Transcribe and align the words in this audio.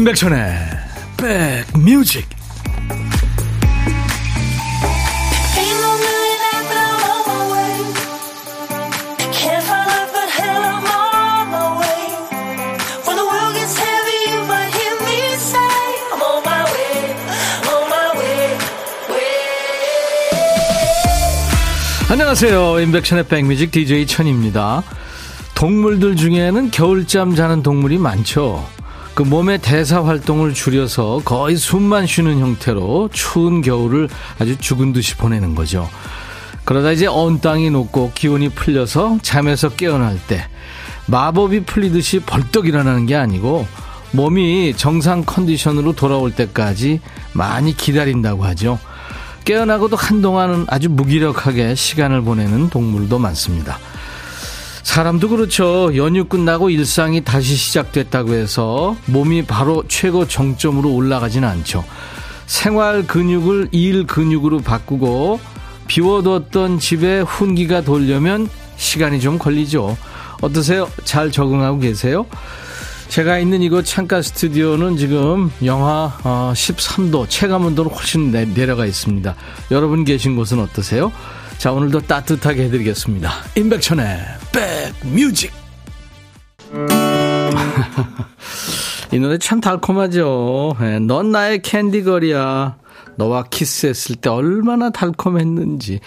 임백천의 0.00 0.54
백뮤직. 1.18 2.26
안녕하세요. 22.08 22.80
임백천의 22.80 23.28
백뮤직 23.28 23.70
DJ 23.70 24.06
천입니다. 24.06 24.82
동물들 25.54 26.16
중에는 26.16 26.70
겨울잠 26.70 27.34
자는 27.34 27.62
동물이 27.62 27.98
많죠 27.98 28.66
그 29.20 29.24
몸의 29.26 29.58
대사 29.58 30.02
활동을 30.02 30.54
줄여서 30.54 31.20
거의 31.26 31.58
숨만 31.58 32.06
쉬는 32.06 32.38
형태로 32.38 33.10
추운 33.12 33.60
겨울을 33.60 34.08
아주 34.38 34.56
죽은 34.56 34.94
듯이 34.94 35.14
보내는 35.14 35.54
거죠. 35.54 35.90
그러다 36.64 36.92
이제 36.92 37.04
언 37.04 37.38
땅이 37.38 37.68
녹고 37.68 38.12
기온이 38.14 38.48
풀려서 38.48 39.18
잠에서 39.20 39.68
깨어날 39.68 40.18
때 40.26 40.48
마법이 41.04 41.64
풀리듯이 41.64 42.20
벌떡 42.20 42.66
일어나는 42.66 43.04
게 43.04 43.14
아니고 43.14 43.66
몸이 44.12 44.72
정상 44.78 45.22
컨디션으로 45.26 45.94
돌아올 45.94 46.34
때까지 46.34 47.02
많이 47.34 47.76
기다린다고 47.76 48.42
하죠. 48.46 48.78
깨어나고도 49.44 49.96
한동안은 49.96 50.64
아주 50.68 50.88
무기력하게 50.88 51.74
시간을 51.74 52.22
보내는 52.22 52.70
동물도 52.70 53.18
많습니다. 53.18 53.78
사람도 54.82 55.28
그렇죠. 55.28 55.94
연휴 55.96 56.24
끝나고 56.24 56.70
일상이 56.70 57.22
다시 57.22 57.54
시작됐다고 57.54 58.34
해서 58.34 58.96
몸이 59.06 59.44
바로 59.44 59.84
최고 59.88 60.26
정점으로 60.26 60.92
올라가지는 60.92 61.46
않죠. 61.48 61.84
생활 62.46 63.06
근육을 63.06 63.68
일 63.72 64.06
근육으로 64.06 64.60
바꾸고 64.60 65.40
비워뒀던 65.86 66.78
집에 66.78 67.20
훈기가 67.20 67.82
돌려면 67.82 68.48
시간이 68.76 69.20
좀 69.20 69.38
걸리죠. 69.38 69.96
어떠세요? 70.40 70.88
잘 71.04 71.30
적응하고 71.30 71.78
계세요? 71.78 72.26
제가 73.08 73.38
있는 73.38 73.60
이곳 73.60 73.84
창가 73.84 74.22
스튜디오는 74.22 74.96
지금 74.96 75.50
영하 75.64 76.16
13도, 76.22 77.20
어, 77.22 77.26
체감 77.28 77.66
온도는 77.66 77.90
훨씬 77.90 78.30
내려가 78.30 78.86
있습니다. 78.86 79.34
여러분 79.72 80.04
계신 80.04 80.36
곳은 80.36 80.60
어떠세요? 80.60 81.12
자, 81.60 81.72
오늘도 81.72 82.00
따뜻하게 82.00 82.64
해드리겠습니다. 82.64 83.30
임백천의 83.54 84.18
백뮤직. 85.04 85.52
이 89.12 89.18
노래 89.18 89.36
참 89.36 89.60
달콤하죠. 89.60 90.76
네, 90.80 90.98
넌 91.00 91.32
나의 91.32 91.60
candy 91.60 92.05
girl이야. 92.05 92.78
너와 93.16 93.44
키스했을 93.50 94.16
때 94.16 94.30
얼마나 94.30 94.88
달콤했는지. 94.88 96.00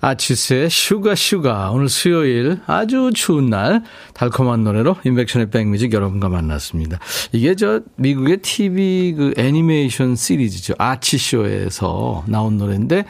아치스의 0.00 0.68
Sugar 0.68 1.14
Sugar 1.14 1.70
오늘 1.70 1.88
수요일 1.88 2.58
아주 2.66 3.12
추운 3.14 3.50
날 3.50 3.84
달콤한 4.14 4.64
노래로 4.64 4.96
임백천의 5.04 5.50
백뮤직 5.50 5.92
여러분과 5.92 6.28
만났습니다. 6.28 6.98
이게 7.30 7.54
저 7.54 7.82
미국의 7.94 8.38
TV 8.38 9.14
그 9.16 9.32
애니메이션 9.36 10.16
시리즈죠. 10.16 10.74
아치쇼에서 10.76 12.24
나온 12.26 12.58
노래인데 12.58 13.04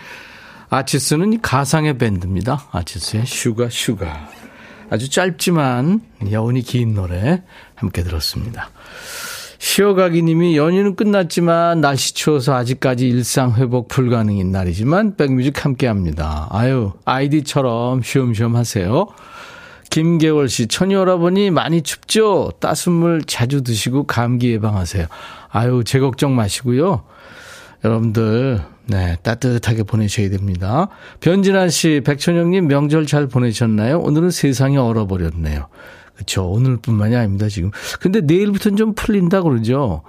아치스는 0.71 1.41
가상의 1.41 1.99
밴드입니다. 1.99 2.65
아치스의 2.73 3.25
Sugar 3.27 3.69
Sugar. 3.71 4.29
아주 4.91 5.11
짧지만 5.11 6.01
여운이 6.31 6.63
긴 6.63 6.95
노래 6.95 7.43
함께 7.75 8.03
들었습니다. 8.03 8.71
쉬어가기 9.59 10.23
님이 10.23 10.57
연휴는 10.57 10.95
끝났지만 10.95 11.81
날씨 11.81 12.15
추워서 12.15 12.55
아직까지 12.55 13.09
일상 13.09 13.55
회복 13.55 13.89
불가능인 13.89 14.53
날이지만 14.53 15.17
백뮤직 15.17 15.65
함께 15.65 15.87
합니다. 15.89 16.47
아유, 16.51 16.93
아이디처럼 17.05 18.03
쉬엄쉬엄 18.03 18.55
하세요. 18.55 19.09
김계월 19.91 20.49
씨, 20.49 20.69
오라버니 20.81 21.51
많이 21.51 21.83
춥죠? 21.83 22.53
따뜻한 22.61 22.95
물 22.95 23.25
자주 23.25 23.63
드시고 23.63 24.05
감기 24.05 24.53
예방하세요. 24.53 25.07
아유, 25.51 25.83
제 25.85 25.99
걱정 25.99 26.37
마시고요. 26.37 27.03
여러분들 27.85 28.63
네, 28.89 29.17
따뜻하게 29.23 29.83
보내셔야 29.83 30.31
됩니다. 30.31 30.89
변진아 31.21 31.69
씨, 31.69 32.01
백천영님 32.05 32.69
명절 32.69 33.07
잘 33.07 33.27
보내셨나요? 33.27 33.99
오늘은 34.01 34.31
세상이 34.31 34.79
얼어버렸네요. 34.79 35.69
그렇죠. 36.15 36.49
오늘뿐만이 36.49 37.15
아닙니다, 37.15 37.49
지금. 37.49 37.71
근데 38.01 38.23
내일부터는 38.23 38.77
좀 38.77 38.95
풀린다 38.95 39.43
그러죠. 39.43 40.03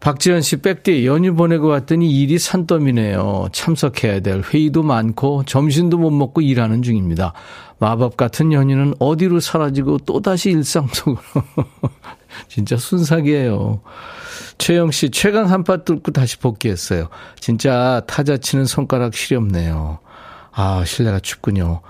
박지현 0.00 0.40
씨, 0.40 0.56
백디 0.56 1.06
연휴 1.06 1.34
보내고 1.34 1.68
왔더니 1.68 2.10
일이 2.10 2.38
산더미네요. 2.38 3.48
참석해야 3.52 4.20
될 4.20 4.40
회의도 4.40 4.82
많고 4.82 5.44
점심도 5.44 5.98
못 5.98 6.10
먹고 6.10 6.40
일하는 6.40 6.82
중입니다. 6.82 7.34
마법 7.78 8.16
같은 8.16 8.52
연휴는 8.52 8.94
어디로 8.98 9.40
사라지고 9.40 9.98
또다시 9.98 10.50
일상 10.50 10.88
속으로. 10.88 11.22
진짜 12.48 12.76
순삭이에요. 12.76 13.82
최영 14.58 14.90
씨, 14.90 15.10
최강 15.10 15.50
한파 15.50 15.78
뚫고 15.78 16.12
다시 16.12 16.38
복귀했어요. 16.38 17.08
진짜 17.40 18.02
타자 18.06 18.36
치는 18.36 18.64
손가락 18.64 19.14
시렵네요. 19.14 19.98
아, 20.54 20.84
실내가 20.84 21.18
춥군요. 21.18 21.80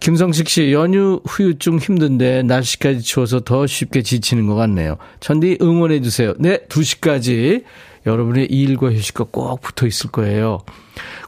김성식 0.00 0.48
씨, 0.48 0.72
연휴 0.72 1.20
후유증 1.26 1.78
힘든데 1.78 2.42
날씨까지 2.42 3.00
추워서 3.00 3.40
더 3.40 3.66
쉽게 3.66 4.02
지치는 4.02 4.46
것 4.46 4.54
같네요. 4.54 4.96
천디 5.20 5.58
응원해 5.62 6.00
주세요. 6.00 6.34
네, 6.38 6.58
2시까지 6.68 7.64
여러분의 8.06 8.46
일과 8.46 8.90
휴식과 8.92 9.26
꼭 9.30 9.60
붙어 9.60 9.86
있을 9.86 10.10
거예요. 10.10 10.58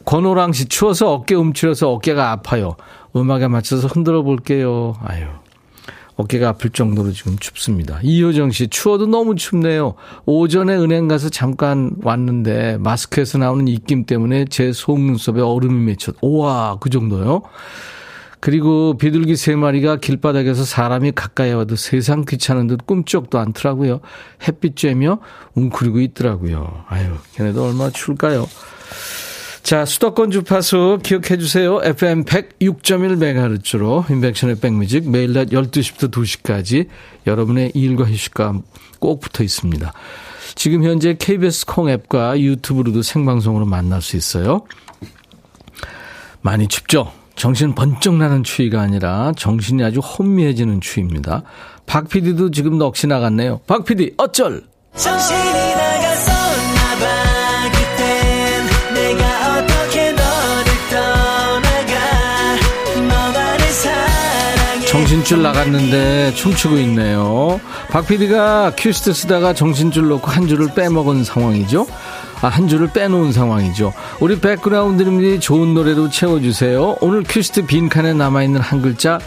권호랑 0.04 0.52
씨, 0.52 0.66
추워서 0.66 1.12
어깨 1.12 1.34
움츠려서 1.34 1.90
어깨가 1.90 2.30
아파요. 2.30 2.76
음악에 3.16 3.48
맞춰서 3.48 3.88
흔들어 3.88 4.22
볼게요. 4.22 4.94
아유. 5.02 5.26
어깨가 6.16 6.50
아플 6.50 6.70
정도로 6.70 7.12
지금 7.12 7.36
춥습니다. 7.38 8.00
이효정 8.02 8.50
씨, 8.50 8.68
추워도 8.68 9.06
너무 9.06 9.34
춥네요. 9.34 9.94
오전에 10.26 10.76
은행 10.76 11.08
가서 11.08 11.28
잠깐 11.28 11.92
왔는데 12.02 12.78
마스크에서 12.78 13.38
나오는 13.38 13.66
입김 13.68 14.04
때문에 14.04 14.44
제 14.46 14.72
속눈썹에 14.72 15.40
얼음이 15.40 15.84
맺혔. 15.84 16.16
오와, 16.20 16.76
그 16.80 16.90
정도요? 16.90 17.42
그리고 18.40 18.96
비둘기 18.98 19.36
세 19.36 19.54
마리가 19.54 19.98
길바닥에서 19.98 20.64
사람이 20.64 21.12
가까이 21.12 21.52
와도 21.52 21.76
세상 21.76 22.24
귀찮은 22.28 22.66
듯 22.66 22.86
꿈쩍도 22.86 23.38
않더라고요. 23.38 24.00
햇빛 24.48 24.74
쬐며 24.74 25.20
웅크리고 25.54 26.00
있더라고요. 26.00 26.84
아유, 26.88 27.12
걔네도 27.34 27.64
얼마나 27.64 27.90
추울까요? 27.90 28.48
자, 29.62 29.84
수도권 29.84 30.32
주파수 30.32 30.98
기억해 31.02 31.38
주세요. 31.38 31.80
FM 31.82 32.24
106.1MHz로 32.24 34.10
인백션의 34.10 34.56
백뮤직 34.56 35.08
매일 35.08 35.32
낮 35.32 35.50
12시부터 35.50 36.10
2시까지 36.10 36.88
여러분의 37.26 37.70
일과 37.74 38.04
휴식과 38.04 38.60
꼭 38.98 39.20
붙어 39.20 39.44
있습니다. 39.44 39.92
지금 40.56 40.82
현재 40.84 41.14
KBS 41.14 41.66
콩 41.66 41.88
앱과 41.88 42.40
유튜브로도 42.40 43.02
생방송으로 43.02 43.64
만날 43.64 44.02
수 44.02 44.16
있어요. 44.16 44.62
많이 46.40 46.66
춥죠? 46.66 47.12
정신 47.36 47.74
번쩍 47.74 48.16
나는 48.16 48.42
추위가 48.42 48.80
아니라 48.82 49.32
정신이 49.36 49.82
아주 49.84 50.00
혼미해지는 50.00 50.80
추위입니다. 50.80 51.44
박 51.86 52.08
PD도 52.08 52.50
지금 52.50 52.78
넋이 52.78 53.06
나갔네요. 53.08 53.60
박 53.66 53.84
PD, 53.84 54.14
어쩔! 54.18 54.64
정신이 54.96 55.71
정신줄 65.12 65.42
나갔는데 65.42 66.32
춤추고 66.34 66.78
있네요. 66.78 67.60
박 67.90 68.06
PD가 68.06 68.72
큐시트 68.78 69.12
쓰다가 69.12 69.52
정신줄 69.52 70.08
놓고 70.08 70.30
한 70.30 70.48
줄을 70.48 70.68
빼먹은 70.74 71.22
상황이죠. 71.22 71.86
아, 72.40 72.48
한 72.48 72.66
줄을 72.66 72.88
빼놓은 72.90 73.30
상황이죠. 73.30 73.92
우리 74.20 74.40
백그라운드님들이 74.40 75.38
좋은 75.38 75.74
노래로 75.74 76.08
채워주세요. 76.08 76.96
오늘 77.02 77.24
큐시트 77.28 77.66
빈칸에 77.66 78.14
남아있는 78.14 78.62
한 78.62 78.80
글자, 78.80 79.18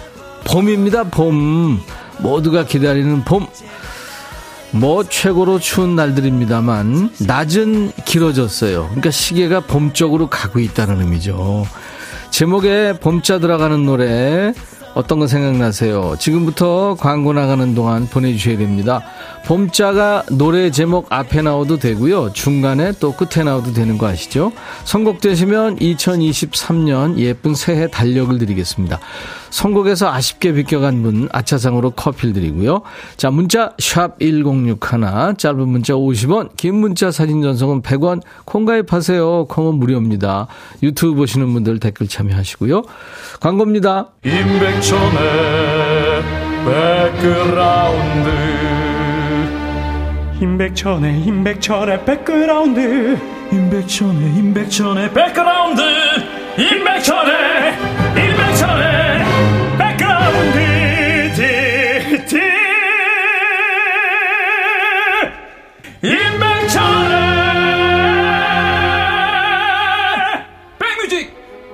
봄입니다, 0.46 1.04
봄. 1.04 1.80
모두가 2.18 2.66
기다리는 2.66 3.24
봄. 3.24 3.46
뭐, 4.72 5.04
최고로 5.04 5.60
추운 5.60 5.96
날들입니다만, 5.96 7.12
낮은 7.20 7.92
길어졌어요. 8.06 8.86
그러니까 8.86 9.12
시계가 9.12 9.60
봄 9.60 9.94
쪽으로 9.94 10.30
가고 10.32 10.58
있다는 10.60 11.02
의미죠. 11.02 11.68
제목에 12.32 12.94
봄자 13.00 13.40
들어가는 13.40 13.86
노래, 13.86 14.54
어떤 14.96 15.20
거 15.20 15.28
생각나세요? 15.28 16.16
지금부터 16.18 16.96
광고 16.98 17.34
나가는 17.34 17.76
동안 17.76 18.08
보내주셔야 18.08 18.58
됩니다. 18.58 19.02
봄자가 19.46 20.24
노래 20.32 20.72
제목 20.72 21.12
앞에 21.12 21.42
나와도 21.42 21.78
되고요. 21.78 22.32
중간에 22.32 22.94
또 23.00 23.14
끝에 23.14 23.44
나와도 23.44 23.74
되는 23.74 23.98
거 23.98 24.08
아시죠? 24.08 24.54
선곡되시면 24.86 25.80
2023년 25.80 27.18
예쁜 27.18 27.54
새해 27.56 27.88
달력을 27.88 28.36
드리겠습니다. 28.38 29.00
선곡에서 29.56 30.12
아쉽게 30.12 30.52
비껴간 30.52 31.02
분 31.02 31.30
아차상으로 31.32 31.92
커피를 31.92 32.34
드리고요. 32.34 32.82
자, 33.16 33.32
문자 33.32 33.72
샵 33.80 34.20
1061, 34.20 35.38
짧은 35.38 35.70
문자 35.70 35.94
50원, 35.94 36.58
긴 36.58 36.76
문자 36.76 37.10
사진 37.10 37.42
전송은 37.42 37.82
100원, 37.82 38.22
콩 38.44 38.66
가입하세요. 38.66 39.46
콩은 39.46 39.76
무료입니다. 39.76 40.48
유튜브 40.84 41.16
보시는 41.16 41.54
분들 41.54 41.80
댓글 41.80 42.10
참여하시고요. 42.10 42.84
광고입니다. 43.40 44.10
임백천의 44.26 45.16
백그라운드 46.66 48.30
임백천의 50.42 51.22
임백천의 51.22 52.04
백그라운드 52.04 53.18
임백천의 53.54 54.36
임백천의 54.36 55.14
백그라운드 55.14 55.82
임백천의 56.60 57.85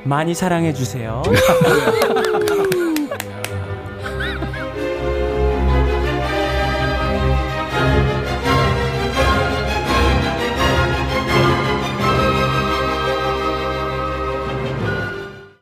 많이 0.03 0.33
사랑해 0.33 0.74
주세요. 0.74 1.21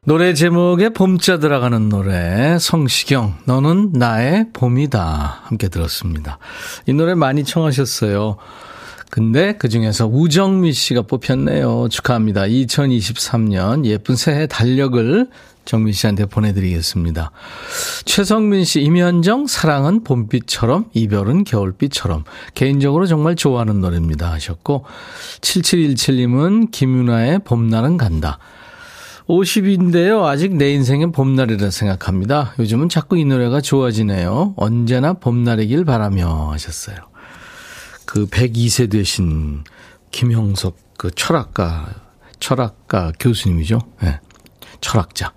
노래 0.10 0.34
제목에 0.34 0.90
봄자 0.90 1.38
들어가는 1.38 1.88
노래 1.88 2.58
성시경 2.60 3.36
너는 3.46 3.92
나의 3.94 4.48
봄이다 4.54 5.42
함께 5.44 5.70
들었습니다. 5.70 6.40
이 6.88 6.94
노래 6.94 7.14
많이 7.14 7.44
청하셨어요. 7.44 8.38
근데 9.10 9.54
그중에서 9.54 10.08
우정미 10.08 10.72
씨가 10.72 11.04
뽑혔네요. 11.04 11.88
축하합니다. 11.90 12.44
2023년 12.44 13.86
예쁜 13.86 14.16
새해 14.16 14.46
달력을 14.46 15.28
정민 15.66 15.94
씨한테 15.94 16.26
보내드리겠습니다. 16.26 17.32
최성민 18.06 18.66
씨, 18.66 18.82
임현정, 18.82 19.46
사랑은 19.46 20.04
봄빛처럼, 20.04 20.86
이별은 20.94 21.44
겨울빛처럼. 21.44 22.24
개인적으로 22.56 23.06
정말 23.06 23.36
좋아하는 23.36 23.80
노래입니다. 23.80 24.32
하셨고, 24.32 24.86
7717님은 25.42 26.72
김윤아의 26.72 27.40
봄날은 27.46 27.98
간다. 27.98 28.40
50인데요. 29.28 30.24
아직 30.24 30.56
내 30.56 30.72
인생은 30.72 31.12
봄날이라 31.12 31.70
생각합니다. 31.70 32.56
요즘은 32.58 32.90
자꾸 32.90 33.20
이 33.20 33.26
노래가 33.26 33.62
좋아지네요. 33.62 34.56
언제나 34.58 35.14
봄날이길 35.14 35.86
바라며 35.86 36.50
하셨어요. 36.52 37.09
그 38.10 38.26
102세 38.26 38.90
되신 38.90 39.64
김형석 40.10 40.76
그 40.98 41.12
철학가, 41.12 41.94
철학가 42.40 43.12
교수님이죠. 43.20 43.80
네. 44.02 44.20
철학자. 44.82 45.32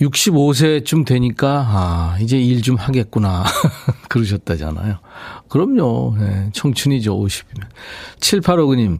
65세쯤 0.00 1.04
되니까, 1.04 1.58
아, 1.68 2.16
이제 2.20 2.40
일 2.40 2.62
좀 2.62 2.76
하겠구나. 2.76 3.44
그러셨다잖아요. 4.08 4.96
그럼요. 5.50 6.16
네. 6.18 6.48
청춘이죠, 6.54 7.18
50이면. 7.18 7.66
7859님, 8.18 8.98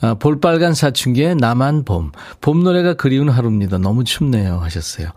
아, 0.00 0.14
볼빨간 0.14 0.74
사춘기에 0.74 1.34
나만 1.34 1.84
봄. 1.84 2.12
봄 2.40 2.62
노래가 2.62 2.94
그리운 2.94 3.30
하루입니다. 3.30 3.78
너무 3.78 4.04
춥네요. 4.04 4.60
하셨어요. 4.60 5.08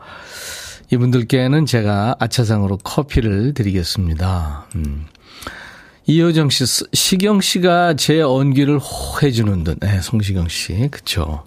이분들께는 0.92 1.68
제가 1.68 2.16
아차상으로 2.20 2.78
커피를 2.78 3.54
드리겠습니다. 3.54 4.66
음. 4.76 5.06
이효정 6.08 6.50
씨, 6.50 6.66
시경 6.94 7.42
씨가 7.42 7.96
제 7.96 8.22
언기를 8.22 8.78
호해주는 8.80 9.64
듯. 9.64 9.80
네, 9.80 10.02
송시경 10.02 10.48
씨. 10.50 10.88
그쵸. 10.92 11.44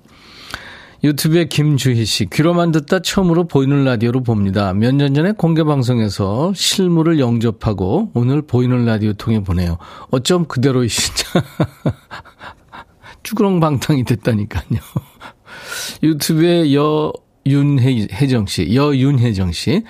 유튜브에 1.04 1.44
김주희 1.44 2.04
씨, 2.04 2.26
귀로만 2.28 2.72
듣다 2.72 2.98
처음으로 3.00 3.46
보이는 3.46 3.84
라디오로 3.84 4.24
봅니다. 4.24 4.72
몇 4.74 4.92
년 4.96 5.14
전에 5.14 5.30
공개 5.30 5.62
방송에서 5.62 6.52
실물을 6.56 7.20
영접하고 7.20 8.10
오늘 8.14 8.42
보이는 8.42 8.84
라디오 8.84 9.12
통해 9.12 9.44
보내요. 9.44 9.78
어쩜 10.10 10.46
그대로이시죠? 10.46 11.40
쭈그렁방탕이 13.22 14.04
됐다니까요. 14.04 14.80
유튜브에 16.02 16.72
여윤혜정 17.46 18.46
씨, 18.46 18.74
여윤혜정 18.74 19.52
씨. 19.52 19.84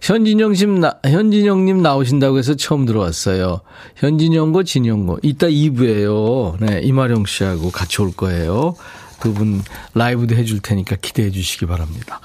현진영 0.00 0.54
씨, 0.54 0.66
나, 0.66 0.98
현진영님 1.04 1.82
나오신다고 1.82 2.38
해서 2.38 2.54
처음 2.54 2.86
들어왔어요. 2.86 3.60
현진영고 3.96 4.64
진영고. 4.64 5.18
이따 5.22 5.46
2부에요. 5.46 6.56
네, 6.60 6.80
이마령 6.82 7.26
씨하고 7.26 7.70
같이 7.70 8.00
올 8.02 8.12
거예요. 8.12 8.74
두 9.20 9.34
분 9.34 9.62
라이브도 9.94 10.34
해줄 10.34 10.60
테니까 10.60 10.96
기대해 11.02 11.30
주시기 11.30 11.66
바랍니다. 11.66 12.20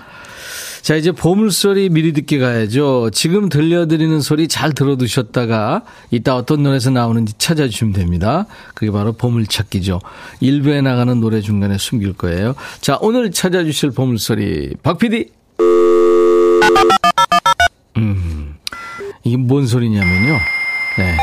자, 0.81 0.95
이제 0.95 1.11
보물소리 1.11 1.89
미리 1.89 2.13
듣게 2.13 2.37
가야죠. 2.37 3.09
지금 3.11 3.49
들려드리는 3.49 4.21
소리 4.21 4.47
잘 4.47 4.71
들어두셨다가 4.71 5.83
이따 6.11 6.35
어떤 6.37 6.63
노래에서 6.63 6.91
나오는지 6.91 7.33
찾아주시면 7.37 7.91
됩니다. 7.93 8.45
그게 8.75 8.91
바로 8.91 9.11
보물찾기죠. 9.13 9.99
일부에 10.41 10.81
나가는 10.81 11.19
노래 11.19 11.41
중간에 11.41 11.77
숨길 11.77 12.13
거예요. 12.13 12.53
자, 12.81 12.97
오늘 13.01 13.31
찾아주실 13.31 13.91
보물소리. 13.91 14.75
박 14.83 14.99
PD! 14.99 15.31
음, 17.97 18.55
이게 19.23 19.37
뭔 19.37 19.65
소리냐면요. 19.67 20.33
네. 20.97 21.17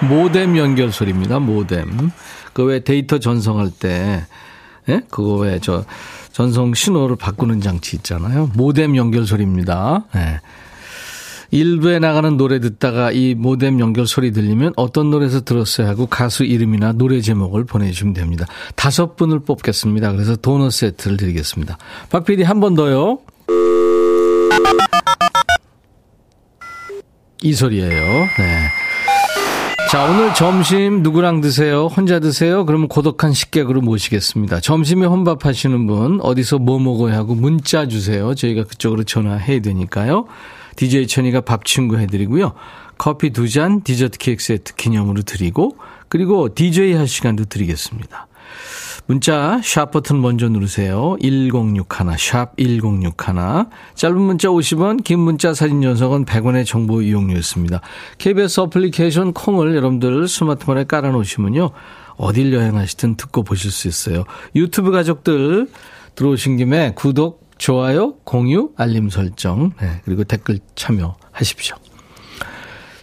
모뎀 0.08 0.56
연결 0.56 0.92
소리입니다. 0.92 1.38
모뎀. 1.38 2.10
그 2.52 2.64
왜 2.64 2.80
데이터 2.80 3.18
전송할 3.18 3.70
때, 3.70 4.24
예? 4.88 5.00
그거 5.10 5.34
왜 5.36 5.58
저 5.60 5.84
전송 6.32 6.74
신호를 6.74 7.16
바꾸는 7.16 7.60
장치 7.60 7.96
있잖아요. 7.96 8.50
모뎀 8.54 8.96
연결 8.96 9.26
소리입니다. 9.26 10.04
네. 10.14 10.40
일부에 11.50 11.98
나가는 11.98 12.36
노래 12.36 12.60
듣다가 12.60 13.10
이 13.10 13.34
모뎀 13.34 13.80
연결 13.80 14.06
소리 14.06 14.32
들리면 14.32 14.74
어떤 14.76 15.10
노래에서 15.10 15.40
들었어야 15.44 15.88
하고 15.88 16.06
가수 16.06 16.44
이름이나 16.44 16.92
노래 16.92 17.20
제목을 17.22 17.64
보내주시면 17.64 18.12
됩니다. 18.14 18.44
다섯 18.76 19.16
분을 19.16 19.40
뽑겠습니다. 19.40 20.12
그래서 20.12 20.36
도넛 20.36 20.72
세트를 20.72 21.16
드리겠습니다. 21.16 21.78
박 22.10 22.24
PD 22.24 22.42
한 22.42 22.60
번 22.60 22.74
더요. 22.74 23.20
이 27.42 27.52
소리예요. 27.52 27.90
네. 27.90 28.68
자, 29.90 30.04
오늘 30.04 30.34
점심 30.34 31.02
누구랑 31.02 31.40
드세요? 31.40 31.86
혼자 31.86 32.20
드세요? 32.20 32.66
그러면 32.66 32.88
고독한 32.88 33.32
식객으로 33.32 33.80
모시겠습니다. 33.80 34.60
점심에 34.60 35.06
혼밥 35.06 35.46
하시는 35.46 35.86
분, 35.86 36.20
어디서 36.20 36.58
뭐 36.58 36.78
먹어야 36.78 37.16
하고 37.16 37.34
문자 37.34 37.88
주세요. 37.88 38.34
저희가 38.34 38.64
그쪽으로 38.64 39.04
전화해야 39.04 39.60
되니까요. 39.60 40.26
DJ 40.76 41.06
천이가 41.06 41.40
밥 41.40 41.64
친구 41.64 41.96
해드리고요. 41.96 42.52
커피 42.98 43.30
두 43.30 43.48
잔, 43.48 43.82
디저트 43.82 44.18
케이크 44.18 44.42
세트 44.42 44.74
기념으로 44.74 45.22
드리고, 45.22 45.78
그리고 46.08 46.54
DJ 46.54 46.92
할 46.92 47.08
시간도 47.08 47.46
드리겠습니다. 47.46 48.27
문자 49.08 49.58
샵 49.64 49.90
버튼 49.90 50.20
먼저 50.20 50.50
누르세요. 50.50 51.16
1061, 51.22 52.18
샵 52.18 52.54
1061. 52.58 53.14
짧은 53.94 54.20
문자 54.20 54.48
50원, 54.48 55.02
긴 55.02 55.20
문자 55.20 55.54
사진 55.54 55.80
전송은 55.80 56.26
100원의 56.26 56.66
정보 56.66 57.00
이용료였습니다. 57.00 57.80
KBS 58.18 58.60
어플리케이션 58.60 59.32
콩을 59.32 59.74
여러분들 59.74 60.28
스마트폰에 60.28 60.84
깔아놓으시면요. 60.84 61.70
어딜 62.18 62.52
여행하시든 62.52 63.16
듣고 63.16 63.44
보실 63.44 63.70
수 63.70 63.88
있어요. 63.88 64.24
유튜브 64.54 64.90
가족들 64.90 65.70
들어오신 66.14 66.58
김에 66.58 66.92
구독, 66.94 67.48
좋아요, 67.56 68.16
공유, 68.24 68.72
알림 68.76 69.08
설정, 69.08 69.72
네, 69.80 70.02
그리고 70.04 70.24
댓글 70.24 70.58
참여하십시오. 70.74 71.76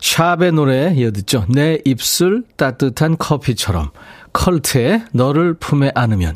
샵의 0.02 0.52
노래 0.52 0.94
이어듣죠. 0.94 1.48
내 1.50 1.80
입술 1.84 2.44
따뜻한 2.58 3.18
커피처럼. 3.18 3.90
컬트의 4.36 5.06
너를 5.14 5.54
품에 5.54 5.92
안으면 5.96 6.36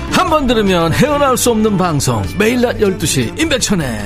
한 0.11 0.29
번 0.29 0.47
들으면 0.47 0.93
헤어나올 0.93 1.35
수 1.37 1.51
없는 1.51 1.77
방송 1.77 2.21
매일 2.37 2.61
낮 2.61 2.77
12시 2.77 3.39
임백천의 3.39 3.99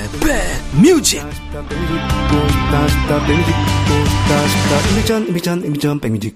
백뮤직 6.02 6.36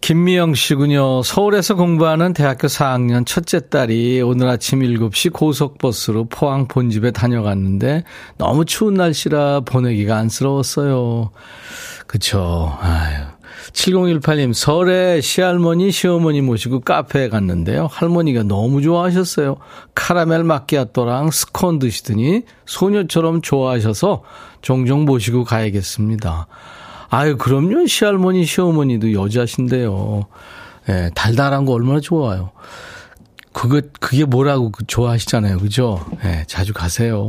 김미영 0.00 0.54
씨군요. 0.54 1.22
서울에서 1.22 1.74
공부하는 1.74 2.32
대학교 2.32 2.68
4학년 2.68 3.26
첫째 3.26 3.68
딸이 3.68 4.22
오늘 4.22 4.48
아침 4.48 4.80
7시 4.80 5.30
고속버스로 5.30 6.28
포항 6.30 6.66
본집에 6.68 7.10
다녀갔는데 7.10 8.04
너무 8.38 8.64
추운 8.64 8.94
날씨라 8.94 9.60
보내기가 9.60 10.16
안쓰러웠어요. 10.16 11.32
그쵸. 12.06 12.78
아유. 12.80 13.39
7018님, 13.72 14.52
설에 14.52 15.20
시할머니, 15.20 15.90
시어머니 15.90 16.40
모시고 16.40 16.80
카페에 16.80 17.28
갔는데요. 17.28 17.88
할머니가 17.90 18.42
너무 18.42 18.82
좋아하셨어요. 18.82 19.56
카라멜 19.94 20.42
마끼아또랑 20.44 21.30
스콘 21.30 21.78
드시더니 21.78 22.42
소녀처럼 22.66 23.42
좋아하셔서 23.42 24.22
종종 24.62 25.04
모시고 25.04 25.44
가야겠습니다. 25.44 26.46
아유, 27.08 27.36
그럼요. 27.36 27.86
시할머니, 27.86 28.44
시어머니도 28.44 29.12
여자신데요. 29.12 30.26
예, 30.88 31.10
달달한 31.14 31.64
거 31.64 31.72
얼마나 31.72 32.00
좋아요. 32.00 32.52
그거, 33.60 33.82
그게 34.00 34.24
뭐라고 34.24 34.70
그 34.70 34.86
좋아하시잖아요. 34.86 35.58
그죠? 35.58 36.02
예, 36.24 36.44
자주 36.46 36.72
가세요. 36.72 37.26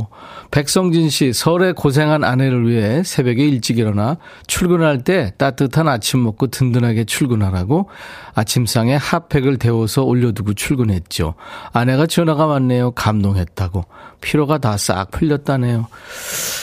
백성진 0.50 1.10
씨, 1.10 1.34
설에 1.34 1.72
고생한 1.72 2.24
아내를 2.24 2.66
위해 2.66 3.02
새벽에 3.04 3.46
일찍 3.46 3.76
일어나 3.76 4.16
출근할 4.46 5.04
때 5.04 5.34
따뜻한 5.36 5.88
아침 5.88 6.22
먹고 6.22 6.46
든든하게 6.46 7.04
출근하라고 7.04 7.90
아침상에 8.34 8.96
핫팩을 8.96 9.58
데워서 9.58 10.04
올려두고 10.04 10.54
출근했죠. 10.54 11.34
아내가 11.74 12.06
전화가 12.06 12.46
왔네요. 12.46 12.92
감동했다고. 12.92 13.84
피로가 14.22 14.56
다 14.56 14.78
싹 14.78 15.10
풀렸다네요. 15.10 15.86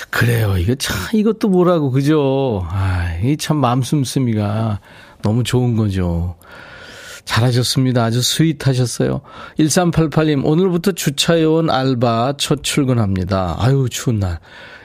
그래요. 0.09 0.57
이거 0.57 0.73
참, 0.75 0.95
이것도 1.13 1.47
뭐라고, 1.49 1.91
그죠? 1.91 2.65
아, 2.67 3.13
이 3.21 3.37
참 3.37 3.57
맘씀씀이가 3.57 4.79
너무 5.21 5.43
좋은 5.43 5.75
거죠. 5.75 6.37
잘하셨습니다. 7.29 8.03
아주 8.03 8.23
스윗하셨어요. 8.23 9.21
1388님, 9.59 10.43
오늘부터 10.43 10.93
주차요원 10.93 11.69
알바 11.69 12.33
첫 12.37 12.63
출근합니다. 12.63 13.55
아유, 13.59 13.87
추운 13.89 14.19
날. 14.19 14.39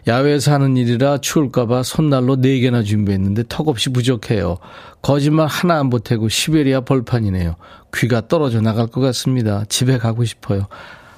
야외에서 0.07 0.53
하는 0.53 0.77
일이라 0.77 1.19
추울까봐 1.19 1.83
손난로 1.83 2.37
4개나 2.37 2.85
준비했는데 2.85 3.45
턱없이 3.49 3.89
부족해요. 3.89 4.59
거짓말 5.01 5.47
하나 5.47 5.79
안 5.79 5.89
보태고 5.89 6.29
시베리아 6.29 6.83
벌판이네요. 6.83 7.57
귀가 7.95 8.29
떨어져 8.29 8.61
나갈 8.61 8.89
것 8.89 9.01
같습니다. 9.01 9.65
집에 9.71 9.97
가고 9.97 10.27
싶어요. 10.27 10.67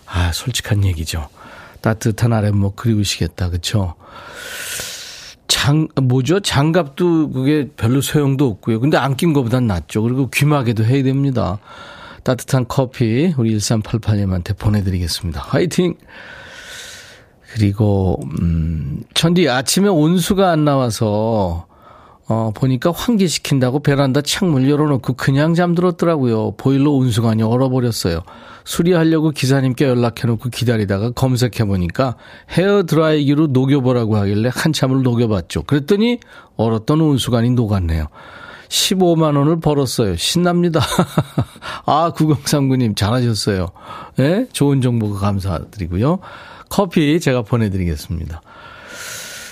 아, 0.07 0.31
솔직한 0.33 0.85
얘기죠. 0.85 1.29
따뜻한 1.81 2.33
아랫목 2.33 2.77
그리우시겠다. 2.77 3.51
그쵸? 3.51 3.97
장, 5.49 5.89
뭐죠? 6.01 6.41
장갑도 6.41 7.31
그게 7.31 7.69
별로 7.77 8.01
소용도 8.01 8.47
없고요. 8.47 8.81
근데 8.81 8.97
안낀 8.97 9.33
것보단 9.33 9.67
낫죠. 9.67 10.03
그리고 10.03 10.29
귀마개도 10.31 10.85
해야 10.85 11.03
됩니다. 11.03 11.59
따뜻한 12.25 12.67
커피 12.69 13.33
우리 13.37 13.57
1388님한테 13.57 14.59
보내드리겠습니다. 14.59 15.41
화이팅! 15.41 15.95
그리고, 17.53 18.21
음, 18.41 19.03
천디 19.15 19.49
아침에 19.49 19.89
온수가 19.89 20.51
안 20.51 20.65
나와서, 20.65 21.67
어, 22.29 22.51
보니까 22.55 22.91
환기시킨다고 22.91 23.81
베란다 23.81 24.21
창문 24.21 24.69
열어놓고 24.69 25.13
그냥 25.15 25.55
잠들었더라고요. 25.55 26.57
보일러 26.57 26.91
온수관이 26.91 27.43
얼어버렸어요. 27.43 28.23
수리하려고 28.67 29.31
기사님께 29.31 29.87
연락해놓고 29.87 30.51
기다리다가 30.51 31.11
검색해보니까 31.13 32.17
헤어드라이기로 32.51 33.47
녹여보라고 33.49 34.17
하길래 34.17 34.51
한참을 34.53 35.03
녹여봤죠. 35.03 35.63
그랬더니 35.63 36.19
얼었던 36.57 37.01
온수관이 37.01 37.51
녹았네요. 37.51 38.09
15만 38.69 39.37
원을 39.39 39.61
벌었어요. 39.61 40.17
신납니다. 40.17 40.81
아, 41.87 42.13
9039님 42.17 42.97
잘하셨어요. 42.97 43.69
예? 44.19 44.23
네? 44.23 44.47
좋은 44.53 44.81
정보가 44.81 45.21
감사드리고요. 45.21 46.19
커피 46.69 47.21
제가 47.21 47.43
보내드리겠습니다. 47.43 48.43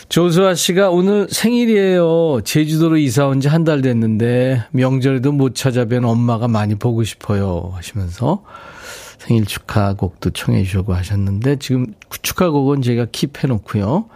조수아 0.09 0.54
씨가 0.54 0.90
오늘 0.90 1.28
생일이에요. 1.30 2.40
제주도로 2.44 2.97
이사 2.99 3.26
온 3.26 3.40
지 3.40 3.49
한 3.49 3.64
달 3.64 3.80
됐는데 3.83 4.64
명절에도 4.73 5.30
못 5.33 5.54
찾아뵌 5.54 6.04
엄마가 6.04 6.49
많이 6.49 6.75
보고 6.75 7.04
싶어요. 7.04 7.71
하시면서 7.75 8.42
생일 9.18 9.47
축하곡도 9.47 10.30
청해 10.30 10.64
주시고 10.64 10.94
하셨는데 10.94 11.56
지금 11.56 11.94
축하곡은 12.23 12.83
제가 12.83 13.06
킵해 13.06 13.49
놓고요. 13.49 14.06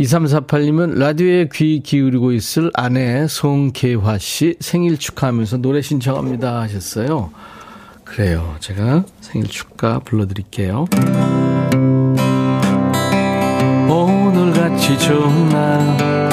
2348님은 0.00 0.98
라디오에 0.98 1.48
귀 1.52 1.80
기울이고 1.80 2.32
있을 2.32 2.70
아내 2.74 3.26
송계화 3.26 4.18
씨 4.18 4.56
생일 4.60 4.98
축하하면서 4.98 5.58
노래 5.58 5.80
신청합니다 5.80 6.60
하셨어요. 6.60 7.30
그래요. 8.04 8.56
제가 8.60 9.04
생일 9.20 9.48
축하 9.48 9.98
불러드릴게요. 9.98 10.86
오늘같이 13.88 14.98
좋은 14.98 15.48
날 15.48 16.28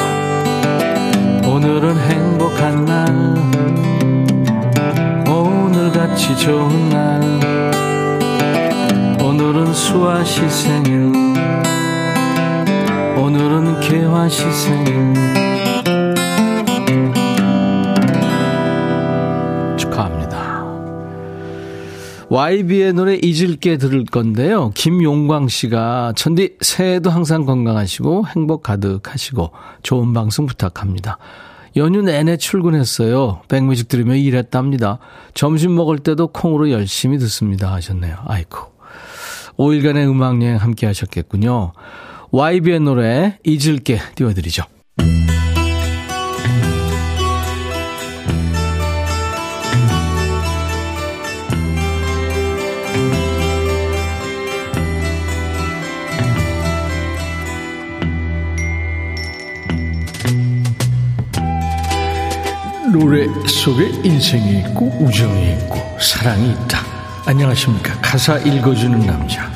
오늘은 1.45 1.97
행복한 1.97 2.85
날 2.85 3.07
오늘같이 5.27 6.37
좋은 6.37 6.89
날 6.89 7.42
오늘은 9.73 9.75
수아 9.75 10.23
씨 10.23 10.47
생일 10.49 11.11
오늘은 13.17 13.79
개화 13.79 14.29
씨 14.29 14.43
생일 14.51 15.13
축하합니다 19.75 20.63
YB의 22.29 22.93
노래 22.93 23.15
잊을게 23.15 23.77
들을 23.77 24.05
건데요 24.05 24.69
김용광 24.75 25.47
씨가 25.47 26.13
천디 26.15 26.57
새해도 26.61 27.09
항상 27.09 27.45
건강하시고 27.45 28.27
행복 28.27 28.61
가득하시고 28.61 29.53
좋은 29.81 30.13
방송 30.13 30.45
부탁합니다 30.45 31.17
연휴 31.75 32.03
내내 32.03 32.37
출근했어요. 32.37 33.41
백뮤직 33.47 33.87
들으며 33.87 34.13
일했답니다. 34.13 34.99
점심 35.33 35.73
먹을 35.73 35.97
때도 35.97 36.27
콩으로 36.27 36.69
열심히 36.69 37.17
듣습니다. 37.17 37.73
하셨네요. 37.73 38.17
아이고. 38.27 38.72
5일간의 39.57 40.09
음악여행 40.09 40.57
함께 40.57 40.85
하셨겠군요. 40.87 41.73
YB의 42.31 42.79
노래 42.79 43.37
잊을게 43.43 43.99
띄워드리죠. 44.15 44.63
노래 62.91 63.27
속에 63.47 63.87
인생이 64.03 64.59
있고 64.59 64.85
우정이 64.99 65.53
있고 65.53 65.77
사랑이 65.99 66.51
있다. 66.51 67.02
안녕하십니까. 67.25 67.93
가사 68.01 68.37
읽어주는 68.39 68.99
남자. 69.05 69.49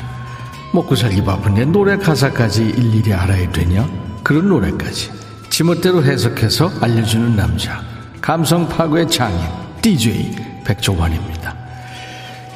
먹고 0.72 0.96
살기 0.96 1.22
바쁜데 1.22 1.66
노래 1.66 1.98
가사까지 1.98 2.62
일일이 2.64 3.12
알아야 3.12 3.50
되냐? 3.52 3.86
그런 4.22 4.48
노래까지. 4.48 5.10
지멋대로 5.50 6.02
해석해서 6.02 6.72
알려주는 6.80 7.36
남자. 7.36 7.82
감성 8.22 8.66
파괴 8.66 9.06
장인. 9.06 9.38
DJ 9.82 10.34
백종원입니다. 10.64 11.54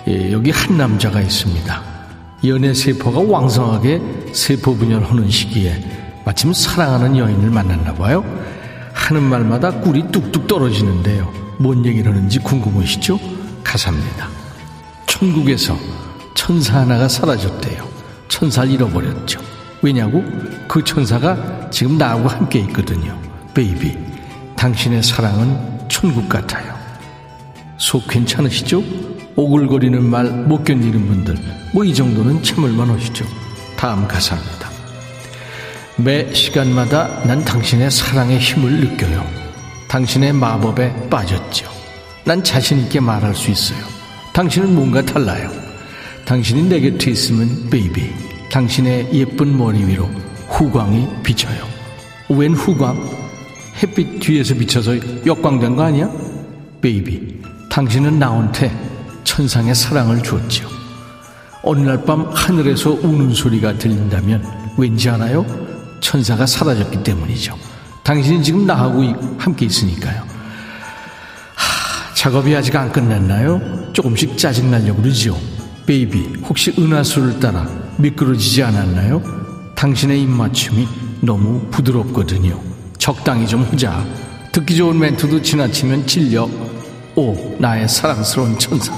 예, 0.09 0.33
여기 0.33 0.51
한 0.51 0.79
남자가 0.79 1.21
있습니다. 1.21 1.83
연애 2.47 2.73
세포가 2.73 3.21
왕성하게 3.21 4.01
세포 4.33 4.75
분열하는 4.75 5.31
시기에 5.31 6.23
마침 6.25 6.55
사랑하는 6.55 7.19
여인을 7.19 7.51
만났나 7.51 7.95
봐요. 7.95 8.25
하는 8.95 9.23
말마다 9.23 9.71
꿀이 9.73 10.11
뚝뚝 10.11 10.47
떨어지는데요. 10.47 11.31
뭔 11.59 11.85
얘기를 11.85 12.11
하는지 12.11 12.39
궁금하시죠? 12.39 13.19
가사입니다. 13.63 14.42
천국에서 15.07 15.77
천사 16.35 16.81
하나가 16.81 17.09
사라졌대요. 17.09 17.87
천사를 18.29 18.71
잃어버렸죠. 18.71 19.41
왜냐고? 19.83 20.25
그 20.69 20.83
천사가 20.83 21.69
지금 21.71 21.99
나하고 21.99 22.29
함께 22.29 22.61
있거든요. 22.61 23.19
베이비, 23.55 23.97
당신의 24.57 25.03
사랑은 25.03 25.89
천국 25.89 26.29
같아요. 26.29 26.73
속 27.79 28.07
괜찮으시죠? 28.09 28.83
오글거리는 29.37 30.03
말 30.05 30.25
못 30.31 30.65
견디는 30.65 31.07
분들, 31.07 31.37
뭐 31.75 31.85
이 31.85 31.95
정도는 31.95 32.43
참을만 32.43 32.91
하시죠. 32.91 33.25
다음 33.77 34.07
가사입니다. 34.07 34.71
매 35.97 36.33
시간마다 36.33 37.23
난 37.27 37.45
당신의 37.45 37.91
사랑의 37.91 38.39
힘을 38.39 38.81
느껴요. 38.81 39.25
당신의 39.89 40.33
마법에 40.33 41.09
빠졌죠. 41.11 41.71
난 42.25 42.43
자신있게 42.43 43.01
말할 43.01 43.35
수 43.35 43.51
있어요. 43.51 43.79
당신은 44.33 44.75
뭔가 44.75 45.03
달라요. 45.03 45.51
당신이 46.25 46.69
내 46.69 46.81
곁에 46.81 47.11
있으면 47.11 47.69
baby 47.69 48.11
당신의 48.51 49.11
예쁜 49.13 49.57
머리 49.59 49.85
위로 49.85 50.09
후광이 50.49 51.09
비쳐요 51.25 51.67
웬 52.29 52.55
후광? 52.55 52.97
햇빛 53.83 54.21
뒤에서 54.21 54.55
비쳐서 54.55 55.27
역광된 55.27 55.75
거 55.75 55.83
아니야? 55.83 56.09
baby 56.81 57.41
당신은 57.69 58.19
나한테 58.21 58.71
천상의 59.25 59.75
사랑을 59.75 60.23
주었지요 60.23 60.69
어느 61.65 61.81
날 61.81 62.05
밤 62.05 62.31
하늘에서 62.33 62.91
우는 62.93 63.35
소리가 63.35 63.77
들린다면 63.79 64.75
왠지 64.79 65.11
알아요? 65.11 65.45
천사가 66.01 66.47
사라졌기 66.47 67.03
때문이죠 67.03 67.59
당신이 68.05 68.45
지금 68.45 68.65
나하고 68.67 69.03
함께 69.39 69.67
있으니까요 69.67 70.23
작업이 72.23 72.55
아직 72.55 72.77
안 72.77 72.93
끝났나요? 72.93 73.91
조금씩 73.93 74.39
짜증나려고 74.39 75.03
그러지요. 75.03 75.37
베이비, 75.87 76.35
혹시 76.45 76.73
은하수를 76.79 77.41
따라 77.41 77.69
미끄러지지 77.97 78.63
않았나요? 78.63 79.21
당신의 79.75 80.23
입맞춤이 80.23 80.87
너무 81.21 81.61
부드럽거든요. 81.73 82.61
적당히 82.97 83.45
좀 83.45 83.65
하자. 83.65 84.07
듣기 84.53 84.77
좋은 84.77 85.01
멘트도 85.01 85.43
지나치면 85.43 86.07
질려. 86.07 86.49
오, 87.17 87.57
나의 87.59 87.89
사랑스러운 87.89 88.57
천사. 88.57 88.97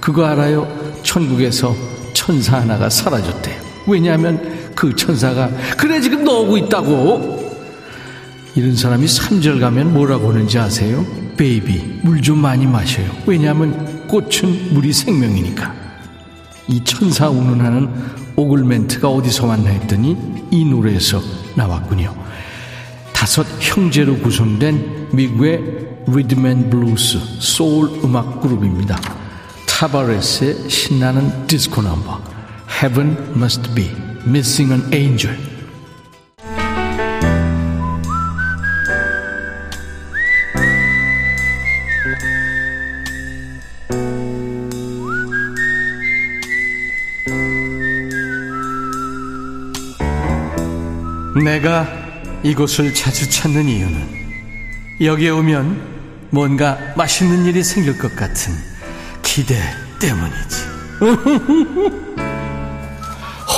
그거 0.00 0.26
알아요? 0.26 0.66
천국에서 1.04 1.72
천사 2.14 2.60
하나가 2.60 2.90
사라졌대요. 2.90 3.62
왜냐하면 3.86 4.72
그 4.74 4.92
천사가 4.96 5.50
그래 5.78 6.00
지금 6.00 6.24
너오고 6.24 6.56
있다고. 6.56 7.46
이런 8.56 8.74
사람이 8.74 9.06
3절 9.06 9.60
가면 9.60 9.94
뭐라고 9.94 10.32
하는지 10.32 10.58
아세요? 10.58 11.25
베이비, 11.36 12.00
물 12.02 12.20
좀 12.22 12.38
많이 12.38 12.66
마셔요. 12.66 13.10
왜냐하면 13.26 14.06
꽃은 14.08 14.74
물이 14.74 14.92
생명이니까. 14.92 15.74
이 16.68 16.82
천사 16.82 17.28
운운하는 17.28 17.88
오글 18.36 18.64
멘트가 18.64 19.08
어디서 19.08 19.46
왔나 19.46 19.70
했더니 19.70 20.16
이 20.50 20.64
노래에서 20.64 21.22
나왔군요. 21.54 22.14
다섯 23.12 23.46
형제로 23.60 24.18
구성된 24.18 25.08
미국의 25.12 25.62
리드맨 26.06 26.70
블루스 26.70 27.18
소울 27.40 28.00
음악 28.04 28.40
그룹입니다. 28.40 29.00
타바레스의 29.66 30.68
신나는 30.70 31.46
디스코 31.46 31.82
넘버 31.82 32.20
Heaven 32.82 33.16
Must 33.36 33.74
Be 33.74 33.90
Missing 34.26 34.72
an 34.72 34.92
Angel 34.92 35.36
내가 51.46 51.86
이곳을 52.42 52.92
자주 52.92 53.30
찾는 53.30 53.68
이유는 53.68 54.16
여기에 55.00 55.30
오면 55.30 55.80
뭔가 56.30 56.76
맛있는 56.96 57.44
일이 57.44 57.62
생길 57.62 57.96
것 57.98 58.16
같은 58.16 58.52
기대 59.22 59.54
때문이지. 60.00 60.64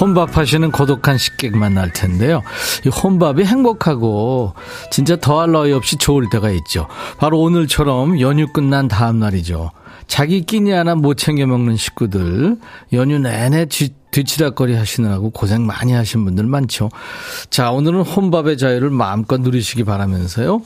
혼밥 0.00 0.36
하시는 0.36 0.70
고독한 0.70 1.16
식객 1.16 1.56
만날 1.56 1.90
텐데요. 1.90 2.42
이 2.84 2.90
혼밥이 2.90 3.44
행복하고 3.44 4.52
진짜 4.90 5.16
더할 5.16 5.50
나위 5.50 5.72
없이 5.72 5.96
좋을 5.96 6.28
때가 6.30 6.50
있죠. 6.50 6.88
바로 7.16 7.40
오늘처럼 7.40 8.20
연휴 8.20 8.52
끝난 8.52 8.86
다음 8.88 9.18
날이죠. 9.18 9.70
자기 10.06 10.42
끼니 10.42 10.72
하나 10.72 10.94
못 10.94 11.14
챙겨 11.14 11.46
먹는 11.46 11.76
식구들 11.76 12.58
연휴 12.92 13.18
내내 13.18 13.64
뒤, 13.64 13.94
뒤치락거리 14.10 14.74
하시느라고 14.74 15.30
고생 15.30 15.66
많이 15.66 15.92
하신 15.92 16.24
분들 16.24 16.46
많죠. 16.46 16.88
자, 17.50 17.70
오늘은 17.70 18.02
혼밥의 18.02 18.56
자유를 18.56 18.90
마음껏 18.90 19.40
누리시기 19.40 19.84
바라면서요. 19.84 20.60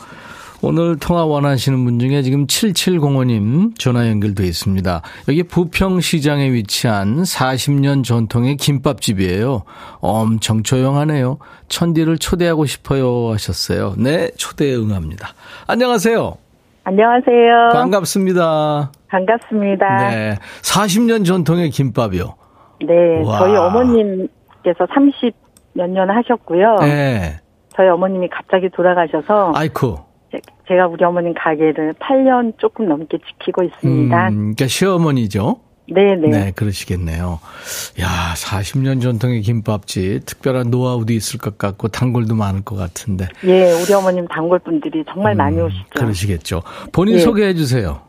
오늘 0.65 0.97
통화 0.97 1.25
원하시는 1.25 1.85
분 1.85 1.99
중에 1.99 2.23
지금 2.23 2.47
7705님 2.47 3.77
전화 3.79 4.09
연결돼 4.09 4.47
있습니다. 4.47 5.03
여기 5.29 5.43
부평시장에 5.43 6.53
위치한 6.53 7.25
40년 7.25 8.05
전통의 8.05 8.57
김밥집이에요. 8.59 9.65
엄청 9.99 10.63
조용하네요. 10.63 11.39
천디를 11.69 12.19
초대하고 12.19 12.67
싶어요 12.67 13.33
하셨어요. 13.33 13.95
네, 13.99 14.31
초대에 14.37 14.77
응합니다. 14.77 15.35
안녕하세요. 15.67 16.37
안녕하세요. 16.85 17.71
반갑습니다. 17.73 18.93
반갑습니다. 19.09 20.11
네. 20.11 20.39
40년 20.63 21.25
전통의 21.25 21.71
김밥이요. 21.71 22.42
네. 22.87 23.23
와. 23.25 23.39
저희 23.39 23.57
어머님께서 23.57 24.87
30 24.95 25.35
몇 25.75 25.89
년 25.91 26.11
하셨고요. 26.11 26.77
네. 26.81 27.41
저희 27.75 27.89
어머님이 27.89 28.29
갑자기 28.29 28.69
돌아가셔서. 28.71 29.53
아이쿠. 29.55 29.97
제가 30.69 30.87
우리 30.87 31.05
어머님 31.05 31.35
가게를 31.35 31.95
8년 31.95 32.53
조금 32.59 32.89
넘게 32.89 33.19
지키고 33.19 33.65
있습니다. 33.65 34.29
음, 34.29 34.35
그러니까 34.55 34.67
시어머니죠? 34.67 35.61
네네. 35.93 36.29
네, 36.29 36.53
그러시겠네요. 36.53 37.41
야, 38.01 38.07
40년 38.35 39.03
전통의 39.03 39.41
김밥집, 39.43 40.25
특별한 40.25 40.71
노하우도 40.71 41.13
있을 41.13 41.39
것 41.41 41.59
같고, 41.59 41.89
단골도 41.89 42.35
많을 42.35 42.63
것 42.65 42.77
같은데. 42.77 43.29
예, 43.45 43.73
우리 43.73 43.93
어머님 43.93 44.27
단골 44.29 44.59
분들이 44.61 45.05
정말 45.13 45.35
음, 45.35 45.39
많이 45.39 45.61
오시죠. 45.61 45.85
그러시겠죠. 45.97 46.63
본인 46.93 47.17
예. 47.17 47.19
소개해 47.19 47.55
주세요. 47.55 48.01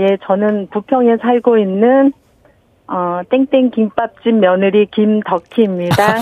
예, 0.00 0.16
저는 0.26 0.68
부평에 0.72 1.18
살고 1.20 1.58
있는 1.58 2.12
어, 2.90 3.20
땡땡 3.30 3.70
김밥집 3.70 4.34
며느리 4.34 4.86
김덕희입니다. 4.86 6.16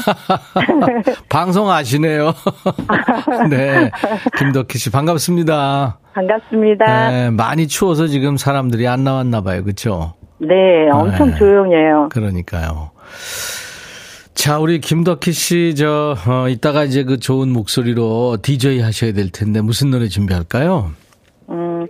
방송 1.30 1.70
아시네요. 1.70 2.34
네. 3.48 3.90
김덕희 4.36 4.76
씨 4.76 4.90
반갑습니다. 4.90 5.98
반갑습니다. 6.12 7.10
네, 7.10 7.30
많이 7.30 7.68
추워서 7.68 8.08
지금 8.08 8.36
사람들이 8.36 8.88
안 8.88 9.04
나왔나 9.04 9.42
봐요. 9.42 9.62
그렇죠? 9.62 10.14
네, 10.38 10.90
엄청 10.90 11.30
네. 11.30 11.36
조용해요. 11.36 12.08
그러니까요. 12.10 12.90
자, 14.34 14.58
우리 14.58 14.80
김덕희 14.80 15.32
씨, 15.32 15.74
저, 15.76 16.16
어, 16.26 16.48
이따가 16.48 16.84
이제 16.84 17.04
그 17.04 17.18
좋은 17.18 17.48
목소리로 17.52 18.38
DJ 18.42 18.80
하셔야 18.80 19.12
될 19.12 19.30
텐데, 19.30 19.60
무슨 19.60 19.90
노래 19.90 20.08
준비할까요? 20.08 20.90
음, 21.48 21.86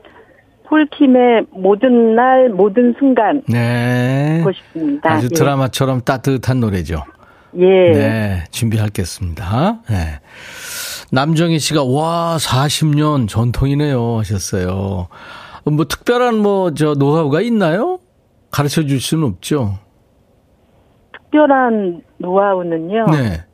폴킴의 0.68 1.46
모든 1.50 2.14
날 2.14 2.48
모든 2.50 2.94
순간 2.98 3.42
네. 3.48 4.38
듣고 4.38 4.52
싶습니다. 4.52 5.12
아주 5.12 5.28
예. 5.30 5.34
드라마처럼 5.34 6.00
따뜻한 6.02 6.60
노래죠. 6.60 7.02
예. 7.56 7.92
네, 7.92 8.44
준비하겠습니다. 8.50 9.82
네. 9.88 10.20
남정희 11.12 11.58
씨가 11.58 11.84
와 11.84 12.36
40년 12.38 13.28
전통이네요 13.28 14.18
하셨어요. 14.18 15.08
뭐 15.64 15.84
특별한 15.84 16.36
뭐 16.38 16.72
저 16.74 16.94
노하우가 16.94 17.40
있나요? 17.42 17.98
가르쳐 18.50 18.82
줄 18.84 19.00
수는 19.00 19.24
없죠. 19.24 19.78
특별한 21.12 22.02
노하우는요. 22.18 23.06
네. 23.10 23.44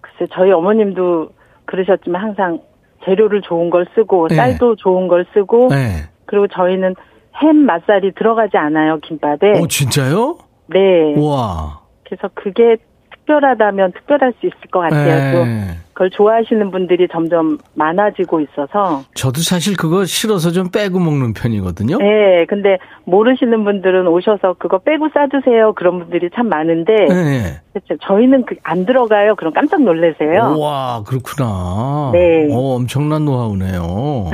글쎄 0.00 0.30
저희 0.34 0.50
어머님도 0.52 1.30
그러셨지만 1.66 2.22
항상 2.22 2.60
재료를 3.04 3.42
좋은 3.42 3.70
걸 3.70 3.86
쓰고 3.94 4.28
네. 4.28 4.36
쌀도 4.36 4.76
좋은 4.76 5.08
걸 5.08 5.26
쓰고 5.34 5.68
네. 5.70 6.08
그리고 6.26 6.46
저희는 6.48 6.94
햄 7.42 7.56
맛살이 7.56 8.12
들어가지 8.14 8.56
않아요 8.56 8.98
김밥에. 9.00 9.58
오 9.60 9.66
진짜요? 9.66 10.38
네. 10.68 11.14
와. 11.18 11.80
그래서 12.04 12.28
그게 12.34 12.76
특별하다면 13.10 13.92
특별할 13.92 14.34
수 14.40 14.46
있을 14.46 14.58
것 14.70 14.80
같아요. 14.80 15.44
네. 15.44 15.78
그걸 16.02 16.10
좋아하시는 16.10 16.70
분들이 16.72 17.06
점점 17.12 17.58
많아지고 17.74 18.40
있어서. 18.40 19.04
저도 19.14 19.40
사실 19.40 19.76
그거 19.76 20.04
싫어서 20.04 20.50
좀 20.50 20.68
빼고 20.70 20.98
먹는 20.98 21.32
편이거든요. 21.32 21.98
네, 21.98 22.44
근데 22.48 22.78
모르시는 23.04 23.62
분들은 23.64 24.08
오셔서 24.08 24.54
그거 24.58 24.78
빼고 24.78 25.10
싸주세요. 25.14 25.74
그런 25.74 26.00
분들이 26.00 26.28
참 26.34 26.48
많은데. 26.48 26.92
네. 27.08 27.60
그렇죠. 27.72 27.96
저희는 28.04 28.44
그 28.46 28.56
안 28.64 28.86
들어가요. 28.86 29.34
그럼 29.36 29.52
깜짝 29.52 29.82
놀라세요. 29.82 30.56
와, 30.58 31.02
그렇구나. 31.06 32.10
네. 32.12 32.46
오, 32.50 32.74
엄청난 32.76 33.24
노하우네요. 33.24 34.30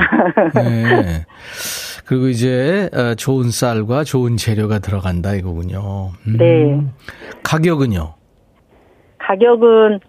네. 0.55 1.25
그리고 2.05 2.27
이제 2.29 2.89
어, 2.93 3.13
좋은 3.15 3.51
쌀과 3.51 4.03
좋은 4.05 4.37
재료가 4.37 4.79
들어간다 4.79 5.33
이거군요. 5.35 6.11
음. 6.27 6.37
네. 6.37 6.81
가격은요? 7.43 8.13
가격은 9.19 9.99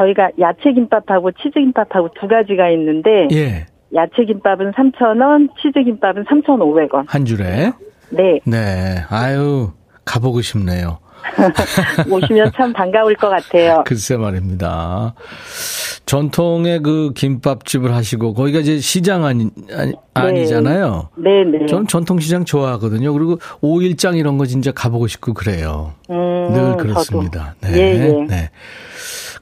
저희가 0.00 0.30
야채 0.40 0.72
김밥하고 0.72 1.32
치즈 1.32 1.58
김밥하고 1.58 2.08
두 2.18 2.26
가지가 2.26 2.70
있는데 2.70 3.28
예. 3.32 3.66
야채 3.94 4.24
김밥은 4.24 4.72
3,000원, 4.72 5.48
치즈 5.60 5.82
김밥은 5.84 6.24
3,500원. 6.24 7.04
한 7.08 7.24
줄에? 7.24 7.72
네. 8.10 8.40
네. 8.44 9.04
아유, 9.10 9.72
가보고 10.04 10.40
싶네요. 10.40 10.98
오시면 12.10 12.52
참 12.56 12.72
반가울 12.72 13.14
것 13.14 13.28
같아요. 13.28 13.84
글쎄 13.86 14.16
말입니다. 14.16 15.14
전통의 16.06 16.80
그 16.80 17.12
김밥집을 17.14 17.94
하시고 17.94 18.34
거기가 18.34 18.60
이제 18.60 18.78
시장 18.78 19.24
아니, 19.24 19.48
아니 19.76 19.92
아니잖아요. 20.14 21.10
네, 21.16 21.44
네. 21.44 21.66
저는 21.66 21.86
전통 21.86 22.18
시장 22.18 22.44
좋아하거든요. 22.44 23.12
그리고 23.12 23.38
오일장 23.60 24.16
이런 24.16 24.38
거 24.38 24.46
진짜 24.46 24.72
가보고 24.72 25.06
싶고 25.06 25.34
그래요. 25.34 25.92
음, 26.10 26.52
늘 26.52 26.76
그렇습니다. 26.78 27.54
저도. 27.60 27.72
네. 27.74 27.78
예, 27.78 28.00
예. 28.00 28.26
네. 28.26 28.50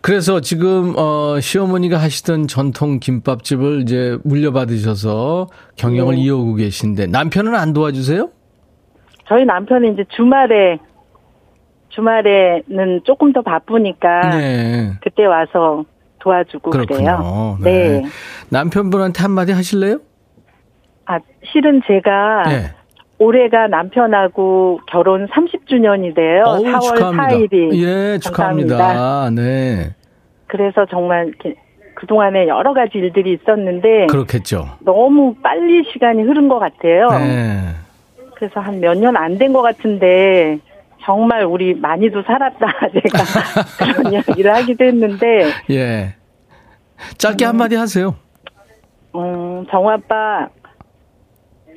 그래서 0.00 0.40
지금 0.40 0.94
어 0.96 1.40
시어머니가 1.40 1.98
하시던 1.98 2.46
전통 2.46 2.98
김밥집을 3.00 3.82
이제 3.82 4.18
물려받으셔서 4.24 5.48
경영을 5.76 6.14
네. 6.14 6.22
이어오고 6.22 6.54
계신데 6.54 7.06
남편은 7.08 7.54
안 7.54 7.72
도와주세요? 7.72 8.30
저희 9.26 9.44
남편은 9.44 9.94
이제 9.94 10.04
주말에 10.16 10.78
주말에는 11.90 13.00
조금 13.04 13.32
더 13.32 13.42
바쁘니까 13.42 14.36
네. 14.36 14.92
그때 15.02 15.24
와서 15.24 15.84
도와주고 16.20 16.70
그렇군요. 16.70 16.98
그래요. 16.98 17.58
네. 17.62 18.00
네. 18.00 18.04
남편분한테 18.50 19.22
한마디 19.22 19.52
하실래요? 19.52 19.98
아, 21.06 21.18
실은 21.50 21.80
제가 21.86 22.42
네. 22.48 22.74
올해가 23.18 23.66
남편하고 23.66 24.80
결혼 24.86 25.26
30주년이 25.26 26.14
돼요. 26.14 26.44
어우, 26.46 26.62
4월 26.64 26.82
축하합니다. 26.96 27.28
4일이. 27.28 27.74
예, 27.82 28.18
축하합니다. 28.18 28.76
감사합니다. 28.76 29.42
네. 29.42 29.94
그래서 30.46 30.86
정말 30.86 31.32
그동안에 31.94 32.46
여러 32.46 32.72
가지 32.74 32.98
일들이 32.98 33.32
있었는데 33.32 34.06
그렇겠죠. 34.06 34.68
너무 34.80 35.34
빨리 35.42 35.82
시간이 35.92 36.22
흐른 36.22 36.48
것 36.48 36.58
같아요. 36.60 37.08
네. 37.10 37.74
그래서 38.36 38.60
한 38.60 38.76
몇 38.80 38.94
년 38.96 39.16
안 39.16 39.36
된 39.36 39.52
것 39.52 39.62
같은데 39.62 40.58
정말 41.02 41.44
우리 41.44 41.74
많이도 41.74 42.22
살았다 42.22 42.66
제가 42.94 43.24
그런 43.94 44.12
이야기를 44.12 44.54
하기도 44.54 44.84
했는데 44.84 45.46
예 45.70 46.14
짧게 47.18 47.44
음, 47.46 47.48
한마디 47.48 47.74
하세요. 47.74 48.14
음 49.16 49.66
정아빠 49.70 50.48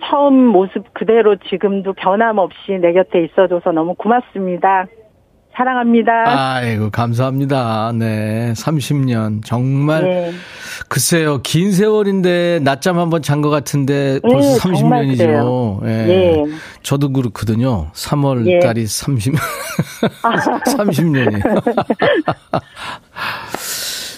처음 0.09 0.47
모습 0.47 0.93
그대로 0.93 1.35
지금도 1.49 1.93
변함없이 1.93 2.79
내 2.81 2.93
곁에 2.93 3.25
있어줘서 3.25 3.71
너무 3.71 3.95
고맙습니다. 3.95 4.85
사랑합니다. 5.53 6.13
아이고, 6.55 6.89
감사합니다. 6.91 7.91
네. 7.93 8.53
30년. 8.53 9.43
정말. 9.43 10.03
네. 10.03 10.31
글쎄요, 10.87 11.41
긴 11.43 11.73
세월인데, 11.73 12.61
낮잠 12.63 12.97
한번 12.97 13.21
잔 13.21 13.41
것 13.41 13.49
같은데, 13.49 14.19
벌써 14.21 14.53
네, 14.53 14.57
30년이죠. 14.59 15.83
예. 15.83 15.87
네. 15.87 16.45
저도 16.83 17.11
그렇거든요. 17.11 17.87
3월 17.93 18.47
예. 18.47 18.59
달이 18.59 18.87
30, 18.87 19.33
30년이에요. 20.77 21.61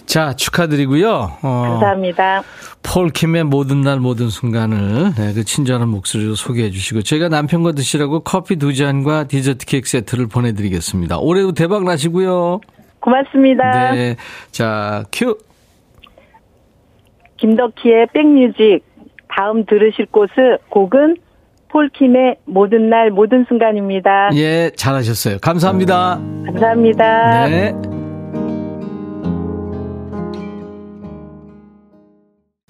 자, 0.05 0.33
축하드리고요. 0.35 1.37
어, 1.41 1.61
감사합니다. 1.67 2.43
폴킴의 2.83 3.45
모든 3.45 3.81
날 3.81 3.99
모든 3.99 4.29
순간을 4.29 5.13
네, 5.15 5.33
그 5.33 5.43
친절한 5.43 5.87
목소리로 5.89 6.35
소개해 6.35 6.69
주시고 6.71 7.01
제가 7.01 7.29
남편과 7.29 7.71
드시라고 7.71 8.19
커피 8.19 8.57
두 8.57 8.73
잔과 8.73 9.25
디저트 9.25 9.65
케이크 9.65 9.87
세트를 9.87 10.27
보내드리겠습니다. 10.27 11.17
올해도 11.19 11.53
대박 11.53 11.83
나시고요. 11.83 12.59
고맙습니다. 12.99 13.91
네, 13.91 14.15
자 14.51 15.05
큐. 15.11 15.37
김덕희의 17.37 18.07
백뮤직 18.13 18.81
다음 19.35 19.65
들으실 19.65 20.05
곳은 20.11 20.57
곡은 20.69 21.17
폴킴의 21.69 22.37
모든 22.45 22.89
날 22.89 23.09
모든 23.09 23.45
순간입니다. 23.47 24.29
예, 24.35 24.71
잘하셨어요. 24.75 25.39
감사합니다. 25.41 26.19
감사합니다. 26.45 27.47
네. 27.47 28.02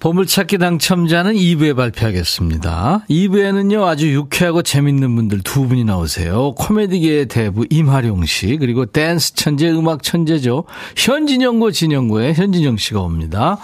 보물찾기 0.04 0.58
당첨자는 0.58 1.32
2부에 1.32 1.74
발표하겠습니다. 1.74 3.06
2부에는요, 3.08 3.84
아주 3.84 4.12
유쾌하고 4.12 4.60
재밌는 4.60 5.16
분들 5.16 5.40
두 5.40 5.66
분이 5.66 5.84
나오세요. 5.84 6.52
코미디계의 6.58 7.28
대부 7.28 7.64
임하룡 7.70 8.26
씨, 8.26 8.58
그리고 8.58 8.84
댄스 8.84 9.34
천재, 9.34 9.70
음악 9.70 10.02
천재죠. 10.02 10.64
현진영고 10.94 11.70
진영고의 11.70 12.34
현진영 12.34 12.76
씨가 12.76 13.00
옵니다. 13.00 13.56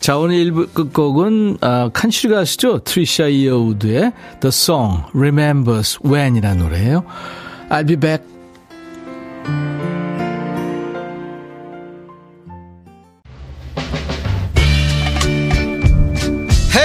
자, 0.00 0.18
오늘 0.18 0.36
1부 0.44 0.74
끝곡은, 0.74 1.56
아, 1.62 1.88
칸슈리 1.94 2.34
가수죠. 2.34 2.80
트리샤 2.80 3.28
이어우드의 3.28 4.12
The 4.40 4.48
Song 4.48 5.04
Remembers 5.14 5.98
When이라는 6.04 6.62
노래예요. 6.62 7.04
I'll 7.70 7.86
be 7.86 7.96
back. 7.96 8.22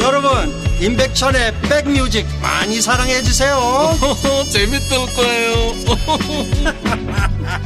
여러분 0.00 0.30
임백천의 0.80 1.54
백뮤직 1.62 2.26
많이 2.40 2.80
사랑해 2.80 3.22
주세요. 3.22 3.56
재밌을 4.50 4.98
거예요. 5.14 5.72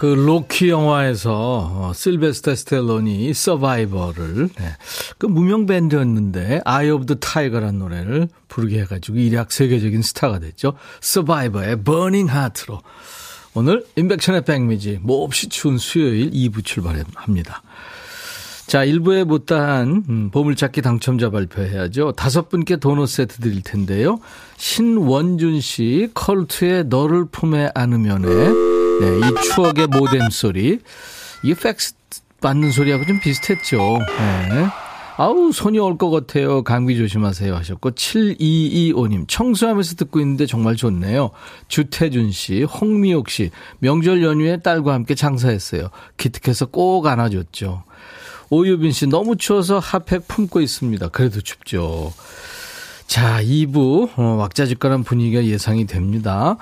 그 0.01 0.07
로키 0.07 0.71
영화에서 0.71 1.31
어, 1.75 1.93
실베스터 1.95 2.55
스텔론이 2.55 3.35
서바이버를 3.35 4.49
네, 4.49 4.77
그 5.19 5.27
무명 5.27 5.67
밴드였는데 5.67 6.63
Eye 6.65 6.89
of 6.89 7.05
the 7.05 7.17
Tiger라는 7.17 7.79
노래를 7.79 8.29
부르게 8.49 8.81
해가지고 8.81 9.19
일약 9.19 9.53
세계적인 9.53 10.01
스타가 10.01 10.39
됐죠. 10.39 10.73
서바이버의 11.03 11.85
Burning 11.85 12.31
Heart로 12.31 12.81
오늘 13.55 13.85
임백천의 13.97 14.45
백뮤직 14.45 14.99
몹시 15.03 15.49
추운 15.49 15.79
수요일 15.79 16.31
2부 16.31 16.65
출발합니다. 16.65 17.63
자, 18.67 18.87
1부에 18.87 19.25
못다한 19.25 20.05
음, 20.09 20.31
보물찾기 20.31 20.81
당첨자 20.81 21.31
발표해야죠. 21.31 22.13
다섯 22.13 22.49
분께 22.49 22.77
도넛 22.77 23.09
세트 23.09 23.39
드릴 23.41 23.63
텐데요. 23.63 24.21
신원준 24.59 25.61
씨, 25.61 26.09
컬트의 26.15 26.85
너를 26.85 27.25
품에 27.25 27.71
안으면에 27.75 28.29
네, 28.29 29.19
이 29.19 29.43
추억의 29.43 29.89
모뎀 29.89 30.31
소리. 30.31 30.79
이게 31.43 31.55
팩스 31.55 31.95
받는 32.41 32.71
소리하고 32.71 33.05
좀 33.07 33.19
비슷했죠. 33.19 33.77
네. 33.99 34.69
아우, 35.23 35.53
손이 35.53 35.79
올 35.79 35.99
것 35.99 36.09
같아요. 36.09 36.63
감기 36.65 36.97
조심하세요. 36.97 37.55
하셨고, 37.55 37.91
7225님, 37.91 39.29
청소하면서 39.29 39.97
듣고 39.97 40.19
있는데 40.21 40.47
정말 40.47 40.77
좋네요. 40.77 41.31
주태준 41.69 42.31
씨, 42.33 42.63
홍미옥 42.63 43.29
씨, 43.29 43.51
명절 43.81 44.23
연휴에 44.23 44.57
딸과 44.57 44.95
함께 44.95 45.15
장사했어요. 45.15 45.91
기특해서 46.17 46.65
꼭 46.65 47.07
안아줬죠. 47.07 47.83
오유빈 48.49 48.93
씨, 48.93 49.07
너무 49.09 49.37
추워서 49.37 49.79
핫팩 49.79 50.27
품고 50.27 50.63
있습니다. 50.63 51.09
그래도 51.09 51.43
춥죠. 51.43 52.15
자, 53.07 53.43
2부, 53.43 54.09
어, 54.17 54.23
왁자지껄한 54.23 55.05
분위기가 55.05 55.45
예상이 55.45 55.87
됩니다. 55.87 56.57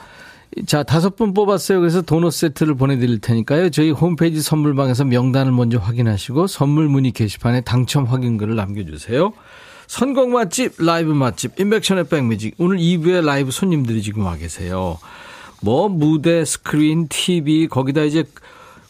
자, 0.67 0.83
다섯 0.83 1.17
분 1.17 1.35
뽑았어요. 1.35 1.81
그래서 1.81 2.03
도넛 2.03 2.33
세트를 2.33 2.75
보내드릴 2.75 3.21
테니까요. 3.21 3.71
저희 3.71 3.91
홈페이지 3.91 4.41
선물방에서 4.43 5.05
명단을 5.05 5.53
먼저 5.53 5.79
확인하시고 5.79 6.47
선물 6.47 6.89
문의 6.89 7.13
게시판에 7.13 7.61
당첨 7.63 8.05
확인글을 8.05 8.57
남겨주세요. 8.57 9.33
선곡 9.87 10.31
맛집, 10.31 10.75
라이브 10.79 11.13
맛집, 11.13 11.59
임백천의 11.59 12.09
백뮤직. 12.09 12.55
오늘 12.59 12.79
2부에 12.79 13.25
라이브 13.25 13.51
손님들이 13.51 14.03
지금 14.03 14.25
와 14.25 14.37
계세요. 14.37 14.99
뭐, 15.63 15.89
무대, 15.89 16.45
스크린, 16.45 17.09
TV, 17.09 17.69
거기다 17.69 18.03
이제 18.03 18.25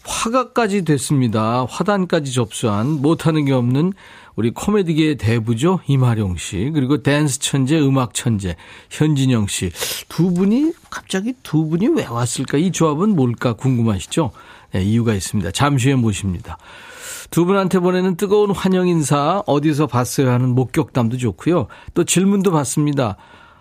화가까지 0.05 0.85
됐습니다. 0.85 1.67
화단까지 1.69 2.33
접수한 2.33 3.01
못하는 3.01 3.45
게 3.45 3.53
없는 3.53 3.93
우리 4.39 4.53
코미디계의 4.53 5.17
대부죠. 5.17 5.81
임하룡 5.89 6.37
씨. 6.37 6.71
그리고 6.73 7.03
댄스 7.03 7.41
천재, 7.41 7.77
음악 7.81 8.15
천재, 8.15 8.55
현진영 8.89 9.49
씨. 9.49 9.73
두 10.09 10.33
분이, 10.33 10.75
갑자기 10.91 11.35
두 11.43 11.67
분이 11.67 11.89
왜 11.89 12.07
왔을까? 12.07 12.57
이 12.57 12.71
조합은 12.71 13.17
뭘까 13.17 13.55
궁금하시죠? 13.55 14.31
네, 14.75 14.85
이유가 14.85 15.13
있습니다. 15.15 15.51
잠시 15.51 15.89
후에 15.89 15.97
모십니다. 15.97 16.57
두 17.33 17.47
분한테 17.47 17.81
보내는 17.81 18.15
뜨거운 18.15 18.53
환영 18.53 18.87
인사, 18.87 19.43
어디서 19.45 19.89
봤어요 19.89 20.31
하는 20.31 20.51
목격담도 20.51 21.17
좋고요. 21.17 21.67
또 21.95 22.05
질문도 22.05 22.53
받습니다. 22.53 23.17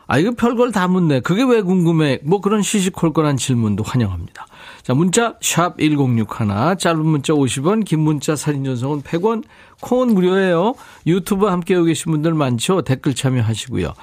아, 0.06 0.20
이거 0.20 0.30
별걸 0.38 0.74
다 0.74 0.88
묻네. 0.88 1.22
그게 1.22 1.42
왜 1.42 1.64
궁금해? 1.64 2.20
뭐 2.24 2.40
그런 2.40 2.62
시시콜콜한 2.62 3.38
질문도 3.38 3.84
환영합니다. 3.84 4.46
자, 4.88 4.94
문자 4.94 5.36
샵 5.42 5.78
1061, 5.78 6.78
짧은 6.80 7.06
문자 7.06 7.34
50원, 7.34 7.84
긴 7.84 8.00
문자 8.00 8.38
사진 8.38 8.64
전송은 8.64 9.02
100원, 9.02 9.44
콩은 9.82 10.14
무료예요. 10.14 10.76
유튜브 11.06 11.48
함께하고 11.48 11.88
계신 11.88 12.14
분들 12.14 12.34
많죠? 12.34 12.84
댓글 12.84 13.14
참여하시고요. 13.14 13.94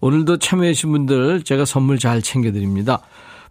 오늘도 0.00 0.38
참여해주신 0.38 0.92
분들 0.92 1.42
제가 1.42 1.64
선물 1.64 1.98
잘 1.98 2.22
챙겨드립니다. 2.22 3.00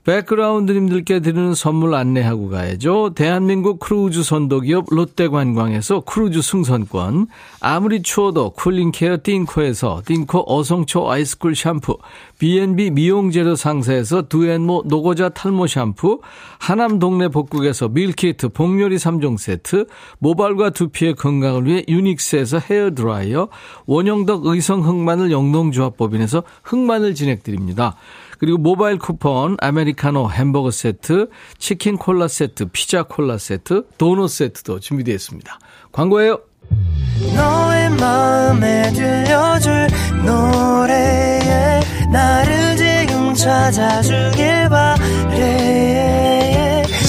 백그라운드님들께 0.07 1.19
드리는 1.19 1.53
선물 1.53 1.93
안내하고 1.93 2.47
가야죠. 2.47 3.11
대한민국 3.13 3.79
크루즈 3.79 4.23
선도기업 4.23 4.85
롯데관광에서 4.89 5.99
크루즈 6.05 6.41
승선권, 6.41 7.27
아무리 7.59 8.01
추워도 8.01 8.51
cooling 8.51 8.93
care 8.93 9.17
띵코에서 9.21 10.03
띵코 10.05 10.45
어성초 10.47 11.11
ice 11.11 11.30
cool 11.30 11.55
샴푸, 11.55 11.97
B&B 12.39 12.91
미용재료 12.91 13.57
상사에서 13.57 14.29
두앤모 14.29 14.83
노고자 14.85 15.27
탈모 15.27 15.67
샴푸, 15.67 16.21
하남 16.57 16.99
동네 16.99 17.27
복국에서 17.27 17.89
meal 17.89 18.24
kit 18.24 18.49
복요리 18.49 18.95
3종 18.95 19.37
세트, 19.37 19.87
모발과 20.19 20.69
두피의 20.69 21.15
건강을 21.15 21.65
위해 21.65 21.83
유닉스에서 21.89 22.59
헤어드라이어, 22.59 23.49
원형덕 23.85 24.45
의성 24.45 24.87
흑마늘 24.87 25.31
영농조합법인에서 25.31 26.43
흑마늘 26.63 27.13
진행드립니다. 27.13 27.97
그리고 28.39 28.57
모바일 28.57 28.97
쿠폰, 28.97 29.57
아메리카노 29.59 30.31
햄버거 30.31 30.71
세트, 30.71 31.29
치킨 31.57 31.97
콜라 31.97 32.27
세트, 32.27 32.67
피자 32.71 33.03
콜라 33.03 33.37
세트, 33.37 33.87
도넛 33.97 34.29
세트도 34.29 34.79
준비되어 34.79 35.15
있습니다. 35.15 35.59
광고예요. 35.91 36.39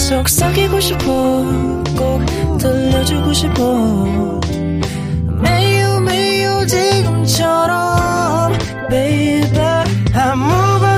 속삭이고 0.08 0.80
싶어 0.80 1.04
꼭 1.96 2.24
들려주고 2.58 3.32
싶어 3.34 4.40
매우 5.42 6.00
매우 6.00 6.66
지금처럼 6.66 8.52
baby 8.88 9.84
아무것도 10.14 10.97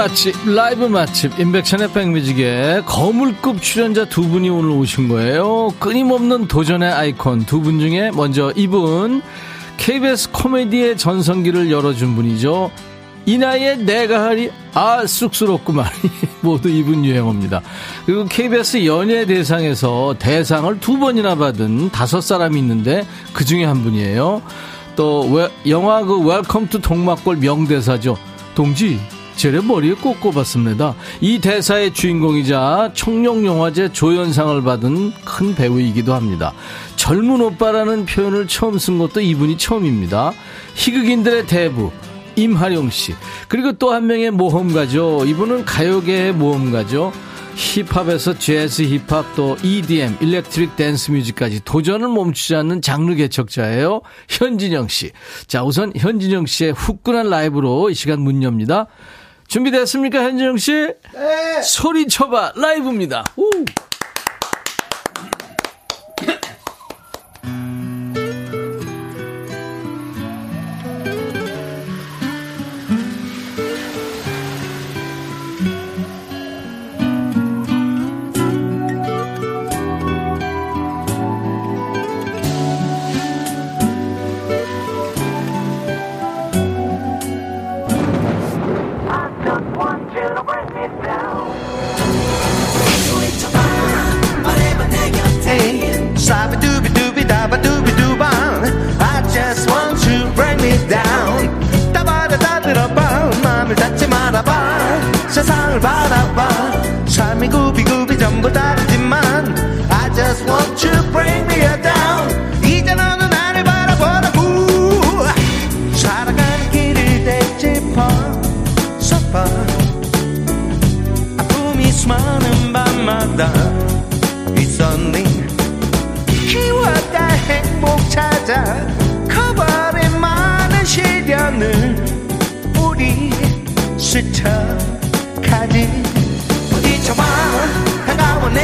맛집, 0.00 0.34
라이브 0.46 0.86
맛집, 0.86 1.38
임백천의 1.38 1.92
백뮤직에 1.92 2.80
거물급 2.86 3.60
출연자 3.60 4.06
두 4.06 4.26
분이 4.26 4.48
오늘 4.48 4.70
오신 4.70 5.08
거예요. 5.08 5.74
끊임없는 5.78 6.48
도전의 6.48 6.90
아이콘 6.90 7.44
두 7.44 7.60
분 7.60 7.80
중에 7.80 8.10
먼저 8.10 8.50
이분, 8.56 9.20
KBS 9.76 10.30
코미디의 10.30 10.96
전성기를 10.96 11.70
열어준 11.70 12.16
분이죠. 12.16 12.70
이 13.26 13.36
나이에 13.36 13.76
내가 13.76 14.24
하리, 14.24 14.50
아, 14.72 15.04
쑥스럽구만. 15.06 15.84
모두 16.40 16.70
이분 16.70 17.04
유행어입니다. 17.04 17.60
그리고 18.06 18.24
KBS 18.24 18.86
연예대상에서 18.86 20.14
대상을 20.18 20.80
두 20.80 20.98
번이나 20.98 21.34
받은 21.34 21.90
다섯 21.90 22.22
사람이 22.22 22.58
있는데 22.58 23.06
그 23.34 23.44
중에 23.44 23.66
한 23.66 23.82
분이에요. 23.82 24.40
또, 24.96 25.50
영화 25.68 26.02
그 26.04 26.26
Welcome 26.26 26.68
to 26.68 26.80
동막골 26.80 27.36
명대사죠. 27.36 28.16
동지, 28.54 28.98
쟤 29.40 29.62
머리에 29.64 29.94
꽃 29.94 30.20
꽂았습니다. 30.20 30.94
이 31.22 31.38
대사의 31.38 31.94
주인공이자 31.94 32.90
청룡영화제 32.92 33.90
조연상을 33.90 34.62
받은 34.62 35.14
큰 35.24 35.54
배우이기도 35.54 36.12
합니다. 36.12 36.52
젊은 36.96 37.40
오빠라는 37.40 38.04
표현을 38.04 38.46
처음 38.48 38.76
쓴 38.78 38.98
것도 38.98 39.22
이분이 39.22 39.56
처음입니다. 39.56 40.34
희극인들의 40.74 41.46
대부 41.46 41.90
임하룡 42.36 42.90
씨 42.90 43.14
그리고 43.48 43.72
또 43.72 43.92
한 43.92 44.06
명의 44.08 44.30
모험가죠. 44.30 45.24
이분은 45.24 45.64
가요계의 45.64 46.34
모험가죠. 46.34 47.10
힙합에서 47.54 48.38
재즈 48.38 48.82
힙합 48.82 49.34
또 49.36 49.56
EDM 49.62 50.18
electric 50.20 50.76
dance 50.76 51.12
music까지 51.12 51.64
도전을 51.64 52.08
멈추지 52.08 52.56
않는 52.56 52.82
장르 52.82 53.14
개척자예요. 53.14 54.02
현진영 54.28 54.88
씨. 54.88 55.12
자 55.46 55.64
우선 55.64 55.92
현진영 55.96 56.44
씨의 56.44 56.72
후끈한 56.72 57.30
라이브로 57.30 57.88
이 57.88 57.94
시간 57.94 58.20
문 58.20 58.42
엽니다. 58.42 58.86
준비됐습니까, 59.50 60.22
현진영 60.22 60.56
씨? 60.58 60.72
네. 60.72 61.62
소리 61.62 62.06
쳐봐, 62.06 62.52
라이브입니다. 62.54 63.24
오. 63.34 63.50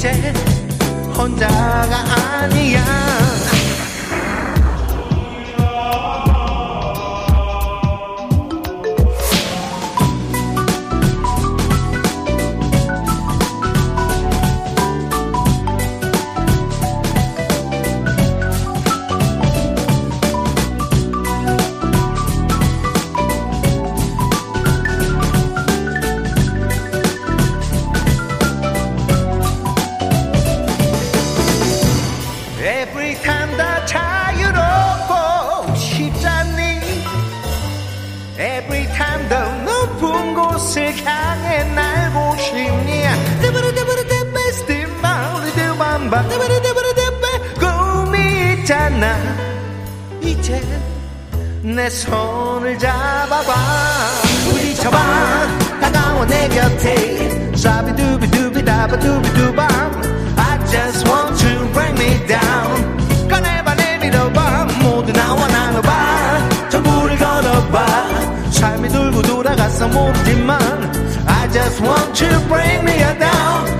이제 0.00 0.32
혼자가 1.14 1.98
아니야. 2.40 3.19
내 51.74 51.88
손을 51.90 52.78
잡아봐. 52.78 53.52
부딪혀봐. 54.44 54.98
다가와 55.80 56.26
내 56.26 56.46
곁에. 56.48 57.52
샤비두비두비다바두비두밤 57.56 59.68
I 60.36 60.58
just 60.66 61.08
want 61.08 61.36
to 61.38 61.66
bring 61.72 61.96
me 61.98 62.26
down. 62.26 62.98
꺼내봐 63.28 63.74
내밀어봐. 63.74 64.66
모두 64.82 65.12
나와 65.12 65.46
나눠봐. 65.46 66.68
전부를 66.70 67.16
걸어봐. 67.18 67.86
삶이 68.50 68.88
돌고 68.88 69.22
돌아가서 69.22 69.86
모르지만. 69.88 70.58
I 71.26 71.50
just 71.52 71.80
want 71.82 72.12
to 72.14 72.28
bring 72.48 72.82
me 72.84 72.98
down 73.18 73.79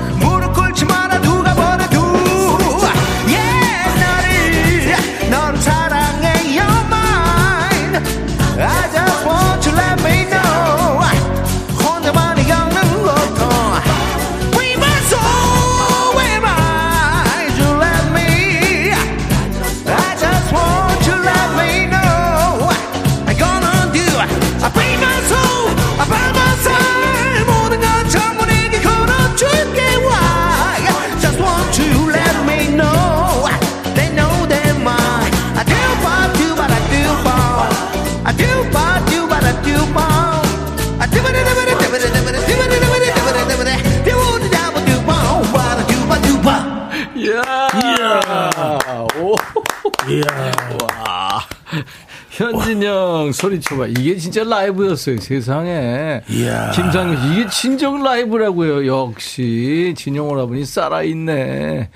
소리쳐봐. 53.40 53.86
이게 53.88 54.16
진짜 54.16 54.44
라이브였어요, 54.44 55.18
세상에. 55.18 56.20
이야. 56.28 56.70
김상현 56.72 57.32
이게 57.32 57.48
진정 57.48 58.02
라이브라고요. 58.02 58.86
역시. 58.86 59.94
진영 59.96 60.28
오라버니 60.28 60.64
살아있네. 60.66 61.88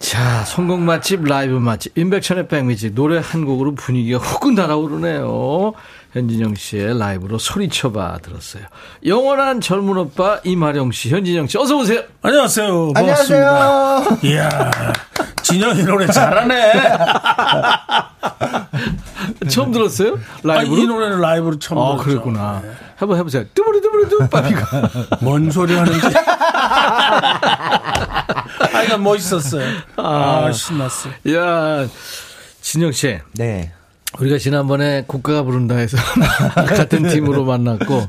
자, 0.00 0.44
성공 0.44 0.84
맛집, 0.86 1.24
라이브 1.24 1.54
맛집, 1.54 1.96
인백천의 1.96 2.48
백미직, 2.48 2.94
노래 2.94 3.20
한 3.22 3.44
곡으로 3.44 3.74
분위기가 3.74 4.18
후끈 4.18 4.54
달아오르네요. 4.54 5.74
현진영 6.12 6.54
씨의 6.56 6.98
라이브로 6.98 7.38
소리쳐봐 7.38 8.18
들었어요. 8.22 8.64
영원한 9.06 9.60
젊은 9.60 9.96
오빠 9.98 10.40
이마령 10.42 10.90
씨, 10.90 11.10
현진영 11.10 11.46
씨, 11.46 11.58
어서 11.58 11.76
오세요. 11.76 12.02
안녕하세요. 12.22 12.92
반갑습니다. 12.94 14.04
이야. 14.24 14.70
진영이 15.42 15.84
노래 15.84 16.06
잘하네. 16.06 16.72
처음 19.48 19.72
들었어요? 19.72 20.14
아, 20.14 20.18
라이브로? 20.42 20.78
이 20.78 20.86
노래는 20.86 21.20
라이브로 21.20 21.58
처음 21.58 21.78
아, 21.78 21.92
들었죠. 21.96 22.04
그랬구나. 22.04 22.62
해보, 23.00 23.16
해보세요. 23.16 23.44
뚜부리뚜부리뚜, 23.54 24.28
빠비가. 24.28 24.90
뭔 25.22 25.50
소리 25.50 25.74
하는지. 25.74 26.00
아이가 28.74 28.98
멋있었어요. 28.98 29.64
아, 29.96 30.50
신났어. 30.52 31.08
야 31.32 31.86
진영 32.60 32.92
씨. 32.92 33.18
네. 33.34 33.72
우리가 34.18 34.38
지난번에 34.38 35.04
국가가 35.06 35.44
부른다 35.44 35.76
해서 35.76 35.96
같은 36.76 37.08
팀으로 37.08 37.44
만났고 37.44 38.08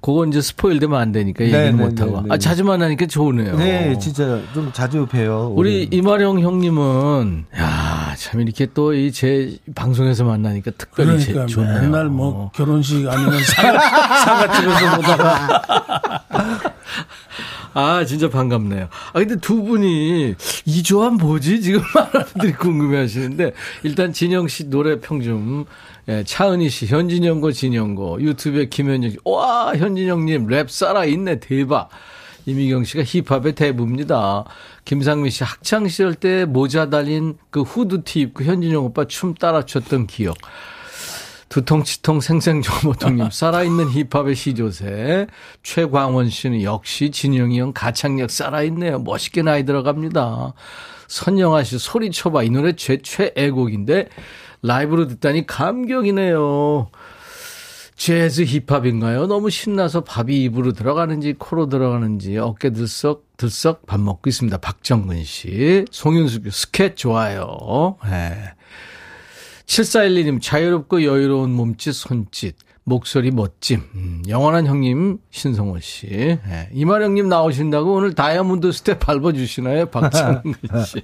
그거 0.00 0.24
이제 0.26 0.40
스포일 0.40 0.78
되면 0.78 1.00
안 1.00 1.10
되니까 1.10 1.44
얘기는 1.44 1.60
네, 1.64 1.70
네, 1.72 1.76
못 1.76 2.00
하고 2.00 2.18
네, 2.22 2.28
네. 2.28 2.34
아 2.34 2.38
자주 2.38 2.62
만나니까 2.64 3.06
좋으네요. 3.06 3.56
네, 3.56 3.98
진짜 3.98 4.40
좀 4.54 4.70
자주 4.72 5.06
봬요. 5.06 5.52
우리 5.56 5.88
이마령 5.90 6.40
형님은 6.40 7.46
야 7.58 7.90
참 8.16 8.40
이렇게 8.40 8.66
또 8.66 8.92
이 8.92 9.10
제 9.12 9.56
방송에서 9.74 10.24
만나니까 10.24 10.72
특별히 10.78 11.18
제- 11.20 11.32
그러니까 11.32 11.46
좋네요. 11.54 11.80
맨날 11.82 12.06
뭐 12.06 12.50
결혼식 12.54 13.08
아니면 13.08 13.32
사과, 13.44 13.80
사과집에서 14.24 14.96
보다가 14.96 16.22
아, 17.72 18.04
진짜 18.04 18.28
반갑네요. 18.28 18.88
아, 19.12 19.12
근데 19.12 19.36
두 19.36 19.62
분이 19.62 20.34
이 20.64 20.82
조합 20.82 21.14
뭐지? 21.14 21.60
지금 21.60 21.80
많은 21.94 22.26
분들이 22.26 22.52
궁금해 22.52 22.98
하시는데, 22.98 23.52
일단 23.82 24.12
진영 24.12 24.48
씨 24.48 24.68
노래 24.68 25.00
평 25.00 25.22
좀, 25.22 25.64
예, 26.08 26.24
차은희 26.24 26.68
씨, 26.68 26.86
현진영고 26.86 27.52
진영고, 27.52 28.20
유튜브에 28.22 28.66
김현정 28.66 29.10
씨, 29.10 29.18
와, 29.24 29.72
현진영님 29.76 30.48
랩 30.48 30.70
살아있네, 30.70 31.40
대박. 31.40 31.90
이미경 32.46 32.84
씨가 32.84 33.04
힙합의 33.04 33.54
대부입니다. 33.54 34.44
김상민 34.84 35.30
씨 35.30 35.44
학창 35.44 35.86
시절 35.86 36.14
때 36.14 36.46
모자 36.46 36.88
달린 36.88 37.36
그 37.50 37.60
후드 37.62 38.02
티 38.04 38.20
입고 38.20 38.44
현진영 38.44 38.84
오빠 38.86 39.04
춤 39.04 39.34
따라 39.34 39.64
췄던 39.64 40.06
기억. 40.06 40.36
두통치통 41.50 42.20
생생정보통님 42.20 43.30
살아있는 43.30 43.90
힙합의 43.90 44.36
시조새 44.36 45.26
최광원 45.62 46.30
씨는 46.30 46.62
역시 46.62 47.10
진영이 47.10 47.60
형 47.60 47.72
가창력 47.72 48.30
살아있네요 48.30 49.00
멋있게 49.00 49.42
나이 49.42 49.64
들어갑니다 49.64 50.54
선영아 51.08 51.64
씨 51.64 51.78
소리 51.78 52.12
쳐봐 52.12 52.44
이 52.44 52.50
노래 52.50 52.74
제 52.76 52.98
최애곡인데 53.02 54.08
라이브로 54.62 55.08
듣다니 55.08 55.46
감격이네요 55.46 56.88
재즈 57.96 58.44
힙합인가요? 58.44 59.26
너무 59.26 59.50
신나서 59.50 60.04
밥이 60.04 60.42
입으로 60.44 60.72
들어가는지 60.72 61.34
코로 61.34 61.68
들어가는지 61.68 62.38
어깨 62.38 62.70
들썩 62.70 63.26
들썩 63.36 63.84
밥 63.84 64.00
먹고 64.00 64.30
있습니다. 64.30 64.56
박정근 64.56 65.22
씨, 65.24 65.84
송윤수 65.90 66.40
씨 66.44 66.50
스케 66.50 66.94
좋아요. 66.94 67.98
네. 68.08 68.54
7412님, 69.70 70.42
자유롭고 70.42 71.04
여유로운 71.04 71.52
몸짓, 71.52 71.94
손짓, 71.94 72.56
목소리 72.82 73.30
멋짐. 73.30 73.84
음, 73.94 74.22
영원한 74.28 74.66
형님, 74.66 75.18
신성호 75.30 75.78
씨. 75.78 76.08
예, 76.10 76.68
임하룡님 76.72 77.28
나오신다고 77.28 77.94
오늘 77.94 78.14
다이아몬드 78.16 78.72
스텝 78.72 78.98
밟아주시나요? 78.98 79.86
박창근 79.86 80.54
씨. 80.84 81.00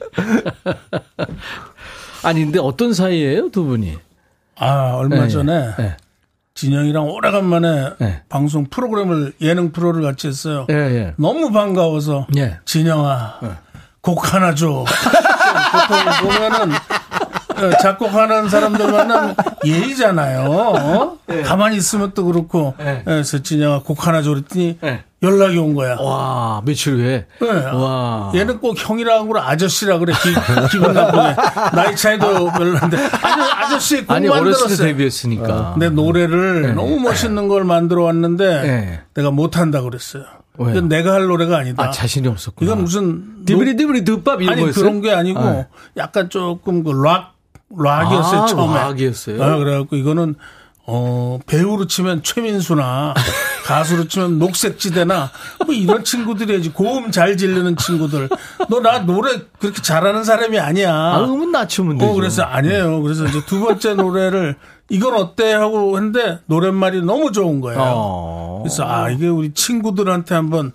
아니, 2.24 2.42
근데 2.42 2.58
어떤 2.58 2.92
사이예요, 2.92 3.50
두 3.50 3.64
분이? 3.64 3.98
아 4.58 4.94
얼마 4.96 5.24
예, 5.24 5.28
전에 5.28 5.74
예. 5.78 5.96
진영이랑 6.54 7.08
오래간만에 7.08 7.90
네. 8.00 8.22
방송 8.28 8.64
프로그램을 8.64 9.34
예능 9.42 9.70
프로를 9.70 10.02
같이 10.02 10.26
했어요. 10.26 10.66
너무 11.18 11.52
반가워서 11.52 12.26
예. 12.36 12.58
진영아 12.64 13.38
곡 14.00 14.32
하나 14.32 14.54
줘. 14.54 14.84
보통 15.72 16.30
보면은 16.30 16.72
어, 16.72 17.05
작곡하는 17.82 18.48
사람들 18.48 18.90
만나면 18.92 19.34
예의잖아요. 19.64 20.50
어? 20.50 21.18
가만히 21.44 21.76
있으면 21.76 22.12
또 22.14 22.24
그렇고 22.24 22.74
네. 22.78 23.02
그래서 23.04 23.40
진영아 23.42 23.80
곡 23.80 24.06
하나 24.06 24.22
줘 24.22 24.30
그랬더니 24.30 24.78
네. 24.80 25.04
연락이 25.22 25.56
온 25.58 25.74
거야. 25.74 25.96
와, 25.98 26.62
며칠 26.64 26.94
후에. 26.94 27.26
네. 27.40 27.48
와. 27.72 28.30
얘는 28.34 28.60
꼭 28.60 28.76
형이라고 28.78 29.26
그래 29.28 29.40
아저씨라 29.42 29.98
그래 29.98 30.12
기, 30.70 30.78
분 30.78 30.92
나쁘게 30.92 31.36
나이 31.74 31.96
차이도 31.96 32.52
별로인데 32.52 32.96
아저, 33.22 33.42
아저씨 33.42 34.04
곡 34.04 34.14
아니, 34.14 34.28
어렸을 34.28 34.44
때 34.44 34.50
만들었어요. 34.60 34.86
데뷔했으니까. 34.88 35.76
내 35.78 35.88
노래를 35.88 36.74
너무 36.74 37.00
멋있는 37.00 37.48
걸 37.48 37.64
만들어 37.64 38.04
왔는데 38.04 38.62
네. 38.62 39.00
내가 39.14 39.30
못한다 39.30 39.80
그랬어요. 39.80 40.24
왜요? 40.58 40.70
이건 40.70 40.88
내가 40.88 41.12
할 41.12 41.26
노래가 41.26 41.58
아니다. 41.58 41.82
아, 41.82 41.90
자신이 41.90 42.28
없었구나. 42.28 42.70
이건 42.70 42.84
무슨 42.84 43.44
디브리 43.44 43.76
디브리 43.76 44.04
듭밥 44.04 44.40
이런 44.40 44.52
아니 44.54 44.62
거였어요? 44.62 44.84
그런 44.84 45.00
게 45.02 45.12
아니고 45.12 45.40
네. 45.44 45.66
약간 45.98 46.30
조금 46.30 46.82
그 46.84 46.92
락 46.92 47.35
락이었어요 47.70 48.40
아, 48.42 48.46
처음에. 48.46 48.74
락이었어요? 48.78 49.42
아, 49.42 49.56
그래갖고 49.56 49.96
이거는 49.96 50.34
어 50.88 51.40
배우로 51.46 51.88
치면 51.88 52.22
최민수나 52.22 53.12
가수로 53.66 54.06
치면 54.06 54.38
녹색지대나 54.38 55.30
뭐 55.66 55.74
이런 55.74 56.04
친구들이야지 56.04 56.70
고음 56.70 57.10
잘 57.10 57.36
지르는 57.36 57.76
친구들. 57.76 58.28
너 58.68 58.78
나 58.80 59.00
노래 59.00 59.32
그렇게 59.58 59.82
잘하는 59.82 60.22
사람이 60.22 60.60
아니야. 60.60 60.94
아, 60.94 61.24
음은 61.24 61.50
낮추면 61.50 61.98
되죠. 61.98 62.12
어, 62.12 62.14
그래서 62.14 62.42
아니에요. 62.44 63.02
그래서 63.02 63.24
이제 63.26 63.44
두 63.46 63.58
번째 63.60 63.94
노래를 63.94 64.54
이건 64.88 65.14
어때 65.14 65.52
하고 65.54 65.96
했는데 65.96 66.38
노랫말이 66.46 67.02
너무 67.02 67.32
좋은 67.32 67.60
거예요. 67.60 67.80
어. 67.84 68.58
그래서 68.62 68.84
아 68.86 69.10
이게 69.10 69.26
우리 69.26 69.52
친구들한테 69.54 70.36
한번 70.36 70.70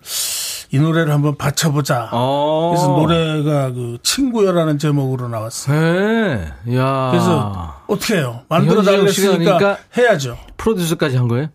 이 0.74 0.80
노래를 0.80 1.12
한번 1.12 1.36
바쳐보자. 1.36 2.10
어. 2.14 2.72
그래서 2.74 2.88
노래가 2.88 3.72
그 3.74 3.98
친구여라는 4.04 4.78
제목으로 4.78 5.28
나왔어요. 5.28 5.80
네. 5.82 6.76
야. 6.76 7.10
그래서 7.12 7.76
어떻게 7.88 8.16
해요? 8.16 8.42
만들어 8.48 8.82
달랬으니까 8.82 9.78
해야죠. 9.98 10.38
프로듀서까지 10.56 11.18
한 11.18 11.28
거예요? 11.28 11.50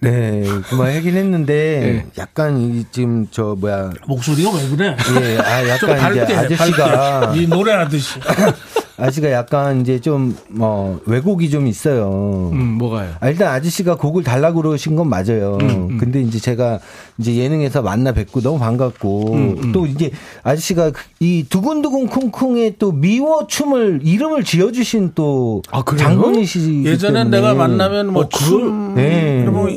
네, 0.00 0.42
그만 0.68 0.94
하긴 0.96 1.16
했는데 1.16 1.52
네. 1.80 2.06
약간 2.18 2.58
이 2.58 2.84
지금 2.90 3.28
저 3.30 3.54
뭐야 3.58 3.92
목소리가 4.06 4.50
왜 4.50 4.68
그래? 4.68 4.96
예, 5.20 5.38
아 5.38 5.68
약간 5.70 6.12
이제 6.24 6.34
아저씨가 6.34 7.34
이 7.36 7.46
노래하듯이 7.46 8.18
아저씨가 8.96 9.30
약간 9.30 9.80
이제 9.80 10.00
좀 10.00 10.34
뭐 10.48 11.00
왜곡이 11.06 11.50
좀 11.50 11.66
있어요. 11.66 12.50
음, 12.52 12.78
뭐가요? 12.78 13.12
아, 13.20 13.28
일단 13.28 13.48
아저씨가 13.48 13.96
곡을 13.96 14.22
달라고 14.22 14.62
그러신 14.62 14.96
건 14.96 15.08
맞아요. 15.08 15.58
음, 15.60 15.68
음. 15.90 15.98
근데 15.98 16.20
이제 16.20 16.38
제가 16.38 16.78
이제 17.18 17.34
예능에서 17.34 17.82
만나 17.82 18.12
뵙고 18.12 18.40
너무 18.40 18.58
반갑고 18.58 19.34
음, 19.34 19.56
음. 19.62 19.72
또 19.72 19.86
이제 19.86 20.10
아저씨가 20.42 20.92
이 21.20 21.44
두근두근 21.48 22.06
쿵쿵의 22.06 22.76
또 22.78 22.92
미워 22.92 23.46
춤을 23.46 24.00
이름을 24.04 24.44
지어 24.44 24.70
주신 24.70 25.12
또 25.14 25.62
아, 25.70 25.82
장군이시 25.84 26.84
예전에 26.84 27.24
내가 27.24 27.54
만나면 27.54 28.12
뭐 28.12 28.22
어, 28.22 28.28
춤, 28.28 28.94
네. 28.94 29.44
뭐 29.44 29.68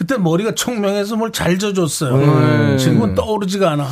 그때 0.00 0.16
머리가 0.16 0.54
청명해서 0.54 1.16
뭘 1.16 1.30
잘 1.30 1.58
져줬어요. 1.58 2.16
네. 2.16 2.76
지금은 2.78 3.14
떠오르지가 3.14 3.72
않아. 3.72 3.86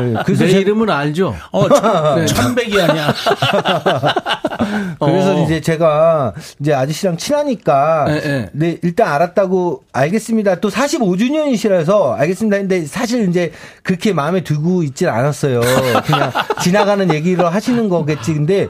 네. 0.00 0.14
그래서 0.26 0.44
내 0.44 0.50
이름은 0.50 0.90
알죠? 0.90 1.34
어, 1.52 1.68
천, 1.68 2.16
네. 2.18 2.26
천백이 2.26 2.82
아니야. 2.82 3.14
그래서 4.98 5.36
어. 5.36 5.44
이제 5.44 5.60
제가 5.60 6.34
이제 6.60 6.74
아저씨랑 6.74 7.16
친하니까 7.18 8.04
네, 8.08 8.20
네, 8.20 8.48
네. 8.52 8.78
일단 8.82 9.08
알았다고 9.12 9.84
알겠습니다. 9.92 10.56
또 10.56 10.70
45주년이시라서 10.70 12.14
알겠습니다. 12.18 12.58
근데 12.58 12.84
사실 12.84 13.28
이제 13.28 13.52
그렇게 13.84 14.12
마음에 14.12 14.42
두고 14.42 14.82
있질 14.82 15.08
않았어요. 15.08 15.60
그냥 16.04 16.32
지나가는 16.62 17.12
얘기를 17.14 17.46
하시는 17.54 17.88
거겠지. 17.88 18.34
근데 18.34 18.66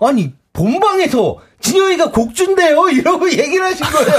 아니 0.00 0.34
본방에서 0.52 1.38
진영이가 1.60 2.10
곡준대요 2.10 2.88
이러고 2.90 3.30
얘기를 3.30 3.64
하신 3.64 3.86
거예요. 3.86 4.10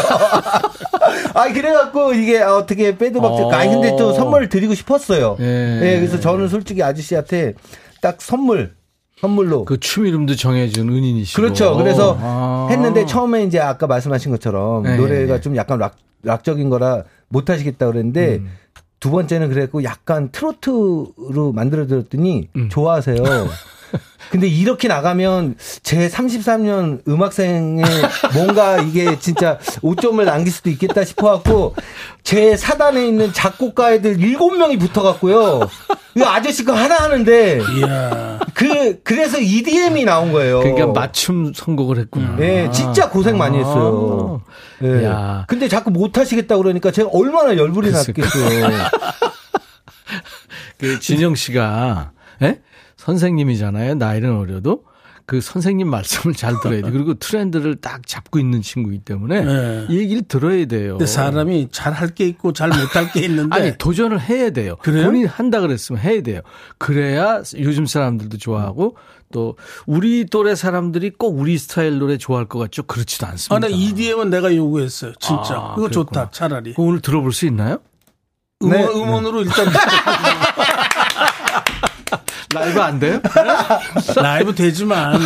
아 1.33 1.51
그래갖고 1.51 2.13
이게 2.13 2.39
어떻게 2.41 2.97
빼도 2.97 3.21
박도 3.21 3.47
어. 3.47 3.51
아니 3.51 3.71
근데 3.71 3.95
또 3.97 4.13
선물을 4.13 4.49
드리고 4.49 4.73
싶었어요. 4.75 5.37
예. 5.39 5.43
네, 5.45 5.95
그래서 5.99 6.19
저는 6.19 6.47
솔직히 6.47 6.83
아저씨한테 6.83 7.53
딱 8.01 8.21
선물 8.21 8.73
선물로 9.19 9.65
그 9.65 9.77
춤 9.79 10.05
이름도 10.05 10.35
정해준 10.35 10.89
은인이시고 10.89 11.41
그렇죠. 11.41 11.77
그래서 11.77 12.17
아. 12.19 12.67
했는데 12.71 13.05
처음에 13.05 13.43
이제 13.43 13.59
아까 13.59 13.87
말씀하신 13.87 14.31
것처럼 14.31 14.83
네. 14.83 14.97
노래가 14.97 15.41
좀 15.41 15.55
약간 15.55 15.79
락 15.79 15.95
락적인 16.23 16.69
거라 16.69 17.03
못 17.27 17.49
하시겠다 17.49 17.87
그랬는데 17.87 18.35
음. 18.37 18.51
두 18.99 19.09
번째는 19.09 19.49
그랬고 19.49 19.83
약간 19.83 20.29
트로트로 20.31 21.51
만들어 21.53 21.87
드렸더니 21.87 22.49
음. 22.55 22.69
좋아하세요. 22.69 23.15
근데 24.31 24.47
이렇게 24.47 24.87
나가면 24.87 25.55
제 25.83 26.07
33년 26.07 27.05
음악생에 27.05 27.83
뭔가 28.33 28.79
이게 28.79 29.19
진짜 29.19 29.59
5점을 29.81 30.23
남길 30.23 30.53
수도 30.53 30.69
있겠다 30.69 31.03
싶어갖고 31.03 31.75
제 32.23 32.55
사단에 32.55 33.05
있는 33.05 33.33
작곡가 33.33 33.91
애들 33.91 34.17
7명이 34.17 34.79
붙어갖고요. 34.79 35.67
이 36.15 36.23
아저씨가 36.23 36.73
하나 36.73 36.95
하는데 36.95 37.61
이야. 37.77 38.39
그 38.53 39.01
그래서 39.03 39.39
EDM이 39.39 40.05
나온 40.05 40.31
거예요. 40.31 40.59
그러니까 40.59 40.87
맞춤 40.87 41.51
선곡을 41.53 41.99
했구나. 41.99 42.35
네, 42.37 42.71
진짜 42.71 43.09
고생 43.09 43.37
많이 43.37 43.57
했어요. 43.57 44.41
아. 44.47 44.51
네. 44.79 45.45
근데 45.47 45.67
자꾸 45.67 45.91
못 45.91 46.17
하시겠다 46.17 46.57
그러니까 46.57 46.91
제가 46.91 47.09
얼마나 47.11 47.57
열불이 47.57 47.91
났겠어요. 47.91 48.69
그 50.79 50.99
진영 50.99 51.35
씨가 51.35 52.11
예? 52.41 52.59
선생님이잖아요. 53.05 53.95
나이는 53.95 54.35
어려도. 54.37 54.83
그 55.27 55.39
선생님 55.39 55.87
말씀을 55.87 56.35
잘 56.35 56.55
들어야 56.61 56.81
돼. 56.81 56.91
그리고 56.91 57.13
트렌드를 57.13 57.75
딱 57.77 58.05
잡고 58.05 58.37
있는 58.37 58.61
친구이기 58.61 59.03
때문에 59.05 59.41
네. 59.45 59.85
이 59.89 59.97
얘기를 59.97 60.23
들어야 60.23 60.65
돼요. 60.65 60.93
근데 60.93 61.05
사람이 61.05 61.69
잘 61.71 61.93
할 61.93 62.13
게 62.13 62.25
있고 62.27 62.51
잘 62.53 62.69
못할 62.69 63.09
게 63.11 63.21
있는데 63.21 63.55
아니 63.55 63.77
도전을 63.77 64.19
해야 64.19 64.49
돼요. 64.49 64.75
그래요? 64.81 65.05
본인이 65.05 65.25
한다 65.25 65.61
그랬으면 65.61 66.01
해야 66.01 66.21
돼요. 66.21 66.41
그래야 66.77 67.41
요즘 67.59 67.85
사람들도 67.85 68.37
좋아하고 68.39 68.97
또 69.31 69.55
우리 69.85 70.25
또래 70.25 70.53
사람들이 70.55 71.11
꼭 71.11 71.39
우리 71.39 71.57
스타일 71.57 71.97
노래 71.99 72.17
좋아할 72.17 72.45
것 72.47 72.59
같죠? 72.59 72.83
그렇지도 72.83 73.25
않습니다. 73.27 73.55
아, 73.55 73.59
나 73.59 73.73
EDM은 73.73 74.29
내가 74.31 74.53
요구했어요. 74.53 75.13
진짜. 75.19 75.55
아, 75.55 75.75
그거 75.75 75.87
그랬구나. 75.87 75.91
좋다. 75.91 76.29
차라리. 76.31 76.73
오늘 76.77 76.99
들어볼 76.99 77.31
수 77.31 77.45
있나요? 77.45 77.77
음원, 78.63 78.77
네. 78.79 78.85
음원으로 78.87 79.41
일단 79.43 79.65
라이브 82.53 82.81
안 82.81 82.99
돼요? 82.99 83.19
라이브 84.15 84.53
되지만 84.53 85.19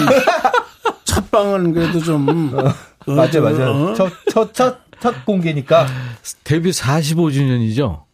첫 1.04 1.30
방은 1.32 1.74
그래도 1.74 2.00
좀 2.00 2.54
어, 2.56 3.12
맞아 3.12 3.40
맞아 3.42 3.72
어? 3.72 3.94
첫첫 3.94 4.54
첫 4.54 4.86
첫 5.06 5.26
공개니까 5.26 5.88
데뷔 6.44 6.72
45주년이죠. 6.72 8.06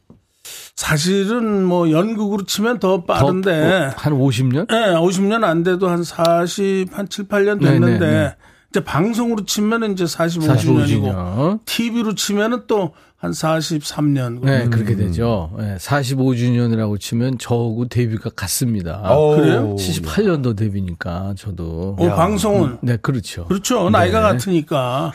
사실은 0.75 1.63
뭐 1.63 1.91
연극으로 1.91 2.43
치면 2.45 2.79
더 2.79 3.05
빠른데 3.05 3.51
더, 3.51 3.87
어, 3.87 3.91
한 3.95 4.13
50년? 4.13 4.67
네, 4.67 4.93
50년 4.95 5.43
안 5.43 5.63
돼도 5.63 5.87
한 5.87 6.03
40, 6.03 6.87
한 6.91 7.07
7, 7.07 7.29
8년 7.29 7.61
됐는데 7.61 7.99
네네, 7.99 8.21
네. 8.23 8.35
이제 8.71 8.83
방송으로 8.83 9.45
치면 9.45 9.93
이제 9.93 10.05
45주년이고 10.05 11.13
45주년. 11.13 11.59
TV로 11.65 12.15
치면은 12.15 12.63
또 12.67 12.93
한 13.21 13.29
43년. 13.31 14.43
네, 14.43 14.67
그렇게 14.67 14.95
되죠. 14.95 15.51
네, 15.55 15.75
45주년이라고 15.77 16.99
치면 16.99 17.37
저하고 17.37 17.87
데뷔가 17.87 18.31
같습니다. 18.31 18.99
아, 19.03 19.15
그래요? 19.35 19.75
78년도 19.75 20.57
데뷔니까 20.57 21.35
저도. 21.37 21.97
어, 21.99 22.15
방송은? 22.15 22.79
네, 22.81 22.97
그렇죠. 22.97 23.45
그렇죠. 23.45 23.91
나이가 23.91 24.21
네. 24.21 24.27
같으니까. 24.27 25.11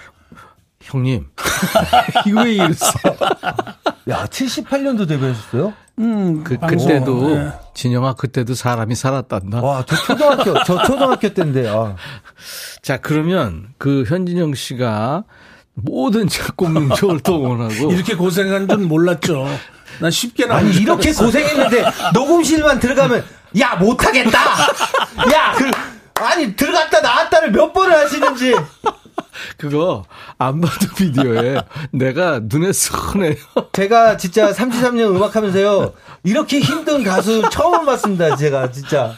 형님. 0.82 1.26
이거 2.28 2.42
왜 2.44 2.52
이랬어? 2.54 2.86
야, 4.08 4.24
78년도 4.26 5.08
데뷔하셨어요? 5.08 5.72
음, 5.98 6.44
그, 6.44 6.56
그때도, 6.58 7.34
네. 7.34 7.52
진영아, 7.74 8.14
그때도 8.14 8.54
사람이 8.54 8.94
살았단다. 8.94 9.62
와, 9.62 9.84
저 9.84 9.96
초등학교, 9.96 10.62
저 10.62 10.82
초등학교 10.84 11.34
때인데, 11.34 11.68
아. 11.68 11.96
자, 12.82 12.98
그러면 12.98 13.70
그 13.78 14.04
현진영 14.06 14.54
씨가 14.54 15.24
모든 15.76 16.26
작곡 16.28 16.72
능력을 16.72 17.20
동원하고. 17.20 17.92
이렇게 17.92 18.14
고생한 18.14 18.68
줄 18.68 18.78
몰랐죠. 18.78 19.46
난 20.00 20.10
쉽게 20.10 20.46
나 20.46 20.56
아니, 20.56 20.74
이렇게 20.74 21.12
고생했는데, 21.12 21.84
녹음실만 22.12 22.80
들어가면, 22.80 23.24
야, 23.60 23.76
못하겠다! 23.76 24.38
야, 25.32 25.52
그, 25.56 25.70
아니, 26.22 26.56
들어갔다 26.56 27.00
나왔다를 27.00 27.52
몇 27.52 27.72
번을 27.72 27.96
하시는지. 27.96 28.54
그거 29.58 30.04
안 30.38 30.60
봐도 30.62 30.86
비디오에 30.96 31.60
내가 31.92 32.40
눈에 32.42 32.72
선해요. 32.72 33.34
제가 33.72 34.16
진짜 34.16 34.50
33년 34.50 35.14
음악 35.14 35.36
하면서요. 35.36 35.92
이렇게 36.24 36.58
힘든 36.58 37.04
가수 37.04 37.42
처음 37.50 37.84
봤습니다. 37.84 38.34
제가 38.34 38.70
진짜. 38.70 39.14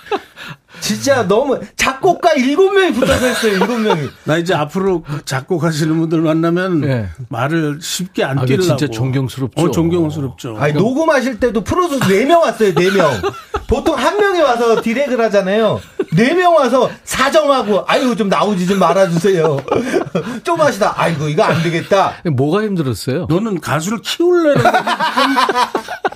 진짜 0.80 1.26
너무 1.26 1.61
작곡가 1.76 2.32
일곱 2.32 2.72
명이 2.72 2.92
붙어서 2.92 3.26
했어요. 3.26 3.53
일곱 3.55 3.78
명이. 3.78 4.09
나 4.24 4.36
이제 4.36 4.55
앞으로 4.55 5.05
작곡하시는 5.24 5.96
분들 5.99 6.20
만나면 6.20 6.80
네. 6.80 7.09
말을 7.28 7.78
쉽게 7.80 8.22
안 8.24 8.38
아, 8.38 8.44
뛰려고. 8.44 8.62
진짜 8.62 8.86
존경스럽죠. 8.86 9.61
어, 9.61 9.70
존경스럽죠. 9.70 10.57
아니, 10.59 10.74
녹음하실 10.74 11.40
때도 11.40 11.62
프로듀서 11.62 12.05
4명 12.05 12.40
왔어요. 12.42 12.74
4명. 12.74 13.32
보통 13.66 13.96
한 13.96 14.16
명이 14.18 14.40
와서 14.40 14.80
디렉을 14.80 15.20
하잖아요. 15.20 15.80
4명 16.13 16.55
와서 16.55 16.91
사정하고 17.05 17.85
아이고 17.87 18.17
좀 18.17 18.29
나오지 18.29 18.67
좀 18.67 18.79
말아주세요. 18.79 19.59
좀 20.45 20.61
하시다. 20.61 20.95
아이고 20.97 21.29
이거 21.29 21.43
안 21.43 21.63
되겠다. 21.63 22.15
뭐가 22.33 22.63
힘들었어요? 22.63 23.27
너는 23.29 23.61
가수를 23.61 24.01
키울래는 24.03 24.63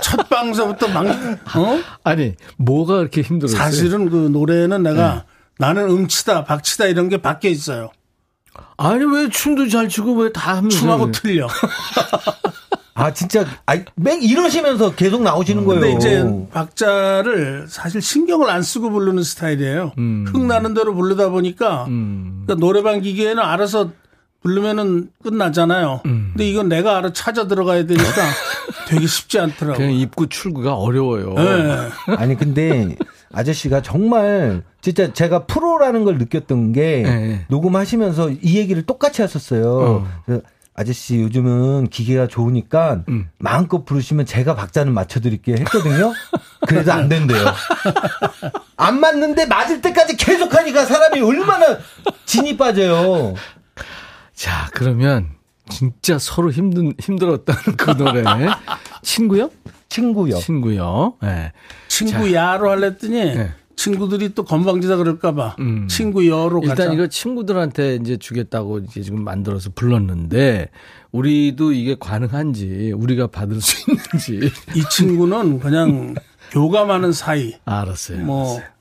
첫 0.02 0.28
방서부터 0.28 0.88
막 0.88 1.06
어? 1.56 1.78
아니 2.04 2.34
뭐가 2.56 2.96
그렇게 2.98 3.22
힘들었어요? 3.22 3.58
사실은 3.58 4.10
그 4.10 4.28
노래는 4.32 4.82
내가 4.82 5.14
네. 5.14 5.22
나는 5.58 5.90
음치다 5.90 6.44
박치다 6.44 6.86
이런 6.86 7.08
게 7.08 7.20
바뀌어 7.20 7.50
있어요. 7.50 7.90
아니 8.76 9.04
왜 9.04 9.28
춤도 9.28 9.68
잘 9.68 9.88
추고 9.88 10.14
왜 10.14 10.32
다 10.32 10.56
하면 10.56 10.70
춤하고 10.70 11.10
틀려. 11.12 11.46
아 12.94 13.12
진짜 13.12 13.46
아맹 13.66 14.22
이러시면서 14.22 14.94
계속 14.94 15.22
나오시는 15.22 15.64
거예요. 15.64 15.80
근데 15.80 15.96
이제 15.96 16.24
박자를 16.52 17.66
사실 17.68 18.02
신경을 18.02 18.50
안 18.50 18.62
쓰고 18.62 18.90
부르는 18.90 19.22
스타일이에요. 19.22 19.92
음. 19.98 20.26
흥 20.28 20.46
나는 20.46 20.74
대로 20.74 20.94
부르다 20.94 21.30
보니까 21.30 21.86
음. 21.88 22.42
그러니까 22.44 22.64
노래방 22.66 23.00
기계에는 23.00 23.42
알아서 23.42 23.90
부르면은 24.42 25.08
끝나잖아요. 25.22 26.02
음. 26.04 26.30
근데 26.32 26.48
이건 26.48 26.68
내가 26.68 26.98
알아 26.98 27.12
찾아 27.12 27.46
들어가야 27.46 27.86
되니까 27.86 28.04
되게 28.88 29.06
쉽지 29.06 29.38
않더라고요. 29.38 29.76
그냥 29.76 29.92
입구 29.94 30.28
출구가 30.28 30.74
어려워요. 30.74 31.34
네. 31.34 31.88
아니 32.16 32.36
근데 32.36 32.96
아저씨가 33.32 33.80
정말 33.80 34.62
진짜 34.82 35.12
제가 35.12 35.46
프로라는 35.46 36.04
걸 36.04 36.18
느꼈던 36.18 36.72
게 36.72 37.02
네. 37.02 37.46
녹음하시면서 37.48 38.30
이 38.42 38.58
얘기를 38.58 38.82
똑같이 38.82 39.22
하셨어요. 39.22 40.06
어. 40.28 40.40
아저씨 40.74 41.16
요즘은 41.20 41.88
기계가 41.88 42.26
좋으니까 42.28 43.04
음. 43.08 43.28
마음껏 43.38 43.84
부르시면 43.84 44.24
제가 44.24 44.54
박자는 44.54 44.94
맞춰드릴게요 44.94 45.56
했거든요. 45.58 46.12
그래도 46.66 46.92
안 46.92 47.08
된대요. 47.08 47.44
안 48.76 48.98
맞는데 49.00 49.46
맞을 49.46 49.82
때까지 49.82 50.16
계속 50.16 50.54
하니까 50.54 50.84
사람이 50.84 51.20
얼마나 51.20 51.78
진이 52.24 52.56
빠져요. 52.56 53.34
자 54.34 54.68
그러면 54.72 55.30
진짜 55.68 56.18
서로 56.18 56.50
힘든 56.50 56.94
힘들었다는 56.98 57.76
그 57.76 57.90
노래. 57.96 58.24
친구요? 59.02 59.50
친구요. 59.90 60.38
친구요. 60.38 61.16
네. 61.20 61.52
친구야로 61.88 62.70
할랬더니 62.70 63.34
네. 63.34 63.52
친구들이 63.76 64.34
또 64.34 64.44
건방지다 64.44 64.96
그럴까봐 64.96 65.56
음. 65.60 65.88
친구여로 65.88 66.60
일단 66.62 66.76
가자. 66.76 66.92
이거 66.92 67.06
친구들한테 67.06 67.96
이제 67.96 68.16
주겠다고 68.16 68.78
이제 68.80 69.02
지금 69.02 69.24
만들어서 69.24 69.70
불렀는데 69.74 70.68
우리도 71.10 71.72
이게 71.72 71.96
가능한지 71.98 72.92
우리가 72.96 73.26
받을 73.28 73.60
수 73.60 73.90
있는지 73.90 74.50
이 74.74 74.82
친구는 74.90 75.60
그냥 75.60 76.14
교감하는 76.52 77.12
사이. 77.12 77.54
아, 77.64 77.80
알았어요. 77.80 78.18
뭐 78.20 78.46
알았어요. 78.52 78.72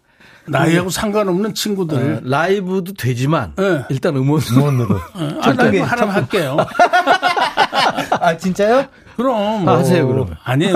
나이하고 0.48 0.90
상관없는 0.90 1.54
친구들. 1.54 2.16
네, 2.16 2.20
라이브도 2.24 2.94
되지만 2.94 3.54
네. 3.56 3.84
일단 3.90 4.16
음원 4.16 4.42
음원으로. 4.52 4.96
네. 5.16 5.38
아, 5.42 5.52
라이브 5.54 5.78
하나 5.80 6.08
할게요. 6.14 6.58
아 8.20 8.36
진짜요? 8.38 8.86
그럼 9.16 9.68
아, 9.70 9.78
하세요 9.78 10.08
그러면. 10.08 10.36
아니에요. 10.44 10.74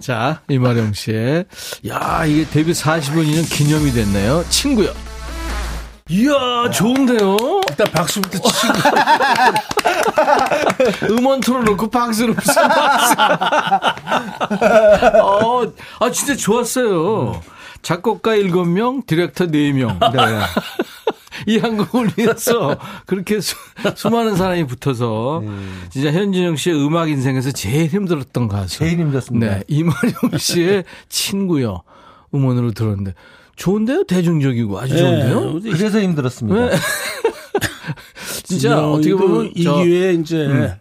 자 0.00 0.40
이마령 0.48 0.92
씨의 0.92 1.44
야 1.88 2.24
이게 2.26 2.48
데뷔 2.48 2.72
40주년 2.72 3.48
기념이 3.50 3.92
됐네요. 3.92 4.44
친구요. 4.48 4.92
이야, 6.10 6.70
좋은데요? 6.72 7.36
일단 7.68 7.86
박수부터 7.92 8.38
치시고. 8.38 8.72
음원 11.12 11.40
틀어놓고 11.40 11.90
박수를 11.90 12.32
무슨 12.32 12.66
박수. 12.66 13.14
어, 15.22 15.70
아, 16.00 16.10
진짜 16.10 16.34
좋았어요. 16.34 17.42
작곡가 17.82 18.30
7명, 18.36 19.04
디렉터 19.06 19.48
4명. 19.48 19.98
네. 20.16 20.40
이 21.46 21.58
한국을 21.58 22.10
위해서 22.16 22.78
그렇게 23.06 23.40
수, 23.40 23.56
많은 24.10 24.36
사람이 24.36 24.66
붙어서 24.66 25.42
네. 25.44 25.50
진짜 25.90 26.12
현진영 26.12 26.56
씨의 26.56 26.76
음악 26.84 27.10
인생에서 27.10 27.52
제일 27.52 27.86
힘들었던 27.88 28.48
가수. 28.48 28.78
제일 28.78 28.98
힘들었습니다. 28.98 29.46
네. 29.46 29.62
이마령 29.68 30.38
씨의 30.38 30.84
친구요. 31.08 31.82
음원으로 32.34 32.72
들었는데 32.72 33.14
좋은데요? 33.56 34.04
대중적이고 34.04 34.78
아주 34.78 34.94
네. 34.94 35.00
좋은데요? 35.00 35.74
그래서 35.76 36.00
힘들었습니다. 36.00 36.66
네. 36.66 36.76
진짜 38.44 38.88
어떻게 38.88 39.14
보면 39.14 39.52
이 39.54 39.64
기회에 39.64 40.14
이제 40.14 40.46
음. 40.46 40.72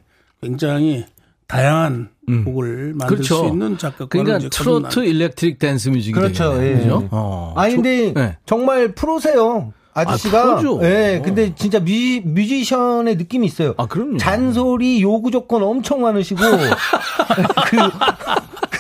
굉장히 0.42 1.06
다양한 1.48 2.10
음. 2.30 2.44
곡을 2.46 2.94
만들 2.96 3.18
그렇죠. 3.18 3.36
수 3.38 3.48
있는 3.48 3.78
작곡가 3.78 4.08
그러니까 4.08 4.50
트로트 4.50 5.00
electric 5.06 5.60
dance 5.60 5.90
music이 5.90 6.12
그렇죠. 6.12 6.54
되겠네요. 6.56 6.82
예. 6.82 6.88
그렇죠? 6.88 7.08
어. 7.12 7.54
아니 7.56 7.76
근데 7.76 8.14
네. 8.14 8.38
정말 8.46 8.94
프로세요. 8.94 9.74
아저씨가. 9.98 10.60
아, 10.60 10.62
예, 10.84 11.22
근데 11.24 11.54
진짜 11.56 11.80
뮤, 11.80 12.22
뮤지션의 12.24 13.16
느낌이 13.18 13.48
있어요. 13.48 13.74
아, 13.78 13.86
그럼요. 13.88 14.18
잔소리 14.18 15.02
요구 15.02 15.32
조건 15.32 15.64
엄청 15.64 16.02
많으시고. 16.02 16.40
그, 17.68 17.78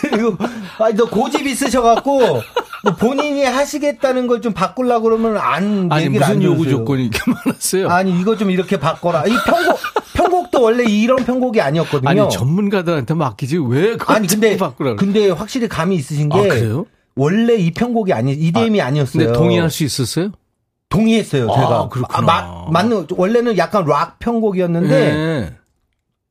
그리고, 0.09 0.38
아니, 0.80 0.95
너 0.95 1.09
고집 1.09 1.45
있으셔 1.47 1.82
갖고, 1.82 2.20
뭐 2.84 2.93
본인이 2.95 3.43
하시겠다는 3.43 4.28
걸 4.28 4.38
좀 4.41 4.53
바꾸려고 4.53 5.03
그러면 5.05 5.38
안, 5.38 5.89
아니, 5.91 6.09
무슨 6.09 6.24
안 6.24 6.43
요구 6.43 6.70
조건이 6.70 7.07
이렇게 7.07 7.20
많았어요? 7.26 7.89
아니, 7.89 8.18
이거 8.20 8.38
좀 8.38 8.51
이렇게 8.51 8.80
바꿔라. 8.80 9.26
이 9.26 9.32
편곡, 9.45 9.80
편곡도 10.13 10.61
원래 10.61 10.84
이런 10.84 11.26
편곡이 11.26 11.59
아니었거든요. 11.59 12.09
아니, 12.09 12.30
전문가들한테 12.30 13.15
맡기지 13.15 13.57
왜 13.57 13.97
아니, 14.05 14.28
근데, 14.28 14.55
바꾸라 14.57 14.95
근데 14.95 15.32
확실히 15.32 15.68
감이 15.68 15.95
있으신 15.95 16.30
게. 16.30 16.38
아, 16.38 16.41
그래요? 16.43 16.86
원래 17.15 17.55
이 17.55 17.72
편곡이 17.72 18.13
아니, 18.13 18.34
EDM이 18.34 18.80
아, 18.80 18.86
아니었어요. 18.86 19.26
근데 19.26 19.38
동의할 19.38 19.72
수 19.72 19.84
있었어요? 19.84 20.32
동의했어요, 20.90 21.48
제가. 21.48 21.80
아, 21.80 21.90
그렇구나. 21.90 22.34
아, 22.34 22.68
맞는, 22.72 23.08
원래는 23.12 23.58
약간 23.58 23.86
락 23.86 24.20
편곡이었는데, 24.20 24.90
네. 24.90 25.54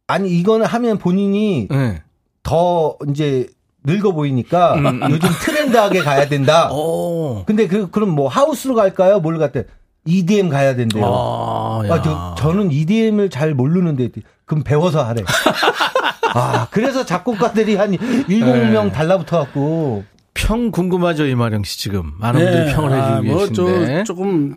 아니, 0.06 0.30
이거는 0.30 0.66
하면 0.66 0.98
본인이 0.98 1.68
네. 1.70 2.02
더 2.42 2.96
이제 3.08 3.48
늙어 3.84 4.12
보이니까 4.12 4.74
음, 4.74 4.86
음. 4.86 5.10
요즘 5.10 5.28
트렌드하게 5.40 6.00
가야 6.00 6.28
된다. 6.28 6.72
오. 6.72 7.44
근데 7.46 7.66
그, 7.68 7.90
그럼 7.90 8.10
뭐 8.10 8.28
하우스로 8.28 8.74
갈까요? 8.74 9.20
뭘 9.20 9.38
갔대? 9.38 9.64
EDM 10.04 10.48
가야 10.48 10.76
된대요. 10.76 11.04
아, 11.04 11.82
아 11.88 12.02
저, 12.02 12.34
저는 12.38 12.70
EDM을 12.70 13.28
잘 13.30 13.54
모르는데, 13.54 14.08
그럼 14.44 14.62
배워서 14.62 15.04
하래. 15.04 15.22
아, 16.34 16.68
그래서 16.70 17.04
작곡가들이 17.04 17.76
한 17.76 17.92
7명 17.92 18.84
네. 18.84 18.92
달라붙어 18.92 19.38
갖고. 19.40 20.04
평 20.36 20.70
궁금하죠, 20.70 21.26
이마령 21.26 21.64
씨 21.64 21.78
지금. 21.78 22.12
많은 22.18 22.40
네. 22.44 22.50
분들이 22.50 22.74
평을 22.74 22.90
해주고 22.92 23.06
아, 23.14 23.20
뭐 23.22 23.38
계신데. 23.38 24.04
조금. 24.04 24.56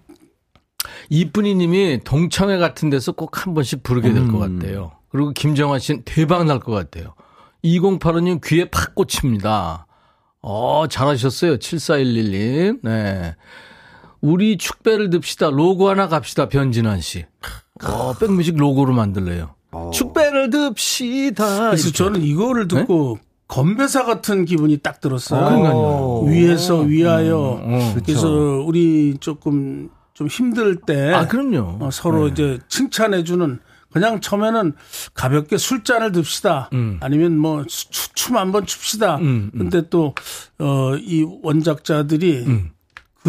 이쁜이 1.10 1.56
님이 1.56 2.00
동창회 2.04 2.58
같은 2.58 2.90
데서 2.90 3.12
꼭 3.14 3.46
한 3.46 3.54
번씩 3.54 3.84
부르게 3.84 4.14
될것 4.14 4.34
음. 4.34 4.60
같아요. 4.60 4.92
그리고 5.10 5.32
김정환 5.32 5.80
씨는 5.80 6.04
대박 6.06 6.46
날 6.46 6.60
것 6.60 6.72
같아요. 6.72 7.14
2085님 7.64 8.40
귀에 8.44 8.66
팍 8.70 8.96
꽂힙니다. 8.96 9.88
어, 10.42 10.86
잘하셨어요. 10.90 11.58
7411님. 11.58 12.80
네. 12.84 13.36
우리 14.22 14.58
축배를 14.58 15.10
듭시다. 15.10 15.50
로고 15.50 15.90
하나 15.90 16.08
갑시다. 16.08 16.48
변진환 16.48 17.02
씨. 17.02 17.26
어, 17.84 18.14
백뮤직 18.14 18.56
로고로 18.58 18.94
만들래요. 18.94 19.56
어. 19.72 19.92
축배를 19.94 20.50
듭시다. 20.50 21.68
그래서 21.72 21.88
이렇게. 21.90 21.92
저는 21.98 22.22
이거를 22.22 22.68
듣고 22.68 23.18
네? 23.22 23.29
건배사 23.50 24.06
같은 24.06 24.46
기분이 24.46 24.78
딱 24.78 25.02
들었어요. 25.02 25.42
어, 25.42 26.24
위에서 26.24 26.80
위하여. 26.82 27.60
음, 27.66 27.74
음, 27.74 28.02
그래서 28.06 28.30
그렇죠. 28.30 28.64
우리 28.66 29.18
조금 29.20 29.90
좀 30.14 30.28
힘들 30.28 30.78
때. 30.78 31.12
아, 31.14 31.28
그럼요. 31.28 31.80
어, 31.82 31.90
서로 31.92 32.28
네. 32.28 32.32
이제 32.32 32.60
칭찬해주는 32.70 33.60
그냥 33.92 34.22
처음에는 34.22 34.74
가볍게 35.16 35.58
술잔을 35.58 36.12
듭시다. 36.12 36.70
음. 36.74 36.98
아니면 37.02 37.38
뭐 37.38 37.66
춤 38.14 38.38
한번 38.38 38.66
춥시다. 38.68 39.16
음, 39.18 39.50
음. 39.56 39.58
근데 39.58 39.90
또, 39.90 40.14
어, 40.60 40.96
이 40.98 41.26
원작자들이 41.42 42.44
음. 42.46 42.70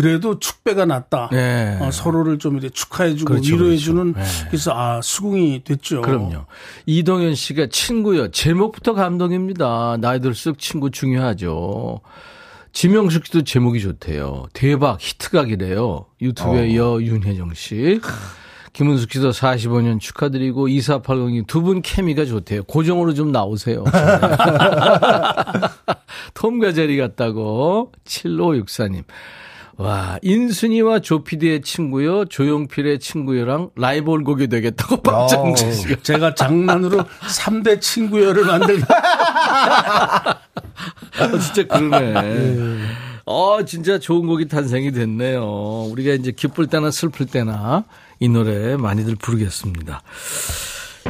그래도 0.00 0.38
축배가 0.38 0.86
났다. 0.86 1.28
네. 1.30 1.78
어, 1.80 1.90
서로를 1.90 2.38
좀 2.38 2.54
이렇게 2.54 2.70
축하해주고 2.70 3.30
그렇죠, 3.32 3.54
위로해주는 3.54 4.12
그렇죠. 4.14 4.30
네. 4.30 4.46
그래서 4.48 4.72
아 4.74 5.00
수긍이 5.02 5.62
됐죠. 5.64 6.00
그럼요. 6.02 6.46
이동현 6.86 7.34
씨가 7.34 7.66
친구요. 7.70 8.30
제목부터 8.30 8.94
감동입니다. 8.94 9.98
나이 10.00 10.20
들수록 10.20 10.58
친구 10.58 10.90
중요하죠. 10.90 12.00
지명숙 12.72 13.26
씨도 13.26 13.42
제목이 13.42 13.80
좋대요. 13.80 14.46
대박 14.54 14.98
히트각이래요. 15.00 16.06
유튜브에 16.22 16.60
어. 16.60 16.64
이어 16.64 16.98
윤혜정 17.02 17.52
씨. 17.54 18.00
김은숙 18.72 19.10
씨도 19.12 19.30
45년 19.30 19.98
축하드리고 19.98 20.68
2480님 20.68 21.46
두 21.48 21.60
분 21.62 21.82
케미가 21.82 22.24
좋대요. 22.24 22.62
고정으로 22.64 23.14
좀 23.14 23.32
나오세요. 23.32 23.82
톰과 26.34 26.72
제리 26.72 26.96
같다고 26.96 27.90
7564님. 28.06 29.02
와, 29.80 30.18
인순이와 30.20 30.98
조피디의 30.98 31.62
친구요, 31.62 32.26
조용필의 32.26 32.98
친구요랑 32.98 33.70
라이벌 33.76 34.24
곡이 34.24 34.48
되겠다고 34.48 35.00
박정지 35.02 35.72
씨가. 35.72 35.96
제가 36.02 36.34
장난으로 36.34 36.98
3대 37.22 37.80
친구요를 37.80 38.44
만들고. 38.44 38.84
어, 41.18 41.38
진짜 41.40 41.66
그러네. 41.66 42.78
어, 43.24 43.64
진짜 43.64 43.98
좋은 43.98 44.26
곡이 44.26 44.48
탄생이 44.48 44.92
됐네요. 44.92 45.86
우리가 45.90 46.12
이제 46.12 46.30
기쁠 46.30 46.66
때나 46.66 46.90
슬플 46.90 47.24
때나 47.24 47.84
이 48.18 48.28
노래 48.28 48.76
많이들 48.76 49.16
부르겠습니다. 49.16 50.02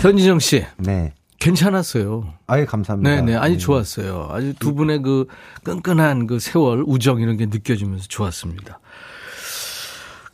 현진정 0.00 0.38
씨. 0.38 0.64
네. 0.76 1.12
괜찮았어요. 1.40 2.32
아예 2.46 2.64
감사합니다. 2.64 3.16
네네. 3.16 3.34
아니, 3.36 3.54
네. 3.54 3.58
좋았어요. 3.58 4.28
아주 4.30 4.54
두 4.58 4.74
분의 4.74 5.02
그 5.02 5.26
끈끈한 5.64 6.26
그 6.26 6.38
세월, 6.38 6.84
우정 6.86 7.20
이런 7.20 7.36
게 7.36 7.46
느껴지면서 7.46 8.06
좋았습니다. 8.08 8.78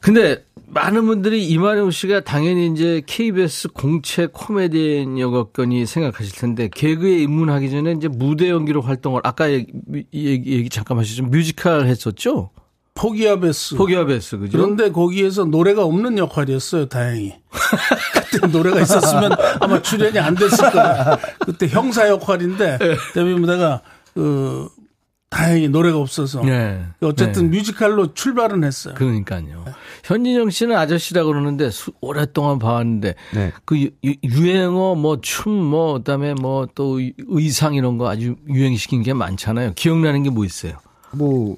근데 0.00 0.44
많은 0.66 1.06
분들이 1.06 1.46
임하룡 1.46 1.90
씨가 1.90 2.20
당연히 2.20 2.68
이제 2.68 3.02
KBS 3.06 3.68
공채 3.68 4.26
코미디언 4.26 5.18
여건이 5.18 5.86
생각하실 5.86 6.34
텐데 6.34 6.68
개그에 6.72 7.18
입문하기 7.22 7.70
전에 7.70 7.92
이제 7.92 8.08
무대 8.08 8.50
연기로 8.50 8.82
활동을 8.82 9.20
아까 9.24 9.50
얘기, 9.50 9.72
얘기, 10.12 10.52
얘기 10.52 10.68
잠깐 10.68 10.98
하셨죠. 10.98 11.24
뮤지컬 11.24 11.86
했었죠? 11.86 12.50
포기와 12.96 13.38
베스. 13.38 13.76
포기와 13.76 14.04
베스, 14.06 14.38
그죠? 14.38 14.56
그런데 14.58 14.90
거기에서 14.90 15.44
노래가 15.44 15.84
없는 15.84 16.16
역할이었어요, 16.18 16.86
다행히. 16.86 17.34
그때 18.30 18.46
노래가 18.48 18.80
있었으면 18.80 19.32
아마 19.60 19.80
출연이 19.82 20.18
안 20.18 20.34
됐을 20.34 20.70
거예요. 20.70 21.18
그때 21.44 21.68
형사 21.68 22.08
역할인데, 22.08 22.78
네. 22.78 22.96
데뷔 23.14 23.34
무대가, 23.34 23.82
그, 24.14 24.68
다행히 25.28 25.68
노래가 25.68 25.98
없어서. 25.98 26.40
네. 26.42 26.84
어쨌든 27.02 27.50
네. 27.50 27.58
뮤지컬로 27.58 28.14
출발은 28.14 28.64
했어요. 28.64 28.94
그러니까요. 28.96 29.64
네. 29.66 29.72
현진영 30.04 30.48
씨는 30.50 30.76
아저씨라고 30.76 31.28
그러는데 31.28 31.70
수, 31.70 31.90
오랫동안 32.00 32.58
봐왔는데 32.60 33.14
네. 33.34 33.52
그 33.64 33.76
유, 33.78 33.90
유행어 34.24 34.94
뭐 34.94 35.20
춤 35.20 35.52
뭐 35.52 35.94
그다음에 35.98 36.32
뭐 36.34 36.68
또 36.76 37.00
의상 37.28 37.74
이런 37.74 37.98
거 37.98 38.08
아주 38.08 38.36
유행시킨 38.48 39.02
게 39.02 39.12
많잖아요. 39.12 39.72
기억나는 39.74 40.22
게 40.22 40.30
뭐 40.30 40.44
있어요? 40.44 40.74
뭐 41.10 41.56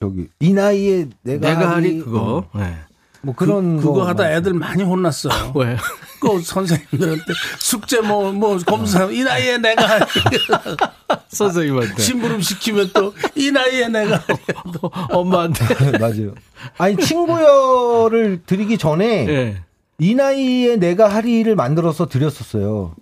저기 0.00 0.28
이 0.40 0.52
나이에 0.52 1.08
내가, 1.22 1.48
내가 1.48 1.70
하리 1.76 1.98
그거. 1.98 2.48
어. 2.52 2.58
네. 2.58 2.74
뭐 3.22 3.34
그런 3.34 3.76
그, 3.76 3.84
거 3.92 4.06
하다 4.06 4.32
애들 4.32 4.54
많이 4.54 4.82
혼났어요. 4.82 5.52
왜? 5.56 5.76
그 6.20 6.40
선생님들한테 6.42 7.24
숙제 7.58 8.00
뭐뭐 8.00 8.32
뭐 8.32 8.58
검사 8.66 9.04
이 9.10 9.22
나이에 9.22 9.58
내가 9.58 10.06
선생님한테 11.28 12.02
심부름 12.02 12.40
시키면 12.40 12.90
또 12.94 13.12
이 13.36 13.50
나이에 13.50 13.88
내가 13.88 14.22
엄마한테 15.10 15.64
맞아요. 15.98 16.34
아니 16.78 16.96
친구여를 16.96 18.42
드리기 18.46 18.78
전에 18.78 19.24
네. 19.24 19.62
이 19.98 20.14
나이에 20.14 20.76
내가 20.76 21.08
하리를 21.08 21.54
만들어서 21.54 22.06
드렸었어요. 22.06 22.94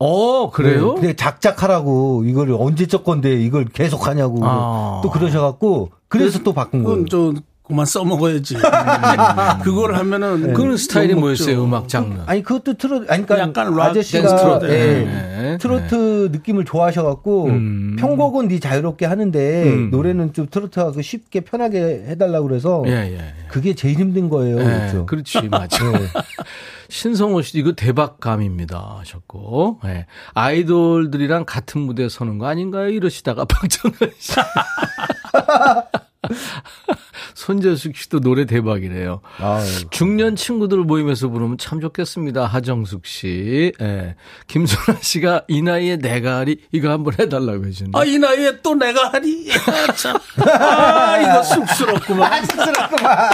어, 0.00 0.50
그래요? 0.50 0.94
네, 0.94 1.00
근데 1.00 1.16
작작하라고 1.16 2.24
이걸 2.24 2.52
언제적 2.52 3.04
건데 3.04 3.34
이걸 3.40 3.66
계속 3.66 4.06
하냐고 4.06 4.40
아. 4.42 5.00
또 5.02 5.10
그러셔갖고 5.10 5.90
그래서 6.08 6.42
또 6.42 6.54
바꾼 6.54 6.82
거예요. 6.82 7.04
좀 7.04 7.36
그만 7.70 7.86
써먹어야지. 7.86 8.56
그걸 9.62 9.94
하면은. 9.94 10.48
네. 10.48 10.52
그런 10.52 10.76
스타일이 10.76 11.14
뭐였어요, 11.14 11.62
음악 11.62 11.88
장르? 11.88 12.20
아니, 12.26 12.42
그것도 12.42 12.74
트로트, 12.74 13.10
아니, 13.10 13.24
그러니까 13.24 13.38
약간 13.38 13.80
아저씨가 13.80 14.36
트로트, 14.36 14.64
예, 14.66 15.04
네. 15.04 15.58
트로트 15.58 16.28
네. 16.30 16.38
느낌을 16.38 16.64
좋아하셔갖고 16.64 17.46
음. 17.46 17.96
편곡은 17.98 18.48
네 18.48 18.58
자유롭게 18.58 19.06
하는데 19.06 19.62
음. 19.64 19.90
노래는 19.90 20.32
좀 20.32 20.48
트로트하고 20.50 21.00
쉽게 21.00 21.40
편하게 21.40 22.04
해달라고 22.08 22.48
그래서 22.48 22.82
예, 22.86 22.90
예, 22.90 23.14
예. 23.14 23.34
그게 23.48 23.74
제일 23.74 23.98
힘든 23.98 24.28
거예요. 24.28 24.58
예, 24.60 24.64
그렇죠. 24.64 25.06
그렇지. 25.06 25.38
네. 25.48 25.48
신성호 26.88 27.42
씨, 27.42 27.58
이거 27.58 27.72
대박감입니다. 27.72 28.96
하셨고, 28.98 29.78
예. 29.86 30.06
아이돌들이랑 30.34 31.44
같은 31.46 31.82
무대에 31.82 32.08
서는 32.08 32.38
거 32.38 32.46
아닌가요? 32.46 32.88
이러시다가 32.88 33.44
박정현 33.46 34.12
씨. 34.18 34.34
손재숙 37.34 37.96
씨도 37.96 38.20
노래 38.20 38.44
대박이래요. 38.44 39.20
아유. 39.38 39.66
중년 39.90 40.36
친구들 40.36 40.78
모임에서 40.78 41.28
부르면 41.28 41.58
참 41.58 41.80
좋겠습니다. 41.80 42.46
하정숙 42.46 43.06
씨. 43.06 43.72
예. 43.80 44.14
김소라 44.46 44.98
씨가 45.00 45.42
이 45.48 45.62
나이에 45.62 45.96
내가 45.96 46.38
하리 46.38 46.58
이거 46.72 46.90
한번 46.90 47.14
해달라고 47.18 47.66
해주는. 47.66 47.92
아, 47.94 48.04
이 48.04 48.18
나이에 48.18 48.60
또 48.62 48.74
내가 48.74 49.12
하리? 49.12 49.50
아, 49.52 49.92
참. 49.92 50.16
아, 50.46 51.18
이거 51.20 51.42
쑥스럽구만. 51.42 52.32
아, 52.32 52.42
쑥스럽구만. 52.42 53.30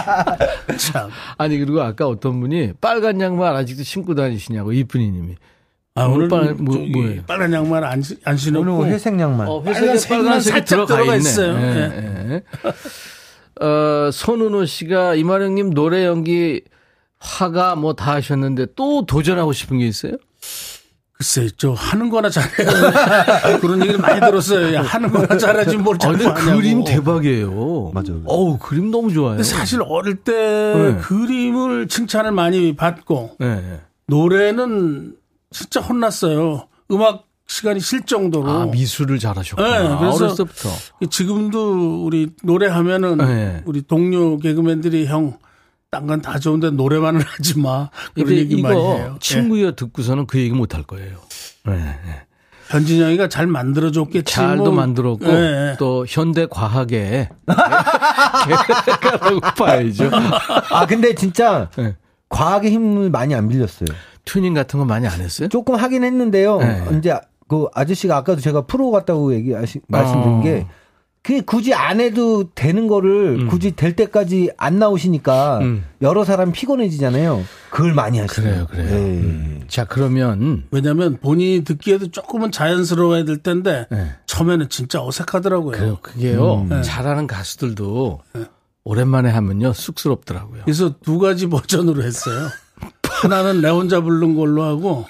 참. 0.79 1.11
아니, 1.39 1.59
그리고 1.59 1.83
아까 1.83 2.07
어떤 2.07 2.41
분이 2.41 2.75
빨간 2.81 3.21
양말 3.21 3.55
아직도 3.57 3.83
신고 3.83 4.15
다니시냐고, 4.15 4.73
이쁜이 4.73 5.11
님이. 5.11 5.35
아, 5.97 6.05
오늘 6.05 6.29
빨, 6.29 6.55
뭐, 6.55 6.77
뭐예요? 6.77 7.23
빨간 7.27 7.53
양말 7.53 7.83
안, 7.85 8.03
안 8.25 8.37
신었고. 8.37 8.71
오늘 8.79 8.93
회색 8.93 9.19
양말. 9.19 9.49
어, 9.49 9.63
회색에 9.65 10.09
빨간색이 10.09 10.65
들어가, 10.65 10.95
들어가 10.95 11.17
있어요. 11.17 11.55
네, 11.59 11.89
네. 11.89 13.65
어, 13.65 14.11
손은호 14.13 14.67
씨가 14.67 15.15
이마령님 15.15 15.71
노래 15.73 16.05
연기 16.05 16.61
화가 17.19 17.77
뭐 17.77 17.95
다 17.95 18.13
하셨는데 18.17 18.67
또 18.77 19.07
도전하고 19.07 19.53
싶은 19.55 19.79
게 19.79 19.87
있어요? 19.87 20.13
글쎄, 21.13 21.49
저 21.57 21.73
하는 21.73 22.11
거나 22.11 22.29
잘해요. 22.29 22.69
그런 23.63 23.81
얘기를 23.81 23.99
많이 23.99 24.21
들었어요. 24.21 24.75
야, 24.75 24.83
하는 24.83 25.11
거나 25.11 25.39
잘하지 25.39 25.79
뭘 25.79 25.97
자꾸 25.99 26.15
아, 26.29 26.35
하냐고. 26.35 26.59
그림 26.59 26.85
대박이에요. 26.85 27.93
맞아요. 27.95 28.21
어우, 28.27 28.59
그림 28.59 28.91
너무 28.91 29.11
좋아요. 29.11 29.43
사실 29.43 29.81
어릴 29.83 30.17
때 30.17 30.33
네. 30.35 30.97
그림을 31.01 31.89
칭찬을 31.89 32.33
많이 32.33 32.77
받고 32.77 33.37
네. 33.39 33.81
노래는 34.09 35.15
진짜 35.51 35.81
혼났어요. 35.81 36.69
음악 36.91 37.25
시간이 37.49 37.81
실 37.81 38.03
정도로. 38.05 38.51
아, 38.51 38.67
미술을 38.67 39.19
잘하셨구나. 39.19 39.69
네, 39.83 39.97
그래서 39.99 40.25
어렸을 40.25 40.45
때부터. 40.47 40.69
지금도 41.11 42.05
우리 42.05 42.31
노래하면은 42.43 43.19
네. 43.19 43.63
우리 43.67 43.83
동료 43.83 44.37
개그맨들이 44.39 45.07
형, 45.07 45.39
딴 45.91 46.07
건 46.09 46.21
다 46.21 46.39
좋은데 46.41 46.71
노래만은 46.71 47.21
하지 47.25 47.59
마. 47.59 47.89
그런 48.15 48.33
얘기 48.33 48.61
많이 48.61 48.77
해요. 48.81 49.17
친구여 49.21 49.71
네. 49.71 49.77
듣고서는 49.77 50.27
그 50.27 50.39
얘기 50.41 50.51
못 50.53 50.75
할 50.75 50.83
거예요. 50.83 51.19
네. 51.67 51.97
현진영이가 52.69 53.29
잘 53.29 53.47
만들어줬겠지. 53.47 54.25
잘도 54.35 54.65
뭐. 54.65 54.73
만들었고 54.73 55.25
네. 55.25 55.77
또 55.79 56.05
현대 56.09 56.47
과학에 56.51 57.29
개라고 59.01 59.41
봐야죠. 59.57 60.11
아 60.73 60.85
근데 60.87 61.15
진짜 61.15 61.71
네. 61.77 61.95
과학의 62.29 62.73
힘을 62.73 63.11
많이 63.11 63.37
안 63.37 63.49
빌렸어요. 63.49 63.87
튜닝 64.27 64.53
같은 64.53 64.79
거 64.79 64.85
많이 64.85 65.07
안 65.07 65.21
했어요? 65.21 65.49
조금 65.49 65.75
하긴 65.75 66.05
했는데요. 66.05 66.59
네. 66.59 66.85
이제 66.99 67.19
그 67.49 67.67
아저씨가 67.73 68.17
아까도 68.19 68.41
제가 68.41 68.67
프로 68.67 68.91
같다고 68.91 69.33
얘기하시 69.35 69.81
말씀드린 69.89 70.39
어. 70.39 70.43
게 70.43 70.67
그게 71.23 71.41
굳이 71.41 71.75
안 71.75 72.01
해도 72.01 72.51
되는 72.55 72.87
거를 72.87 73.41
음. 73.41 73.49
굳이 73.49 73.75
될 73.75 73.97
때까지 73.97 74.51
안 74.57 74.79
나오시니까 74.79 75.59
음. 75.59 75.85
여러 76.01 76.25
사람 76.25 76.53
피곤해지잖아요. 76.53 77.43
그걸 77.71 77.95
많이 77.95 78.21
하시네요. 78.21 78.67
그래요, 78.67 78.87
그래요. 78.87 78.91
네. 78.91 78.97
음. 78.97 79.65
자, 79.67 79.85
그러면 79.87 80.67
왜냐면 80.71 81.19
본인이 81.21 81.65
듣기에도 81.65 82.13
조금은 82.13 82.53
자연스러워야 82.53 83.25
될 83.25 83.39
텐데 83.39 83.87
네. 83.91 84.11
처음에는 84.27 84.69
진짜 84.69 85.03
어색하더라고요. 85.03 85.73
그래요. 85.73 85.99
그게요. 86.01 86.61
음. 86.61 86.69
네. 86.69 86.83
잘하는 86.83 87.27
가수들도 87.27 88.21
네. 88.35 88.45
오랜만에 88.85 89.29
하면요 89.31 89.73
쑥스럽더라고요. 89.73 90.63
그래서 90.65 90.95
두 91.01 91.19
가지 91.19 91.49
버전으로 91.49 92.05
했어요. 92.05 92.47
하나는 93.23 93.61
내 93.61 93.69
혼자 93.69 94.01
부른 94.01 94.37
걸로 94.37 94.63
하고 94.63 95.07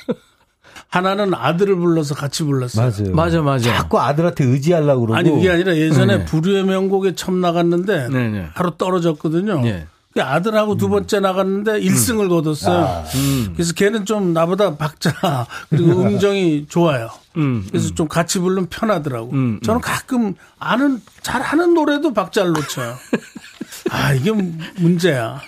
하나는 0.88 1.34
아들을 1.34 1.76
불러서 1.76 2.14
같이 2.14 2.44
불렀어요. 2.44 2.90
맞아요. 2.90 3.14
맞아, 3.14 3.42
맞아. 3.42 3.76
자꾸 3.76 4.00
아들한테 4.00 4.44
의지하려고 4.44 5.02
그러고. 5.02 5.16
아니, 5.16 5.30
그게 5.30 5.50
아니라 5.50 5.76
예전에 5.76 6.18
네. 6.18 6.24
불후의 6.24 6.64
명곡에 6.64 7.14
처음 7.14 7.40
나갔는데 7.40 8.08
네네. 8.08 8.28
네. 8.28 8.46
하루 8.54 8.72
떨어졌거든요. 8.76 9.60
네. 9.60 9.86
그 10.14 10.22
아들하고 10.22 10.76
두 10.76 10.88
번째 10.88 11.20
나갔는데 11.20 11.80
1승을 11.80 12.22
음. 12.22 12.28
거뒀어요. 12.30 12.78
아. 12.78 13.04
음. 13.14 13.52
그래서 13.52 13.74
걔는 13.74 14.06
좀 14.06 14.32
나보다 14.32 14.76
박자 14.76 15.46
그리고 15.68 16.00
음정이 16.00 16.66
좋아요. 16.70 17.10
음. 17.36 17.66
그래서 17.68 17.94
좀 17.94 18.08
같이 18.08 18.38
부르면 18.38 18.68
편하더라고. 18.70 19.32
음, 19.32 19.36
음. 19.36 19.60
저는 19.62 19.82
가끔 19.82 20.34
아는 20.58 21.02
잘하는 21.20 21.74
노래도 21.74 22.14
박자를 22.14 22.52
놓쳐요. 22.52 22.94
아 23.92 24.14
이게 24.14 24.32
문제야. 24.78 25.38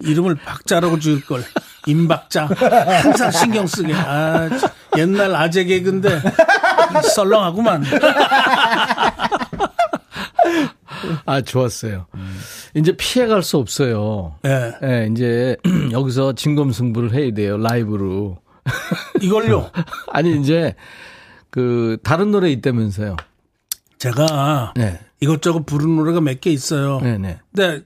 이름을 0.00 0.36
박자라고 0.36 0.98
지을 0.98 1.24
걸. 1.24 1.42
임박자. 1.86 2.46
항상 3.02 3.30
신경 3.30 3.66
쓰게. 3.66 3.92
아, 3.94 4.48
옛날 4.96 5.34
아재 5.36 5.64
개그인데 5.64 6.20
썰렁하구만. 7.14 7.84
아, 11.26 11.40
좋았어요. 11.40 12.06
음. 12.14 12.38
이제 12.74 12.92
피해갈 12.96 13.42
수 13.42 13.56
없어요. 13.58 14.36
예. 14.44 14.48
네. 14.48 14.72
네, 14.80 15.08
이제 15.12 15.56
여기서 15.92 16.34
진검승부를 16.34 17.12
해야 17.14 17.32
돼요. 17.32 17.56
라이브로. 17.58 18.38
이걸요? 19.20 19.70
아니, 20.12 20.38
이제 20.40 20.74
그 21.50 21.98
다른 22.02 22.30
노래 22.30 22.50
있다면서요. 22.50 23.16
제가 23.98 24.72
네. 24.76 24.98
이것저것 25.20 25.64
부른 25.66 25.96
노래가 25.96 26.20
몇 26.20 26.40
개 26.40 26.50
있어요. 26.50 27.00
네네. 27.00 27.18
네. 27.18 27.38
근데 27.54 27.84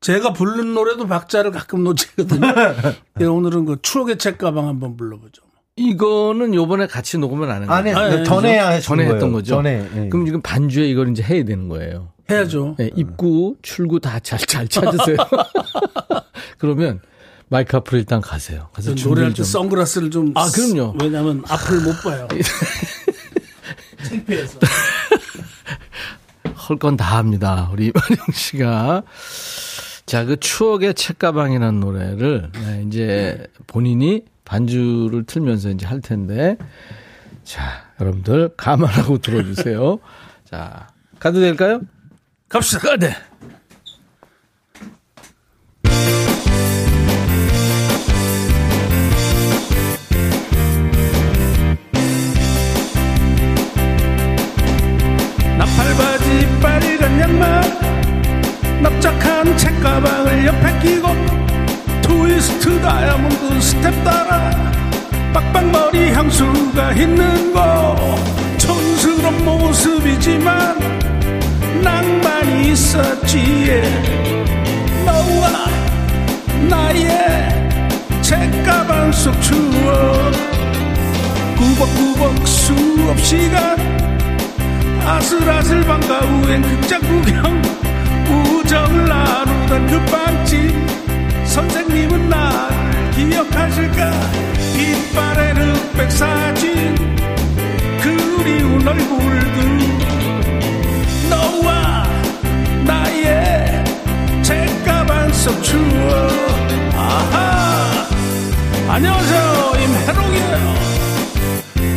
제가 0.00 0.32
부른 0.32 0.72
노래도 0.72 1.06
박자를 1.06 1.50
가끔 1.50 1.84
놓치거든요. 1.84 2.40
예, 3.20 3.24
오늘은 3.24 3.66
그 3.66 3.76
추억의 3.82 4.16
책 4.18 4.38
가방 4.38 4.66
한번 4.66 4.96
불러보죠. 4.96 5.42
이거는 5.76 6.54
요번에 6.54 6.86
같이 6.86 7.18
녹음을 7.18 7.50
안한 7.50 7.66
거예요. 7.66 7.96
아니, 7.98 8.18
아, 8.20 8.22
전에 8.24 8.80
전에 8.80 9.04
했던 9.06 9.32
거죠. 9.32 9.56
전에. 9.56 9.88
예. 9.96 10.08
그럼 10.08 10.24
지금 10.24 10.40
반주에 10.42 10.88
이걸 10.88 11.10
이제 11.10 11.22
해야 11.22 11.44
되는 11.44 11.68
거예요. 11.68 12.12
해야죠. 12.30 12.76
네, 12.78 12.90
입구, 12.96 13.56
출구 13.62 14.00
다 14.00 14.20
잘 14.20 14.38
잘 14.46 14.66
찾으세요. 14.68 15.16
그러면 16.58 17.00
마이크 17.48 17.76
앞으로 17.76 17.98
일단 17.98 18.20
가세요. 18.22 18.68
가서 18.72 18.94
노래할 18.94 19.30
때 19.32 19.36
좀. 19.36 19.44
선글라스를 19.44 20.10
좀. 20.10 20.32
아, 20.34 20.48
그럼요. 20.50 20.96
왜냐하면 21.00 21.42
앞을 21.48 21.80
못 21.80 21.92
봐요. 22.02 22.26
창피해서. 24.08 24.58
할 26.54 26.78
건 26.78 26.96
다 26.96 27.16
합니다. 27.18 27.68
우리 27.72 27.86
이만영 27.86 28.26
씨가. 28.32 29.02
자, 30.10 30.24
그 30.24 30.40
추억의 30.40 30.94
책가방이라는 30.94 31.78
노래를 31.78 32.50
네, 32.52 32.82
이제 32.84 33.46
본인이 33.68 34.24
반주를 34.44 35.22
틀면서 35.22 35.70
이제 35.70 35.86
할 35.86 36.00
텐데, 36.00 36.56
자, 37.44 37.84
여러분들 38.00 38.54
감안하고 38.56 39.18
들어주세요. 39.18 40.00
자, 40.50 40.88
가도 41.20 41.38
될까요? 41.38 41.82
갑시다. 42.48 42.96
네. 42.96 43.14
나팔바지 55.56 56.60
빨간 56.60 57.20
양말 57.20 57.59
가방을 59.80 60.46
옆에 60.46 60.78
끼고 60.80 61.08
트위스트 62.02 62.80
다이아몬드 62.80 63.60
스텝 63.60 64.04
따라 64.04 64.50
빡빡머리 65.32 66.12
향수가 66.12 66.92
있는 66.92 67.52
곳 67.52 67.96
촌스러운 68.58 69.44
모습이지만 69.44 70.78
낭만이 71.82 72.72
있었지에 72.72 73.82
너와 75.06 75.50
나의 76.68 77.10
책가방 78.20 79.12
속 79.12 79.40
추억. 79.40 80.32
꾸벅꾸벅 81.56 82.46
수업 82.46 83.20
시간 83.20 83.76
아슬아슬 85.04 85.82
방과 85.84 86.20
후엔 86.20 86.62
극장 86.62 87.00
구경 87.00 87.62
우정을 88.30 89.08
나누던 89.08 89.86
그 89.86 90.04
빵집. 90.06 90.72
선생님은 91.44 92.28
나를 92.28 93.10
기억하실까? 93.12 94.10
빛바랜 94.76 95.56
흑백 95.56 96.10
사진. 96.12 96.94
그리운 98.00 98.86
얼굴들. 98.86 99.80
너와 101.28 102.04
나의 102.84 103.84
책가방 104.42 105.32
속 105.32 105.62
추억. 105.62 106.30
아하! 106.94 108.06
안녕하세요 108.88 109.72
임해롱이에요. 109.76 110.74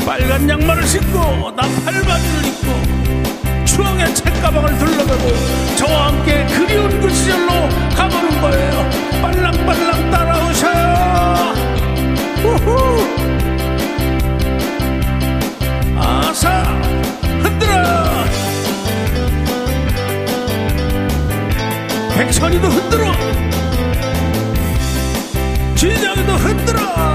빨간 0.05 0.49
양말을 0.49 0.85
신고 0.85 1.51
나팔바지를 1.51 2.45
입고 2.45 2.92
추억의 3.73 4.13
책가방을 4.13 4.77
둘러가고 4.77 5.75
저와 5.77 6.07
함께 6.09 6.45
그리운 6.45 7.01
그 7.01 7.09
시절로 7.09 7.51
가보는 7.95 8.39
거예요. 8.39 8.89
빨랑빨랑 9.19 10.11
따라오셔요. 10.11 11.53
우후. 12.43 13.03
아사 15.97 16.61
흔들어. 17.41 18.23
백천이도 22.15 22.67
흔들어. 22.67 23.11
진영이도 25.75 26.31
흔들어 26.33 27.12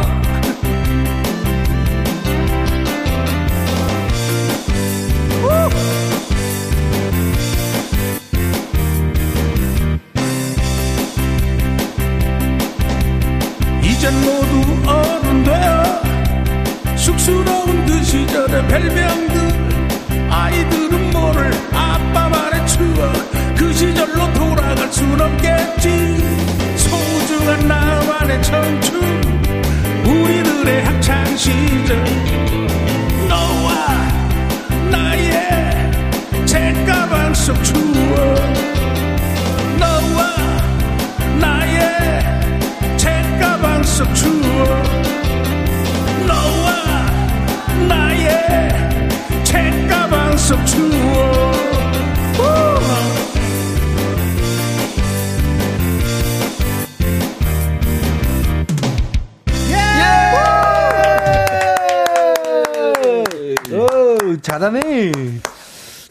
잘하네. 64.48 65.12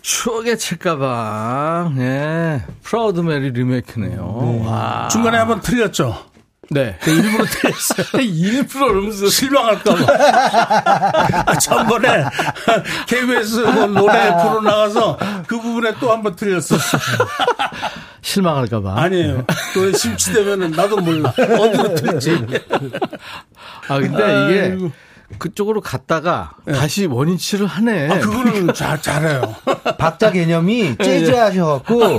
추억의 0.02 0.58
책가방. 0.58 1.96
네. 1.96 2.64
Proud 2.84 3.20
Mary 3.20 3.52
리메이크네요. 3.52 4.64
와. 4.66 5.08
중간에 5.10 5.38
한번 5.38 5.60
틀렸죠 5.62 6.18
네. 6.70 6.98
일부러 7.08 7.46
틀렸어요. 7.46 8.22
일부러 8.24 8.88
그러면서. 8.88 9.28
실망할까봐. 9.28 10.06
아, 11.48 11.58
전번에 11.60 12.26
KBS 13.08 13.60
뭐 13.60 13.86
노래 13.88 14.36
프로 14.38 14.62
나가서 14.62 15.18
그 15.48 15.60
부분에 15.62 15.94
또 16.00 16.12
한번 16.12 16.36
틀렸어. 16.36 16.76
실망할까봐. 18.22 19.02
아니에요. 19.02 19.46
또 19.74 19.92
심취되면은 19.94 20.72
나도 20.72 20.98
몰라. 20.98 21.34
어디로 21.38 21.96
틀지. 21.96 22.46
아, 23.88 24.00
근데 24.00 24.48
이게 24.50 24.62
아이고. 24.62 24.92
그쪽으로 25.38 25.82
갔다가 25.82 26.52
다시 26.74 27.06
원위치를 27.06 27.68
하네. 27.68 28.10
아, 28.10 28.20
그거는 28.20 28.74
잘, 28.74 29.02
잘해요. 29.02 29.56
박자 30.00 30.32
개념이 30.32 30.96
네, 30.98 31.04
재즈 31.04 31.32
하셔갖고 31.32 32.18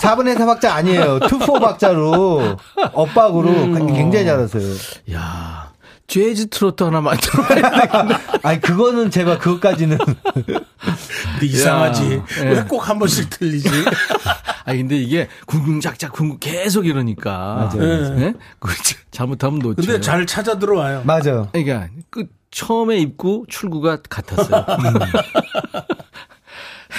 4분의 0.00 0.36
4 0.36 0.46
박자 0.46 0.74
아니에요. 0.74 1.20
투포 1.20 1.54
박자로 1.54 2.56
엇박으로 2.92 3.48
음. 3.50 3.86
굉장히 3.94 4.26
잘하세요. 4.26 4.74
야 5.14 5.67
재즈 6.08 6.48
트로트 6.48 6.84
하나 6.84 7.00
만들어야 7.02 7.48
되겠네. 7.48 8.14
아니 8.42 8.60
그거는 8.60 9.10
제가 9.10 9.38
그것까지는 9.38 9.98
근데 10.24 11.46
이상하지. 11.46 12.14
야, 12.16 12.24
예. 12.44 12.48
왜꼭 12.54 12.88
한 12.88 12.98
번씩 12.98 13.28
틀리지? 13.30 13.68
아 14.64 14.72
근데 14.72 14.96
이게 14.96 15.28
궁궁작작 15.46 16.12
궁궁 16.12 16.38
계속 16.40 16.86
이러니까. 16.86 17.70
맞아요. 17.74 18.14
네? 18.14 18.34
그 18.58 18.74
잘못하면 19.10 19.58
놓쳐. 19.60 19.76
근데 19.82 20.00
잘 20.00 20.26
찾아 20.26 20.58
들어와요. 20.58 21.02
맞아요. 21.04 21.48
그러니까 21.52 21.88
그 22.08 22.26
처음에 22.50 22.96
입구 22.98 23.44
출구가 23.46 23.98
같았어요. 24.08 24.64
음. 24.66 24.94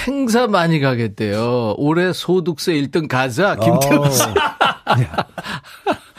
행사 0.08 0.46
많이 0.46 0.80
가겠대요. 0.80 1.74
올해 1.78 2.14
소득세 2.14 2.74
1등 2.74 3.08
가자 3.08 3.56
김태우 3.56 4.12
씨. 4.12 4.22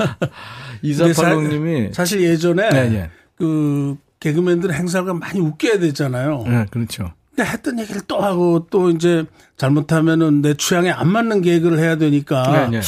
근데 0.82 1.12
사- 1.12 1.34
2480님이 1.34 1.92
사실 1.94 2.22
예전에 2.22 2.68
네, 2.70 2.88
네. 2.88 3.10
그 3.36 3.96
개그맨들 4.20 4.72
행사가 4.74 5.14
많이 5.14 5.40
웃겨야 5.40 5.78
되잖아요. 5.78 6.44
네, 6.46 6.66
그렇죠. 6.70 7.12
근데 7.34 7.48
했던 7.50 7.78
얘기를 7.78 8.00
또 8.06 8.18
하고 8.20 8.66
또 8.70 8.90
이제 8.90 9.24
잘못하면은 9.56 10.42
내 10.42 10.54
취향에 10.54 10.90
안 10.90 11.08
맞는 11.08 11.42
개그를 11.42 11.78
해야 11.78 11.96
되니까 11.96 12.68
네, 12.70 12.78
네. 12.78 12.80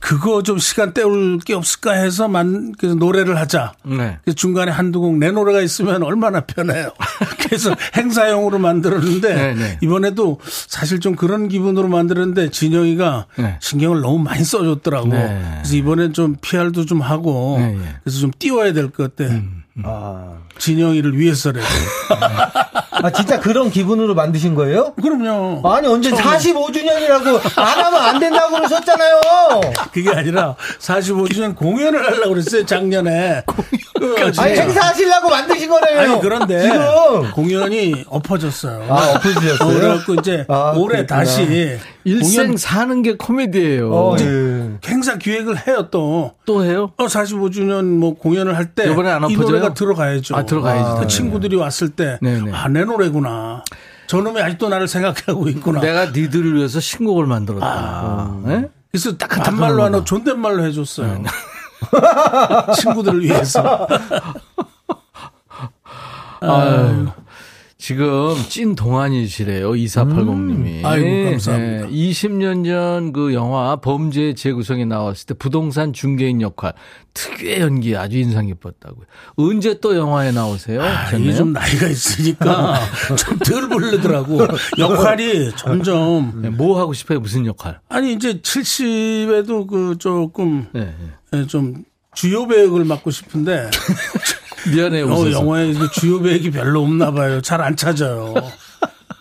그거 0.00 0.42
좀 0.42 0.58
시간 0.58 0.92
때울 0.92 1.38
게 1.38 1.54
없을까 1.54 1.92
해서 1.92 2.28
만 2.28 2.72
그래서 2.78 2.94
노래를 2.96 3.38
하자. 3.38 3.72
네. 3.84 4.18
그래서 4.24 4.34
중간에 4.36 4.70
한두 4.70 5.00
곡 5.00 5.16
내 5.16 5.30
노래가 5.30 5.60
있으면 5.60 6.02
얼마나 6.02 6.40
편해요. 6.40 6.90
그래서 7.40 7.74
행사용으로 7.96 8.58
만들었는데 8.58 9.34
네, 9.34 9.54
네. 9.54 9.78
이번에도 9.82 10.40
사실 10.44 11.00
좀 11.00 11.14
그런 11.16 11.48
기분으로 11.48 11.88
만들었는데 11.88 12.50
진영이가 12.50 13.26
네. 13.38 13.56
신경을 13.60 14.00
너무 14.00 14.18
많이 14.18 14.44
써줬더라고. 14.44 15.08
네. 15.08 15.42
그래서 15.58 15.76
이번엔 15.76 16.12
좀 16.12 16.36
PR도 16.40 16.84
좀 16.86 17.00
하고 17.00 17.56
네, 17.58 17.72
네. 17.72 17.78
그래서 18.04 18.18
좀 18.20 18.30
띄워야 18.38 18.72
될 18.72 18.90
것 18.90 19.16
같아. 19.16 19.32
아, 19.84 20.38
진영이를 20.58 21.18
위해서라도. 21.18 21.66
아, 22.92 23.10
진짜 23.12 23.38
그런 23.40 23.70
기분으로 23.70 24.14
만드신 24.14 24.54
거예요? 24.54 24.94
그럼요. 24.94 25.60
아니 25.68 25.86
언제 25.86 26.10
45주년이라고 26.10 27.58
안 27.58 27.78
하면 27.84 28.00
안 28.02 28.18
된다고 28.18 28.56
그러셨잖아요. 28.56 29.20
그게 29.92 30.10
아니라 30.10 30.56
45주년 30.78 31.54
공연을 31.54 32.04
하려고 32.06 32.30
그랬어요, 32.30 32.64
작년에. 32.64 33.44
그 33.98 34.32
아니. 34.38 34.58
행사하시려고 34.58 35.28
만드신 35.30 35.68
거래요. 35.68 36.00
아니, 36.00 36.20
그런데 36.20 36.62
지금 36.62 37.30
공연이 37.32 38.04
엎어졌어요. 38.08 38.86
아 38.92 39.12
엎어지셨어요? 39.16 39.68
어, 39.68 39.72
그래갖고 39.72 40.14
이제 40.14 40.44
아, 40.48 40.72
올해 40.76 41.04
그렇구나. 41.04 41.20
다시 41.20 41.78
일생 42.04 42.42
공연 42.44 42.56
사는 42.56 43.02
게 43.02 43.16
코미디예요. 43.16 43.92
어, 43.92 44.16
예. 44.20 44.70
행사 44.86 45.18
기획을 45.18 45.66
해요 45.66 45.88
또. 45.90 46.32
또 46.44 46.64
해요? 46.64 46.92
어, 46.96 47.06
45주년 47.06 47.84
뭐 47.84 48.14
공연을 48.14 48.56
할 48.56 48.74
때. 48.74 48.90
이번에 48.90 49.10
안이 49.10 49.24
엎어져요? 49.34 49.46
노래가 49.46 49.74
들어가야죠. 49.74 50.36
아, 50.36 50.44
들어가야지. 50.44 51.00
그 51.00 51.06
친구들이 51.08 51.56
왔을 51.56 51.90
때. 51.90 52.18
네네. 52.22 52.52
아, 52.52 52.68
내 52.68 52.84
노래구나. 52.84 53.64
저놈이 54.06 54.40
아직도 54.40 54.68
나를 54.68 54.86
생각하고 54.86 55.48
있구나. 55.48 55.80
내가 55.80 56.06
니들을 56.06 56.54
위해서 56.54 56.78
신곡을 56.78 57.26
만들었다. 57.26 58.36
네? 58.44 58.66
그래서 58.92 59.16
딱 59.16 59.28
그런 59.28 59.46
하나 59.62 59.90
거다. 59.90 60.04
존댓말로 60.04 60.64
해줬어요. 60.64 61.22
친구들을 62.80 63.22
위해서. 63.22 63.86
아유. 66.40 67.06
지금 67.78 68.34
찐 68.48 68.74
동안이시래요. 68.74 69.70
2480님이. 69.70 70.80
음, 70.80 70.82
아이고, 70.84 71.30
감사합니다. 71.30 71.86
네, 71.86 71.92
20년 71.92 72.64
전 72.64 73.12
그 73.12 73.32
영화 73.34 73.76
범죄 73.76 74.34
재구성에 74.34 74.86
나왔을 74.86 75.26
때 75.26 75.34
부동산 75.34 75.92
중개인 75.92 76.40
역할 76.40 76.72
특유의 77.14 77.60
연기 77.60 77.94
아주 77.94 78.18
인상 78.18 78.46
깊었다고요. 78.46 79.04
언제 79.36 79.78
또 79.78 79.94
영화에 79.96 80.32
나오세요? 80.32 80.82
아, 80.82 81.12
이게 81.12 81.32
좀 81.34 81.52
나이가 81.52 81.86
있으니까 81.86 82.80
좀덜 83.16 83.68
보려더라고. 83.68 84.40
역할이 84.78 85.52
점점. 85.56 86.40
네, 86.42 86.50
뭐 86.50 86.80
하고 86.80 86.92
싶어요? 86.92 87.20
무슨 87.20 87.46
역할? 87.46 87.78
아니, 87.88 88.14
이제 88.14 88.40
70에도 88.40 89.68
그 89.68 89.96
조금 89.98 90.66
네, 90.72 90.80
네. 90.80 90.94
좀 91.46 91.84
주요 92.14 92.46
배역을 92.46 92.84
맡고 92.84 93.10
싶은데. 93.10 93.70
미안해요. 94.74 95.06
어, 95.08 95.30
영화에 95.30 95.74
주요 95.92 96.20
배역이 96.20 96.50
별로 96.50 96.82
없나 96.82 97.10
봐요. 97.12 97.40
잘 97.40 97.60
안 97.60 97.76
찾아요. 97.76 98.34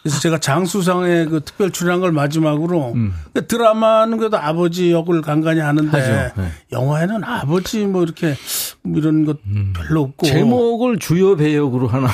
그래서 0.02 0.20
제가 0.20 0.38
장수상에 0.40 1.26
그 1.26 1.42
특별 1.44 1.72
출연한 1.72 2.00
걸 2.00 2.12
마지막으로 2.12 2.94
음. 2.94 3.14
드라마는 3.48 4.20
그래도 4.20 4.38
아버지 4.38 4.92
역을 4.92 5.22
간간히 5.24 5.62
하는데 5.62 6.32
네. 6.38 6.52
영화에는 6.72 7.24
아버지 7.24 7.86
뭐 7.86 8.04
이렇게 8.04 8.36
뭐 8.84 9.00
이런 9.00 9.26
것 9.26 9.38
음. 9.48 9.74
별로 9.76 10.04
없고 10.04 10.28
제목을 10.28 11.00
주요 11.00 11.36
배역으로 11.36 11.88
하나 11.88 12.08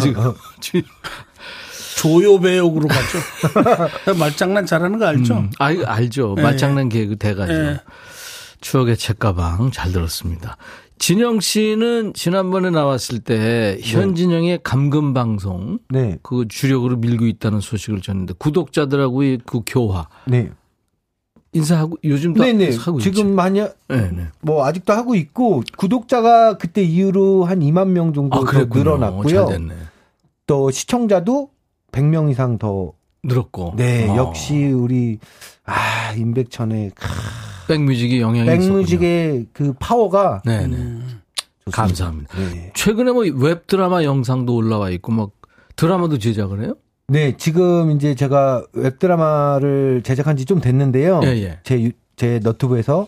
지금 0.00 0.32
조요 1.96 2.40
배역으로 2.40 2.88
가죠. 2.88 4.16
말장난 4.18 4.64
잘하는 4.64 4.98
거 4.98 5.06
알죠? 5.06 5.34
음. 5.34 5.50
아, 5.58 5.74
알죠. 5.86 6.32
네. 6.36 6.42
말장난 6.42 6.88
개그 6.88 7.16
대가죠. 7.16 7.52
네. 7.52 7.80
추억의 8.60 8.96
책가방 8.96 9.70
잘 9.70 9.92
들었습니다. 9.92 10.56
진영 10.98 11.40
씨는 11.40 12.12
지난번에 12.12 12.68
나왔을 12.68 13.20
때 13.20 13.38
네. 13.38 13.78
현진영의 13.82 14.60
감금 14.62 15.14
방송 15.14 15.78
네. 15.88 16.18
그 16.22 16.46
주력으로 16.46 16.98
밀고 16.98 17.26
있다는 17.26 17.60
소식을 17.60 18.02
전했는데 18.02 18.34
구독자들하고의 18.38 19.40
그 19.46 19.62
교화. 19.66 20.08
네. 20.26 20.50
인사하고 21.52 21.96
요즘도 22.04 22.44
네네. 22.44 22.76
하고 22.76 23.00
지금. 23.00 23.34
만약 23.34 23.76
네네. 23.88 24.28
뭐 24.42 24.64
아직도 24.66 24.92
하고 24.92 25.14
있고 25.14 25.62
구독자가 25.76 26.58
그때 26.58 26.82
이후로 26.82 27.44
한 27.44 27.60
2만 27.60 27.88
명 27.88 28.12
정도 28.12 28.38
아, 28.38 28.52
늘어났고요. 28.70 29.48
또 30.46 30.70
시청자도 30.70 31.50
100명 31.92 32.30
이상 32.30 32.58
더 32.58 32.92
늘었고. 33.24 33.74
네, 33.76 34.08
아. 34.10 34.16
역시 34.16 34.66
우리 34.66 35.18
아 35.64 36.12
임백천의 36.12 36.92
백뮤직이 37.74 38.20
영향이 38.20 38.46
백뮤직의 38.48 39.46
그 39.52 39.72
파워가 39.78 40.42
네, 40.44 40.66
네. 40.66 40.76
음, 40.76 41.20
감사합니다. 41.70 42.36
네. 42.36 42.72
최근에 42.74 43.12
뭐 43.12 43.24
웹드라마 43.24 44.02
영상도 44.02 44.56
올라와 44.56 44.90
있고 44.90 45.12
막 45.12 45.30
드라마도 45.76 46.18
제작을 46.18 46.64
해요? 46.64 46.74
네, 47.08 47.36
지금 47.36 47.92
이제 47.92 48.14
제가 48.14 48.64
웹드라마를 48.72 50.02
제작한 50.04 50.36
지 50.36 50.44
좀 50.44 50.60
됐는데요. 50.60 51.20
예, 51.24 51.28
예. 51.42 51.58
제, 51.62 51.92
제 52.16 52.40
너튜브에서 52.42 53.06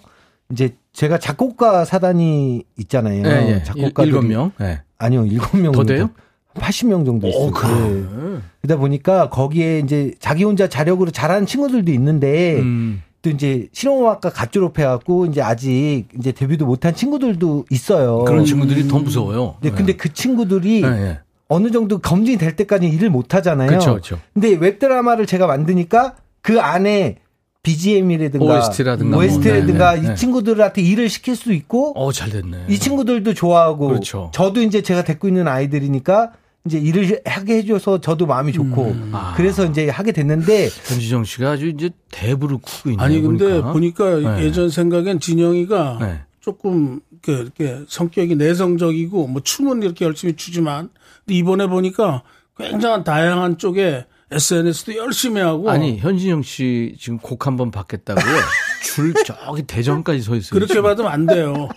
이제 0.53 0.77
제가 0.93 1.19
작곡가 1.19 1.85
사단이 1.85 2.63
있잖아요. 2.79 3.23
예, 3.27 3.55
예. 3.57 3.63
작곡가 3.65 4.05
일곱 4.05 4.23
명. 4.27 4.53
예. 4.61 4.83
아니요, 4.99 5.25
일곱 5.27 5.57
명. 5.57 5.73
더 5.73 5.83
돼요? 5.85 6.11
80명 6.55 7.05
정도 7.07 7.27
있어요. 7.29 7.47
오, 7.47 7.51
그래. 7.51 7.71
네. 7.73 8.39
그러다 8.61 8.79
보니까 8.79 9.29
거기에 9.31 9.79
이제 9.81 10.13
자기 10.21 10.45
혼자 10.45 10.69
자력으로 10.69 11.11
잘하는 11.11 11.47
친구들도 11.47 11.91
있는데 11.93 12.61
음. 12.61 13.03
또 13.23 13.31
이제 13.31 13.69
실용음악과 13.73 14.31
갓 14.31 14.51
졸업해갖고 14.51 15.27
이제 15.27 15.41
아직 15.41 16.07
이제 16.19 16.33
데뷔도 16.33 16.67
못한 16.67 16.95
친구들도 16.95 17.67
있어요. 17.71 18.25
그런 18.25 18.45
친구들이 18.45 18.83
음. 18.83 18.89
더 18.89 18.99
무서워요. 18.99 19.57
네, 19.61 19.71
근데 19.71 19.95
그 19.95 20.13
친구들이 20.13 20.83
네, 20.83 20.91
네. 20.91 21.19
어느 21.47 21.71
정도 21.71 21.99
검증이 21.99 22.37
될 22.37 22.57
때까지 22.57 22.89
일을 22.89 23.11
못 23.11 23.35
하잖아요. 23.35 23.69
그렇죠, 23.69 23.91
그렇죠. 23.93 24.19
근데 24.35 24.55
웹드라마를 24.55 25.27
제가 25.27 25.47
만드니까 25.47 26.17
그 26.41 26.61
안에 26.61 27.19
BGM이라든가 27.63 28.45
OST라든가, 28.45 29.17
OST라든가 29.17 29.93
뭐, 29.93 30.01
네, 30.01 30.09
네, 30.09 30.13
이 30.13 30.17
친구들한테 30.17 30.83
일을 30.83 31.09
시킬 31.09 31.37
수 31.37 31.53
있고 31.53 31.93
어, 31.95 32.11
잘 32.11 32.31
됐네. 32.31 32.65
이 32.69 32.77
친구들도 32.77 33.35
좋아하고 33.35 33.87
그렇죠. 33.87 34.33
저도 34.35 34.63
이제 34.63 34.83
제가 34.83 35.05
데리고 35.05 35.29
있는 35.29 35.47
아이들이니까 35.47 36.33
이제 36.65 36.79
일을 36.79 37.21
하게 37.25 37.57
해줘서 37.57 38.01
저도 38.01 38.27
마음이 38.27 38.53
좋고 38.53 38.91
음. 38.91 39.11
아. 39.13 39.35
그래서 39.37 39.67
이제 39.67 39.89
하게 39.89 40.13
됐는데 40.13 40.69
전지정 40.69 41.25
씨가 41.25 41.53
아주 41.53 41.67
이제 41.67 41.91
대부를 42.11 42.59
크고 42.59 42.91
있네요. 42.91 43.05
아니 43.05 43.21
근데 43.21 43.61
보니까, 43.61 43.73
보니까 43.73 44.37
네. 44.37 44.45
예전 44.45 44.71
생각엔 44.71 45.19
진영이가 45.19 45.99
네. 46.01 46.21
조금 46.41 47.01
이렇게 47.27 47.81
성격이 47.89 48.37
내성적이고 48.37 49.27
뭐 49.27 49.43
춤은 49.43 49.83
이렇게 49.83 50.05
열심히 50.05 50.37
추지만 50.37 50.91
이번에 51.29 51.67
보니까 51.67 52.23
굉장한 52.57 53.05
다양한 53.05 53.59
쪽에 53.59 54.07
SNS도 54.33 54.97
열심히 54.97 55.41
하고 55.41 55.71
아니 55.71 55.99
현진영 55.99 56.43
씨 56.43 56.97
지금 56.99 57.19
곡 57.19 57.47
한 57.47 57.57
번 57.57 57.71
받겠다고요? 57.71 58.25
줄 58.83 59.15
저기 59.25 59.63
대전까지 59.63 60.21
서 60.23 60.35
있어요. 60.35 60.51
그렇게 60.51 60.75
지금. 60.75 60.83
받으면 60.83 61.11
안 61.11 61.27
돼요. 61.27 61.69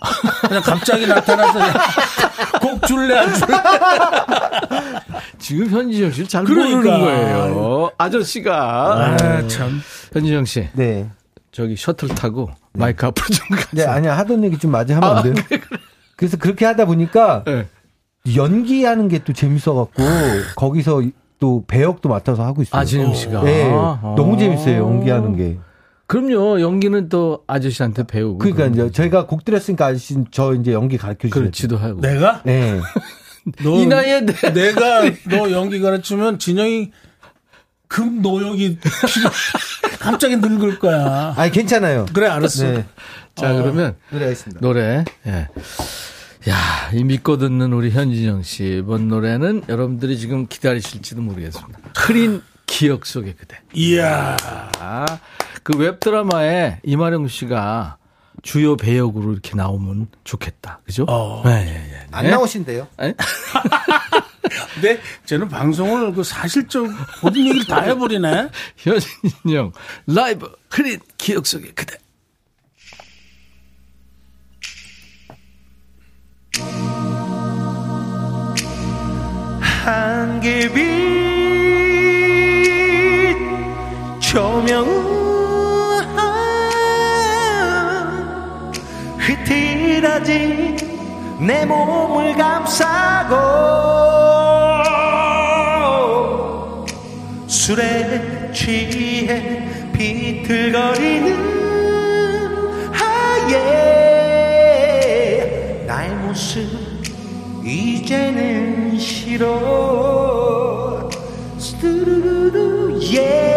그냥 0.46 0.62
갑자기 0.62 1.06
나타나서 1.06 1.58
곡 2.60 2.86
줄래 2.86 3.16
안 3.18 3.32
줄래? 3.34 3.56
지금 5.38 5.68
현진영 5.68 6.10
씨를 6.12 6.28
잘 6.28 6.44
그러니까. 6.44 6.76
모르는 6.76 7.00
거예요. 7.00 7.90
아저씨가 7.98 9.16
아, 9.20 9.48
참 9.48 9.80
현진영 10.12 10.44
씨. 10.44 10.68
네. 10.74 11.08
저기 11.52 11.74
셔틀 11.76 12.08
타고 12.10 12.50
네. 12.74 12.80
마이크 12.80 13.06
앞으로 13.06 13.26
좀 13.28 13.48
가서. 13.56 13.68
네, 13.72 13.84
아니야 13.84 14.16
하던 14.18 14.44
얘기 14.44 14.58
좀 14.58 14.70
마저 14.72 14.94
하면 14.94 15.08
아, 15.10 15.16
안 15.18 15.22
돼요? 15.22 15.34
그래, 15.48 15.58
그래. 15.60 15.80
그래서 16.16 16.36
그렇게 16.36 16.64
하다 16.66 16.84
보니까 16.86 17.44
네. 17.46 17.66
연기하는 18.34 19.08
게 19.08 19.20
또 19.20 19.32
재밌어갖고 19.32 20.02
거기서 20.56 21.02
또 21.38 21.64
배역도 21.66 22.08
맡아서 22.08 22.44
하고 22.44 22.62
있어요. 22.62 22.80
아 22.80 22.84
진영 22.84 23.14
씨가. 23.14 23.42
네. 23.42 23.70
아. 23.72 24.14
너무 24.16 24.38
재밌어요, 24.38 24.78
연기하는 24.78 25.36
게. 25.36 25.58
그럼요. 26.06 26.60
연기는 26.60 27.08
또 27.08 27.42
아저씨한테 27.46 28.04
배우고. 28.04 28.38
그러니까 28.38 28.66
이제 28.66 28.90
저희가 28.90 29.26
곡 29.26 29.44
들었으니까 29.44 29.86
아저씨 29.86 30.16
저 30.30 30.54
이제 30.54 30.72
연기 30.72 30.96
가르쳐 30.96 31.28
주세요. 31.28 31.42
그렇지도 31.42 31.76
하고. 31.76 32.00
내가? 32.00 32.42
네. 32.44 32.80
너, 33.62 33.78
이 33.80 33.86
나이에 33.86 34.20
내. 34.20 34.32
내가 34.52 35.02
너 35.28 35.50
연기 35.50 35.80
가르치면 35.80 36.38
진영이 36.38 36.92
금 37.88 38.22
노역이 38.22 38.78
갑자기 40.00 40.36
늙을 40.36 40.78
거야. 40.78 41.34
아니 41.36 41.50
괜찮아요. 41.50 42.06
그래 42.12 42.28
알았어. 42.28 42.64
네. 42.66 42.84
자 43.34 43.52
어, 43.52 43.62
그러면 43.62 43.96
노래 44.10 44.24
하겠습니다. 44.24 44.60
노래. 44.60 45.04
예. 45.26 45.48
야, 46.48 46.90
이 46.92 47.02
믿고 47.02 47.38
듣는 47.38 47.72
우리 47.72 47.90
현진영 47.90 48.42
씨. 48.42 48.78
이번 48.78 49.08
노래는 49.08 49.64
여러분들이 49.68 50.16
지금 50.18 50.46
기다리실지도 50.46 51.20
모르겠습니다. 51.20 51.78
흐린 51.96 52.40
기억 52.66 53.04
속의 53.04 53.34
그대. 53.34 53.58
이야. 53.74 54.36
그 55.64 55.76
웹드라마에 55.76 56.80
이마령 56.84 57.26
씨가 57.26 57.96
주요 58.42 58.76
배역으로 58.76 59.32
이렇게 59.32 59.56
나오면 59.56 60.06
좋겠다. 60.22 60.80
그죠? 60.84 61.04
어. 61.08 61.42
네, 61.44 61.64
네, 61.64 61.72
네. 61.72 62.06
안 62.12 62.30
나오신대요? 62.30 62.86
네? 64.82 65.00
저는 65.24 65.48
방송을 65.48 66.12
그 66.14 66.22
사실적 66.22 66.86
모든 67.22 67.44
얘기를 67.44 67.66
다 67.66 67.80
해버리네. 67.80 68.50
현진영 68.76 69.72
라이브 70.06 70.52
흐린 70.70 71.00
기억 71.18 71.44
속의 71.46 71.72
그대. 71.74 71.96
한길빛 79.60 80.96
조명은 84.20 85.16
흐트러진 89.18 90.76
내 91.40 91.64
몸을 91.66 92.34
감싸고 92.36 93.36
술에 97.46 98.50
취해 98.52 99.90
비틀거리는 99.92 101.35
이제는 108.06 108.96
싫어. 109.00 109.48
스르르르 111.58 113.00
예. 113.02 113.46
속 113.50 113.55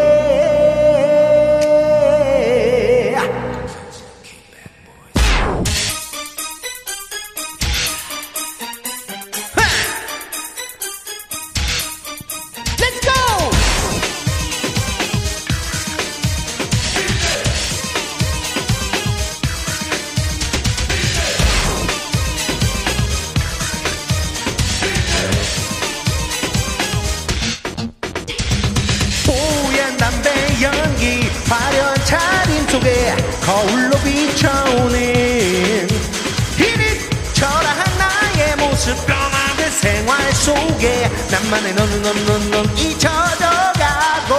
속에 40.50 41.10
나만의 41.32 41.74
너는 41.76 42.02
너는 42.02 42.26
너는 42.26 42.52
너는 42.52 42.78
잊혀져가고. 42.78 44.34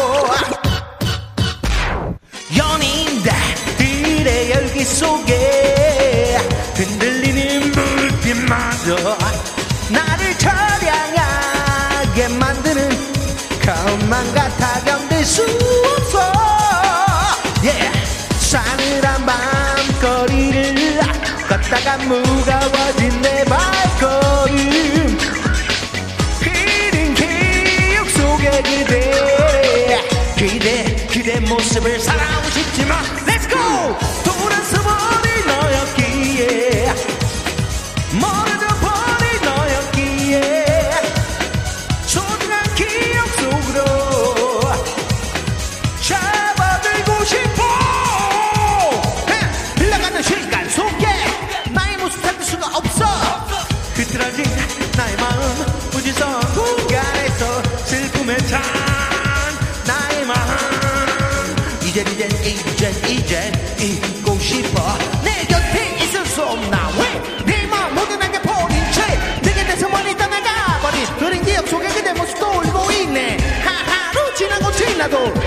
연인들의 2.56 4.50
열기 4.50 4.84
속에 4.84 6.36
흔들리는 6.74 7.70
불빛마저 7.70 9.18
나를 9.90 10.36
처량하게 10.38 12.28
만드는 12.28 12.90
것만 13.64 14.34
같아 14.34 14.80
견딜 14.84 15.24
수 15.24 15.44
없어. 15.44 16.32
Yeah. 17.62 18.00
싸늘한 18.50 19.26
밤거리를 19.26 20.98
걷다가 21.48 21.98
무거워진 21.98 23.20
내 23.22 23.44
발걸음 23.44 24.80
모습을 31.81 31.99
사랑하고 31.99 32.51
싶지만 32.51 33.20
지 75.09 75.39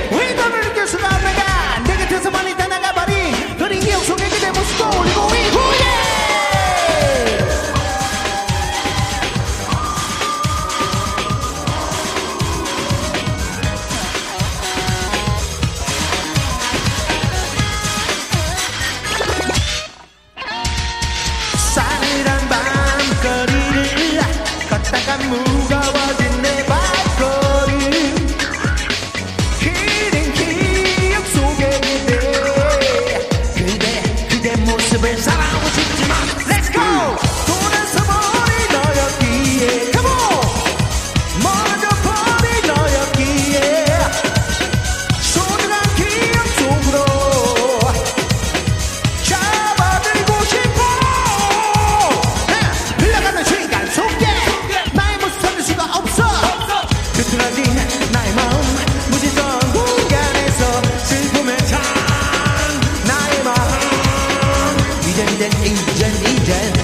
마음 65.26 65.38
이 65.66 66.83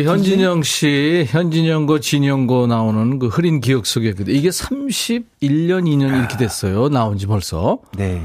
우리 0.00 0.06
현진영 0.06 0.62
씨, 0.62 1.26
현진영고 1.28 2.00
진영고 2.00 2.66
나오는 2.66 3.18
그 3.18 3.26
흐린 3.28 3.60
기억 3.60 3.84
속에 3.84 4.14
그대 4.14 4.32
이게 4.32 4.48
31년 4.48 5.84
2년 5.84 6.18
이렇게 6.18 6.38
됐어요. 6.38 6.88
나온 6.88 7.18
지 7.18 7.26
벌써. 7.26 7.80
네. 7.98 8.22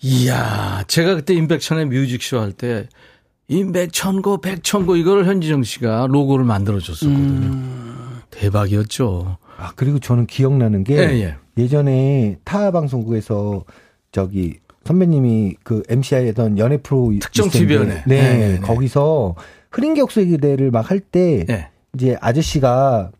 이야, 0.00 0.82
제가 0.86 1.16
그때 1.16 1.34
임백천의 1.34 1.86
뮤직쇼 1.86 2.40
할 2.40 2.52
때 2.52 2.88
임백천고 3.48 4.40
백천고 4.40 4.96
이거를 4.96 5.26
현진영 5.26 5.62
씨가 5.62 6.06
로고를 6.08 6.46
만들어 6.46 6.80
줬었거든요. 6.80 7.58
대박이었죠. 8.30 9.36
아, 9.58 9.72
그리고 9.76 9.98
저는 9.98 10.26
기억나는 10.26 10.84
게 10.84 10.96
예, 10.96 11.36
예. 11.58 11.68
전에타 11.68 12.70
방송국에서 12.70 13.64
저기 14.12 14.58
선배님이 14.84 15.56
그 15.62 15.82
MC 15.88 16.14
하던 16.14 16.58
연예 16.58 16.78
프로 16.78 17.12
특정 17.20 17.50
TV연예. 17.50 17.88
네, 17.88 18.02
네, 18.06 18.22
네, 18.22 18.48
네. 18.54 18.60
거기서 18.60 19.34
흐린 19.70 19.94
격수의 19.94 20.26
기대를 20.28 20.70
막 20.70 20.90
할때 20.90 21.44
예. 21.48 21.68
이제 21.94 22.16
아저씨가 22.20 23.10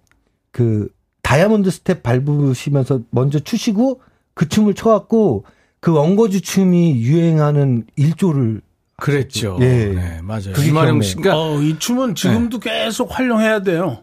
그 0.53 0.89
다이아몬드 1.23 1.71
스텝 1.71 2.03
밟으시면서 2.03 3.01
먼저 3.11 3.39
추시고 3.39 4.01
그 4.35 4.49
춤을 4.49 4.75
춰갖고 4.75 5.45
그 5.81 5.93
원거주 5.93 6.41
춤이 6.41 7.01
유행하는 7.03 7.85
일조를 7.97 8.63
그랬죠. 8.97 9.59
예. 9.61 9.67
네, 9.95 10.21
맞아요. 10.23 10.55
기억나요. 10.57 11.01
씨가 11.03 11.33
어, 11.39 11.61
이 11.63 11.79
춤은 11.79 12.17
지금도 12.17 12.59
계속 12.59 13.17
활용해야 13.17 13.61
돼요. 13.63 13.99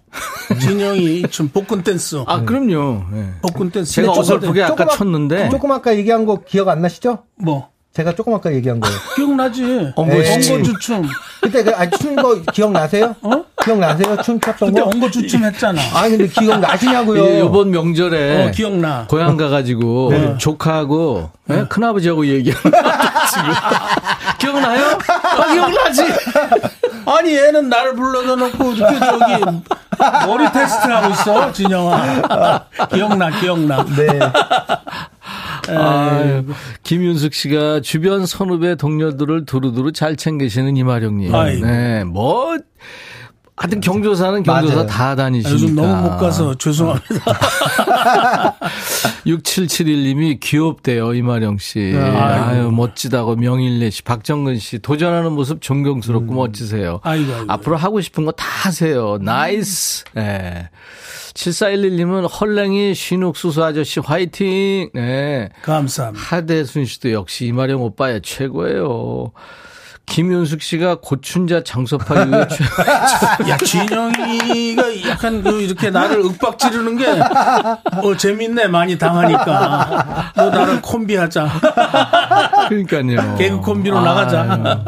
진영이 0.61 1.19
이 1.19 1.23
춤 1.29 1.49
복근 1.49 1.83
댄스. 1.83 2.23
아, 2.27 2.43
그럼요. 2.45 3.03
예. 3.13 3.25
복근 3.41 3.71
댄스. 3.71 3.91
제가 3.93 4.07
조금- 4.13 4.19
어설프게 4.21 4.63
아까 4.63 4.85
조그맣- 4.85 4.91
쳤는데 4.97 5.49
조금 5.49 5.71
아까 5.73 5.95
얘기한 5.97 6.25
거 6.25 6.43
기억 6.45 6.69
안 6.69 6.81
나시죠? 6.81 7.23
뭐 7.35 7.69
제가 7.91 8.15
조금 8.15 8.33
아까 8.35 8.53
얘기한 8.53 8.79
거예요. 8.79 8.95
기억나지? 9.17 9.91
엉거주춤. 9.97 11.03
그때 11.45 11.63
그 11.63 11.71
아니 11.75 11.91
춘거 11.91 12.41
기억나세요? 12.53 13.15
어? 13.21 13.43
기억나세요? 13.63 14.17
춤 14.23 14.39
췄던 14.39 14.69
그때 14.69 14.81
거? 14.81 14.87
엉거주춤 14.87 15.43
했잖아. 15.45 15.81
아 15.93 16.07
근데 16.09 16.27
기억나시냐고요? 16.27 17.23
이- 17.25 17.45
이번 17.45 17.71
명절에 17.71 18.47
어, 18.47 18.51
기억나. 18.51 19.05
고향 19.07 19.37
가가지고 19.37 20.07
네. 20.11 20.35
조카하고 20.37 21.29
예? 21.51 21.65
큰아버지하고 21.69 22.25
얘기하는 22.27 22.61
기억나요? 24.39 24.97
아, 25.07 25.51
기억나지? 25.53 26.03
아니 27.05 27.35
얘는 27.35 27.69
나를 27.69 27.95
불러다 27.95 28.35
놓고 28.35 28.71
이렇게 28.73 28.99
저기 28.99 29.45
머리 30.27 30.51
테스트 30.51 30.87
하고 30.87 31.13
있어 31.13 31.51
진영아. 31.51 32.65
기억나 32.91 33.29
기억나. 33.39 33.85
네. 33.95 34.07
아유, 35.67 36.45
김윤숙 36.83 37.33
씨가 37.33 37.81
주변 37.81 38.25
선후배 38.25 38.75
동료들을 38.75 39.45
두루두루 39.45 39.91
잘 39.91 40.15
챙기시는 40.15 40.77
임하룡님. 40.77 41.33
아이고. 41.33 41.65
네, 41.65 42.03
뭐 42.03 42.57
하여튼 43.57 43.79
경조사는 43.79 44.43
경조사 44.43 44.73
맞아요. 44.75 44.87
다 44.87 45.15
다니시니까. 45.15 45.53
요즘 45.53 45.75
너무 45.75 45.95
못 46.09 46.17
가서 46.17 46.55
죄송합니다. 46.55 47.05
6771님이 49.25 50.39
귀엽대요, 50.39 51.13
임하룡 51.13 51.57
씨. 51.57 51.93
아유, 51.95 52.69
멋지다고 52.71 53.35
명일래 53.37 53.89
씨, 53.89 54.01
박정근 54.03 54.59
씨, 54.59 54.79
도전하는 54.79 55.31
모습 55.31 55.61
존경스럽고 55.61 56.33
멋지세요. 56.33 56.99
아이고, 57.03 57.33
아이고. 57.33 57.45
앞으로 57.51 57.77
하고 57.77 58.01
싶은 58.01 58.25
거 58.25 58.31
다 58.35 58.45
하세요. 58.45 59.17
nice. 59.21 60.03
예. 60.17 60.69
7411님은 61.33 62.27
헐랭이 62.39 62.93
신욱수수 62.93 63.63
아저씨 63.63 63.99
화이팅. 64.01 64.89
네. 64.93 65.49
감사합니다. 65.61 66.21
하대순 66.25 66.85
씨도 66.85 67.11
역시 67.13 67.45
임하룡 67.47 67.81
오빠의 67.83 68.21
최고예요. 68.21 69.31
김윤숙 70.05 70.61
씨가 70.61 70.97
고춘자 71.01 71.63
장소파 71.63 72.23
이후에 72.23 72.47
야 73.49 73.57
진영이가 73.57 75.09
약간 75.09 75.41
그 75.43 75.61
이렇게 75.61 75.89
나를 75.89 76.23
윽박 76.23 76.57
지르는 76.59 76.97
게 76.97 77.07
어, 77.07 78.15
재밌네 78.17 78.67
많이 78.67 78.97
당하니까 78.97 80.31
너 80.35 80.49
나랑 80.49 80.81
콤비하자. 80.81 81.49
그러니까요. 82.69 83.35
개그 83.37 83.61
콤비로 83.61 83.99
나가자. 84.01 84.83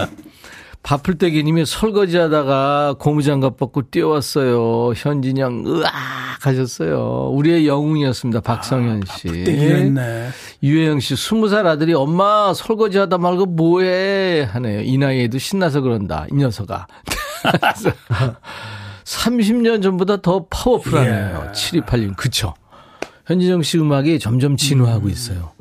바풀떼기님이 0.87 1.65
설거지하다가 1.65 2.95
고무장갑 2.97 3.57
벗고 3.57 3.81
뛰어왔어요. 3.81 4.93
현진영 4.95 5.65
으악 5.67 5.91
하셨어요. 6.39 7.29
우리의 7.33 7.67
영웅이었습니다. 7.67 8.39
박성현 8.39 9.01
씨. 9.17 9.27
바풀떼기였네. 9.27 10.29
유혜영 10.63 11.01
씨, 11.01 11.17
스무 11.17 11.49
살 11.49 11.67
아들이 11.67 11.93
엄마 11.93 12.53
설거지하다 12.53 13.17
말고 13.17 13.47
뭐해 13.47 14.43
하네요. 14.43 14.79
이 14.79 14.97
나이에도 14.97 15.37
신나서 15.37 15.81
그런다. 15.81 16.25
이 16.31 16.35
녀석아. 16.35 16.87
30년 19.03 19.83
전보다 19.83 20.21
더 20.21 20.45
파워풀하네요. 20.49 21.47
예. 21.49 21.51
7286. 21.51 22.15
그쵸. 22.15 22.53
현진영 23.25 23.61
씨 23.61 23.77
음악이 23.77 24.19
점점 24.19 24.55
진화하고 24.55 25.09
있어요. 25.09 25.51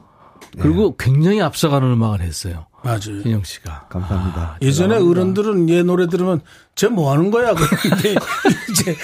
그리고 0.60 0.96
네. 0.96 1.04
굉장히 1.04 1.40
앞서가는 1.42 1.86
음악을 1.92 2.20
했어요. 2.20 2.66
맞아요. 2.82 3.00
진영 3.22 3.42
씨가. 3.42 3.86
감사합니다. 3.88 4.58
예전에 4.62 4.94
감사합니다. 4.94 5.20
어른들은 5.20 5.68
얘 5.70 5.82
노래 5.82 6.06
들으면 6.08 6.40
쟤 6.76 6.88
뭐 6.88 7.10
하는 7.12 7.30
거야? 7.30 7.52
그런데 7.54 8.14
이제 8.70 8.96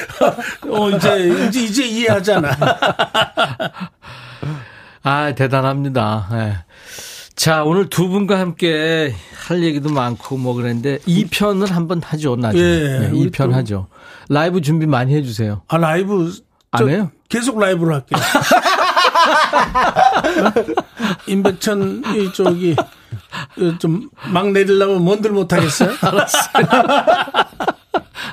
어 0.69 0.91
이제 0.91 1.49
이제 1.49 1.63
이제 1.65 1.87
이해하잖아. 1.87 2.51
아 5.03 5.35
대단합니다. 5.35 6.29
네. 6.31 6.57
자 7.35 7.65
오늘 7.65 7.89
두 7.89 8.09
분과 8.09 8.39
함께 8.39 9.15
할 9.49 9.63
얘기도 9.65 9.91
많고 9.91 10.37
뭐 10.37 10.55
그랬는데 10.55 10.99
2편을 10.99 11.71
한번 11.71 12.01
하죠 12.03 12.37
나중에. 12.37 12.63
예, 12.63 12.99
네, 13.01 13.11
2편 13.11 13.51
하죠. 13.53 13.89
라이브 14.29 14.61
준비 14.61 14.87
많이 14.87 15.15
해주세요. 15.15 15.63
아 15.67 15.77
라이브 15.79 16.33
안 16.71 16.89
해요? 16.89 17.11
계속 17.29 17.59
라이브로 17.59 17.95
할게요. 17.95 18.21
임백천 21.27 22.03
이쪽이 22.17 22.77
좀 23.79 24.09
막 24.31 24.51
내리려면 24.53 25.03
뭔들 25.03 25.31
못하겠어요? 25.33 25.91
알았어요. 26.01 26.67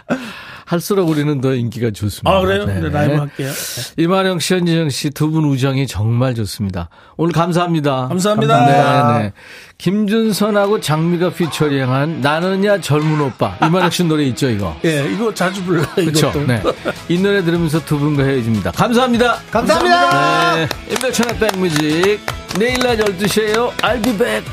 할수록 0.70 1.10
우리는 1.10 1.42
더 1.42 1.56
인기가 1.56 1.90
좋습니다. 1.90 2.30
아, 2.30 2.40
그래요? 2.42 2.66
네, 2.66 2.80
네 2.80 2.90
라이브 2.90 3.16
할게요. 3.16 3.52
네. 3.52 4.04
이만영 4.04 4.38
씨, 4.38 4.54
현진영 4.54 4.90
씨 4.92 5.10
두 5.10 5.32
분 5.32 5.46
우정이 5.46 5.88
정말 5.88 6.36
좋습니다. 6.36 6.90
오늘 7.18 7.34
감사합니다. 7.34 8.08
감사합니다. 8.08 8.56
감사합니다. 8.56 9.18
네, 9.18 9.24
네. 9.24 9.34
김준선하고 9.80 10.80
장미가 10.80 11.32
피처링한 11.32 12.22
나는야 12.22 12.82
젊은 12.82 13.20
오빠. 13.20 13.58
이만영 13.66 13.90
씨 13.90 14.04
노래 14.04 14.26
있죠, 14.26 14.48
이거? 14.48 14.78
예, 14.86 15.12
이거 15.12 15.34
자주 15.34 15.64
불러요. 15.64 15.88
그렇죠. 15.96 16.32
네. 16.46 16.62
이 17.08 17.18
노래 17.18 17.44
들으면서 17.44 17.84
두 17.84 17.98
분과 17.98 18.24
헤어집니다. 18.24 18.72
감사합니다. 18.72 19.40
감사합니다. 19.50 20.56
네. 20.56 20.68
임백천의 20.92 21.40
백뮤직. 21.40 22.20
내일 22.60 22.78
날 22.80 22.96
12시에요. 22.98 23.72
I'll 23.78 24.04
be 24.04 24.16
back. 24.16 24.46